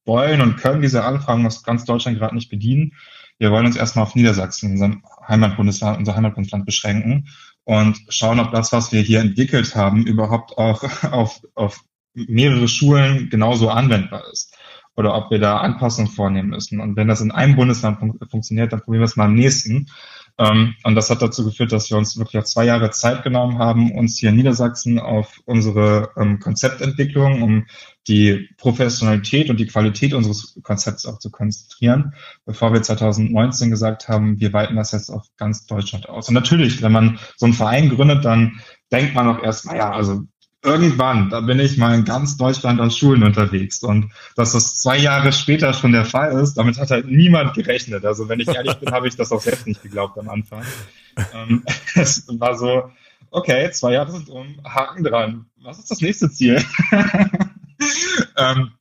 wollen 0.05 0.41
und 0.41 0.57
können 0.57 0.83
diese 0.83 1.05
Anfragen 1.05 1.47
aus 1.47 1.63
ganz 1.63 1.85
Deutschland 1.85 2.19
gerade 2.19 2.35
nicht 2.35 2.51
bedienen. 2.51 2.93
Wir 3.39 3.51
wollen 3.51 3.67
uns 3.67 3.77
erstmal 3.77 4.05
auf 4.05 4.15
Niedersachsen, 4.15 4.73
unserem 4.73 5.03
Heimatbundesland, 5.27 5.99
unser 5.99 6.17
Heimatbundesland 6.17 6.67
beschränken 6.67 7.29
und 7.65 7.99
schauen, 8.09 8.41
ob 8.41 8.51
das, 8.51 8.73
was 8.73 8.93
wir 8.93 9.03
hier 9.03 9.21
entwickelt 9.21 9.77
haben, 9.77 10.07
überhaupt 10.07 10.57
auch 10.57 10.83
auf, 11.13 11.41
auf 11.55 11.85
mehrere 12.15 12.67
Schulen 12.67 13.29
genauso 13.31 13.69
anwendbar 13.69 14.25
ist. 14.33 14.57
Oder 14.97 15.15
ob 15.15 15.31
wir 15.31 15.39
da 15.39 15.59
Anpassungen 15.59 16.11
vornehmen 16.11 16.49
müssen. 16.49 16.81
Und 16.81 16.97
wenn 16.97 17.07
das 17.07 17.21
in 17.21 17.31
einem 17.31 17.55
Bundesland 17.55 18.01
fun 18.01 18.19
funktioniert, 18.29 18.73
dann 18.73 18.81
probieren 18.81 19.03
wir 19.03 19.07
es 19.07 19.15
mal 19.15 19.27
im 19.27 19.35
nächsten. 19.35 19.87
Ähm, 20.39 20.77
und 20.85 20.95
das 20.95 21.11
hat 21.11 21.21
dazu 21.21 21.45
geführt, 21.45 21.73
dass 21.73 21.91
wir 21.91 21.97
uns 21.97 22.17
wirklich 22.17 22.45
zwei 22.45 22.65
Jahre 22.65 22.91
Zeit 22.91 23.25
genommen 23.25 23.59
haben, 23.59 23.91
uns 23.93 24.19
hier 24.19 24.31
in 24.31 24.37
Niedersachsen 24.37 25.01
auf 25.01 25.41
unsere 25.45 26.11
ähm, 26.17 26.39
Konzeptentwicklung, 26.39 27.43
um 27.43 27.67
die 28.07 28.49
Professionalität 28.57 29.51
und 29.51 29.59
die 29.59 29.67
Qualität 29.67 30.15
unseres 30.15 30.59
Konzepts 30.63 31.07
auch 31.07 31.19
zu 31.19 31.31
konzentrieren, 31.31 32.15
bevor 32.47 32.73
wir 32.73 32.83
2019 32.83 33.71
gesagt 33.71 34.09
haben, 34.09 34.41
wir 34.41 34.53
weiten 34.53 34.77
das 34.77 34.93
jetzt 34.93 35.11
auf 35.11 35.27
ganz 35.37 35.67
Deutschland 35.67 36.09
aus. 36.09 36.29
Und 36.29 36.35
natürlich, 36.35 36.83
wenn 36.83 36.93
man 36.93 37.19
so 37.37 37.47
einen 37.47 37.55
Verein 37.55 37.91
gründet, 37.91 38.25
dann 38.25 38.61
denkt 38.93 39.15
man 39.15 39.29
auch 39.29 39.43
erst, 39.43 39.67
naja, 39.67 39.91
also 39.91 40.23
irgendwann, 40.69 41.31
da 41.31 41.41
bin 41.41 41.59
ich 41.59 41.79
mal 41.79 41.95
in 41.95 42.05
ganz 42.05 42.37
Deutschland 42.37 42.81
an 42.81 42.91
Schulen 42.91 43.23
unterwegs. 43.23 43.83
Und 43.83 44.13
dass 44.37 44.53
das 44.53 44.77
zwei 44.77 44.99
Jahre 44.99 45.33
später 45.33 45.73
schon 45.73 45.93
der 45.93 46.05
Fall 46.05 46.39
ist, 46.39 46.55
damit 46.55 46.79
hat 46.79 46.91
halt 46.91 47.07
niemand 47.07 47.55
gerechnet. 47.55 48.05
Also 48.05 48.29
wenn 48.29 48.41
ich 48.41 48.49
ehrlich 48.49 48.75
bin, 48.75 48.91
habe 48.93 49.09
ich 49.09 49.17
das 49.17 49.33
auch 49.33 49.41
selbst 49.41 49.67
nicht 49.67 49.83
geglaubt 49.83 50.19
am 50.19 50.29
Anfang. 50.29 50.63
Ähm, 51.35 51.65
es 51.95 52.27
war 52.39 52.57
so, 52.57 52.91
okay, 53.31 53.71
zwei 53.73 53.93
Jahre 53.93 54.13
sind 54.13 54.29
um, 54.29 54.61
Haken 54.65 55.05
dran. 55.05 55.47
Was 55.57 55.79
ist 55.79 55.91
das 55.91 56.01
nächste 56.01 56.31
Ziel? 56.31 56.63
ähm, 58.37 58.73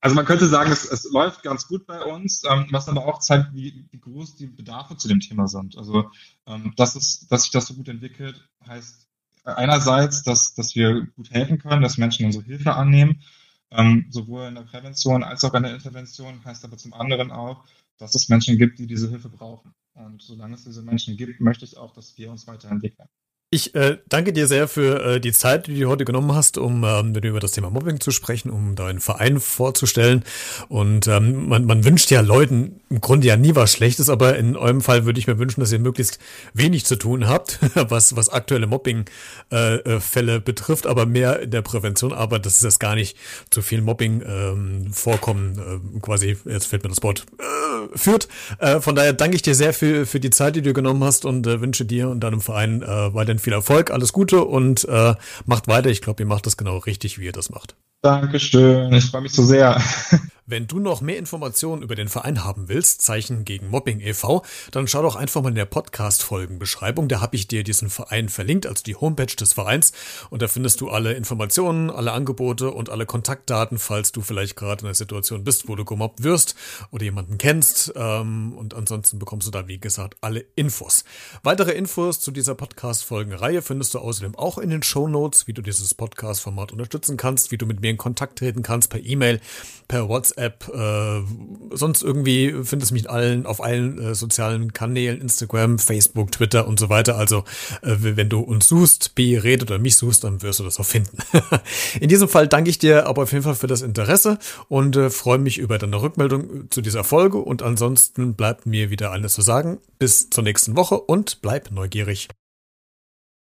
also 0.00 0.14
man 0.14 0.26
könnte 0.26 0.46
sagen, 0.46 0.70
es, 0.70 0.84
es 0.84 1.10
läuft 1.10 1.42
ganz 1.42 1.66
gut 1.66 1.86
bei 1.86 2.00
uns, 2.04 2.42
ähm, 2.48 2.66
was 2.70 2.88
aber 2.88 3.06
auch 3.06 3.18
zeigt, 3.18 3.52
wie, 3.52 3.86
wie, 3.90 3.98
groß 3.98 4.36
die 4.36 4.46
Bedarfe 4.46 4.96
zu 4.96 5.08
dem 5.08 5.20
Thema 5.20 5.48
sind. 5.48 5.76
Also 5.76 6.10
ähm, 6.46 6.72
dass, 6.76 6.94
es, 6.94 7.26
dass 7.28 7.42
sich 7.42 7.50
das 7.50 7.66
so 7.66 7.74
gut 7.74 7.88
entwickelt, 7.88 8.48
heißt 8.66 9.07
einerseits, 9.44 10.22
dass, 10.22 10.54
dass 10.54 10.74
wir 10.74 11.06
gut 11.16 11.30
helfen 11.30 11.58
können, 11.58 11.82
dass 11.82 11.98
Menschen 11.98 12.26
unsere 12.26 12.44
Hilfe 12.44 12.74
annehmen, 12.74 13.22
ähm, 13.70 14.06
sowohl 14.10 14.46
in 14.46 14.54
der 14.54 14.62
Prävention 14.62 15.22
als 15.22 15.44
auch 15.44 15.54
in 15.54 15.62
der 15.62 15.74
Intervention, 15.74 16.44
heißt 16.44 16.64
aber 16.64 16.76
zum 16.76 16.94
anderen 16.94 17.30
auch, 17.30 17.64
dass 17.98 18.14
es 18.14 18.28
Menschen 18.28 18.58
gibt, 18.58 18.78
die 18.78 18.86
diese 18.86 19.10
Hilfe 19.10 19.28
brauchen. 19.28 19.74
Und 19.94 20.22
solange 20.22 20.54
es 20.54 20.64
diese 20.64 20.82
Menschen 20.82 21.16
gibt, 21.16 21.40
möchte 21.40 21.64
ich 21.64 21.76
auch, 21.76 21.92
dass 21.92 22.16
wir 22.16 22.30
uns 22.30 22.46
weiterentwickeln. 22.46 23.08
Ich 23.50 23.74
äh, 23.74 23.96
danke 24.10 24.34
dir 24.34 24.46
sehr 24.46 24.68
für 24.68 25.02
äh, 25.02 25.20
die 25.20 25.32
Zeit, 25.32 25.68
die 25.68 25.80
du 25.80 25.88
heute 25.88 26.04
genommen 26.04 26.34
hast, 26.34 26.58
um 26.58 26.84
ähm, 26.84 27.14
über 27.14 27.40
das 27.40 27.52
Thema 27.52 27.70
Mobbing 27.70 27.98
zu 27.98 28.10
sprechen, 28.10 28.50
um 28.50 28.76
deinen 28.76 29.00
Verein 29.00 29.40
vorzustellen. 29.40 30.22
Und 30.68 31.06
ähm, 31.06 31.48
man, 31.48 31.64
man 31.64 31.82
wünscht 31.82 32.10
ja 32.10 32.20
Leuten 32.20 32.80
im 32.90 33.00
Grunde 33.00 33.26
ja 33.26 33.38
nie 33.38 33.54
was 33.54 33.72
Schlechtes, 33.72 34.10
aber 34.10 34.36
in 34.36 34.54
eurem 34.54 34.82
Fall 34.82 35.06
würde 35.06 35.18
ich 35.18 35.26
mir 35.26 35.38
wünschen, 35.38 35.62
dass 35.62 35.72
ihr 35.72 35.78
möglichst 35.78 36.18
wenig 36.52 36.84
zu 36.84 36.96
tun 36.96 37.26
habt, 37.26 37.58
was, 37.74 38.16
was 38.16 38.28
aktuelle 38.28 38.66
Mobbing-Fälle 38.66 40.34
äh, 40.34 40.40
betrifft, 40.40 40.86
aber 40.86 41.06
mehr 41.06 41.40
in 41.40 41.50
der 41.50 41.62
Prävention 41.62 42.12
arbeitet, 42.12 42.44
dass 42.44 42.62
es 42.62 42.78
gar 42.78 42.96
nicht 42.96 43.16
zu 43.48 43.62
viel 43.62 43.80
Mobbing 43.80 44.22
ähm, 44.26 44.92
vorkommen, 44.92 45.58
äh, 45.96 46.00
quasi, 46.00 46.36
jetzt 46.44 46.66
fällt 46.66 46.82
mir 46.82 46.90
das 46.90 47.02
Wort, 47.02 47.24
äh, 47.38 47.96
führt. 47.96 48.28
Äh, 48.58 48.80
von 48.80 48.94
daher 48.94 49.14
danke 49.14 49.36
ich 49.36 49.42
dir 49.42 49.54
sehr 49.54 49.72
für, 49.72 50.04
für 50.04 50.20
die 50.20 50.28
Zeit, 50.28 50.54
die 50.54 50.62
du 50.62 50.74
genommen 50.74 51.02
hast 51.02 51.24
und 51.24 51.46
äh, 51.46 51.62
wünsche 51.62 51.86
dir 51.86 52.10
und 52.10 52.20
deinem 52.20 52.42
Verein 52.42 52.82
äh, 52.82 53.14
weiterhin 53.14 53.37
weiterhin 53.38 53.40
viel 53.40 53.52
Erfolg, 53.52 53.90
alles 53.90 54.12
Gute 54.12 54.44
und 54.44 54.84
äh, 54.88 55.14
macht 55.46 55.68
weiter. 55.68 55.90
Ich 55.90 56.02
glaube, 56.02 56.22
ihr 56.22 56.26
macht 56.26 56.46
das 56.46 56.56
genau 56.56 56.78
richtig, 56.78 57.18
wie 57.18 57.24
ihr 57.24 57.32
das 57.32 57.50
macht. 57.50 57.76
Dankeschön, 58.02 58.92
ich 58.92 59.06
freue 59.06 59.22
mich 59.22 59.32
so 59.32 59.42
sehr. 59.42 59.80
Wenn 60.50 60.66
du 60.66 60.78
noch 60.78 61.02
mehr 61.02 61.18
Informationen 61.18 61.82
über 61.82 61.94
den 61.94 62.08
Verein 62.08 62.42
haben 62.42 62.68
willst, 62.68 63.02
Zeichen 63.02 63.44
gegen 63.44 63.68
Mobbing 63.68 64.00
e.V., 64.00 64.42
dann 64.70 64.88
schau 64.88 65.02
doch 65.02 65.14
einfach 65.14 65.42
mal 65.42 65.50
in 65.50 65.56
der 65.56 65.66
Podcast-Folgenbeschreibung. 65.66 67.06
Da 67.06 67.20
habe 67.20 67.36
ich 67.36 67.48
dir 67.48 67.64
diesen 67.64 67.90
Verein 67.90 68.30
verlinkt, 68.30 68.66
also 68.66 68.82
die 68.82 68.96
Homepage 68.96 69.26
des 69.26 69.52
Vereins. 69.52 69.92
Und 70.30 70.40
da 70.40 70.48
findest 70.48 70.80
du 70.80 70.88
alle 70.88 71.12
Informationen, 71.12 71.90
alle 71.90 72.12
Angebote 72.12 72.70
und 72.70 72.88
alle 72.88 73.04
Kontaktdaten, 73.04 73.78
falls 73.78 74.10
du 74.10 74.22
vielleicht 74.22 74.56
gerade 74.56 74.80
in 74.80 74.86
einer 74.86 74.94
Situation 74.94 75.44
bist, 75.44 75.68
wo 75.68 75.76
du 75.76 75.84
gemobbt 75.84 76.22
wirst 76.22 76.54
oder 76.92 77.04
jemanden 77.04 77.36
kennst. 77.36 77.92
Ähm, 77.94 78.54
und 78.56 78.72
ansonsten 78.72 79.18
bekommst 79.18 79.48
du 79.48 79.50
da, 79.50 79.68
wie 79.68 79.78
gesagt, 79.78 80.16
alle 80.22 80.46
Infos. 80.56 81.04
Weitere 81.42 81.72
Infos 81.72 82.20
zu 82.20 82.30
dieser 82.30 82.54
Podcast-Folgenreihe 82.54 83.60
findest 83.60 83.92
du 83.92 83.98
außerdem 83.98 84.34
auch 84.34 84.56
in 84.56 84.70
den 84.70 84.82
Show 84.82 85.08
Notes, 85.08 85.46
wie 85.46 85.52
du 85.52 85.60
dieses 85.60 85.92
Podcast-Format 85.92 86.72
unterstützen 86.72 87.18
kannst, 87.18 87.50
wie 87.50 87.58
du 87.58 87.66
mit 87.66 87.82
mir 87.82 87.90
in 87.90 87.98
Kontakt 87.98 88.38
treten 88.38 88.62
kannst 88.62 88.88
per 88.88 89.04
E-Mail, 89.04 89.42
per 89.88 90.08
WhatsApp 90.08 90.37
WhatsApp, 90.38 90.68
äh, 90.72 91.76
sonst 91.76 92.02
irgendwie 92.02 92.54
findest 92.62 92.90
du 92.90 92.94
mich 92.94 93.10
allen, 93.10 93.46
auf 93.46 93.62
allen 93.62 93.98
äh, 93.98 94.14
sozialen 94.14 94.72
Kanälen, 94.72 95.20
Instagram, 95.20 95.78
Facebook, 95.78 96.32
Twitter 96.32 96.66
und 96.66 96.78
so 96.78 96.88
weiter. 96.88 97.16
Also 97.16 97.44
äh, 97.82 97.96
wenn 97.98 98.28
du 98.28 98.40
uns 98.40 98.68
suchst, 98.68 99.14
B 99.14 99.36
redet 99.36 99.70
oder 99.70 99.78
mich 99.78 99.96
suchst, 99.96 100.24
dann 100.24 100.42
wirst 100.42 100.60
du 100.60 100.64
das 100.64 100.78
auch 100.78 100.86
finden. 100.86 101.18
In 102.00 102.08
diesem 102.08 102.28
Fall 102.28 102.48
danke 102.48 102.70
ich 102.70 102.78
dir 102.78 103.06
aber 103.06 103.22
auf 103.22 103.32
jeden 103.32 103.44
Fall 103.44 103.56
für 103.56 103.66
das 103.66 103.82
Interesse 103.82 104.38
und 104.68 104.96
äh, 104.96 105.10
freue 105.10 105.38
mich 105.38 105.58
über 105.58 105.78
deine 105.78 106.00
Rückmeldung 106.00 106.70
zu 106.70 106.80
dieser 106.80 107.04
Folge 107.04 107.38
und 107.38 107.62
ansonsten 107.62 108.34
bleibt 108.34 108.66
mir 108.66 108.90
wieder 108.90 109.10
alles 109.10 109.34
zu 109.34 109.42
sagen. 109.42 109.78
Bis 109.98 110.30
zur 110.30 110.44
nächsten 110.44 110.76
Woche 110.76 111.00
und 111.00 111.42
bleib 111.42 111.70
neugierig. 111.70 112.28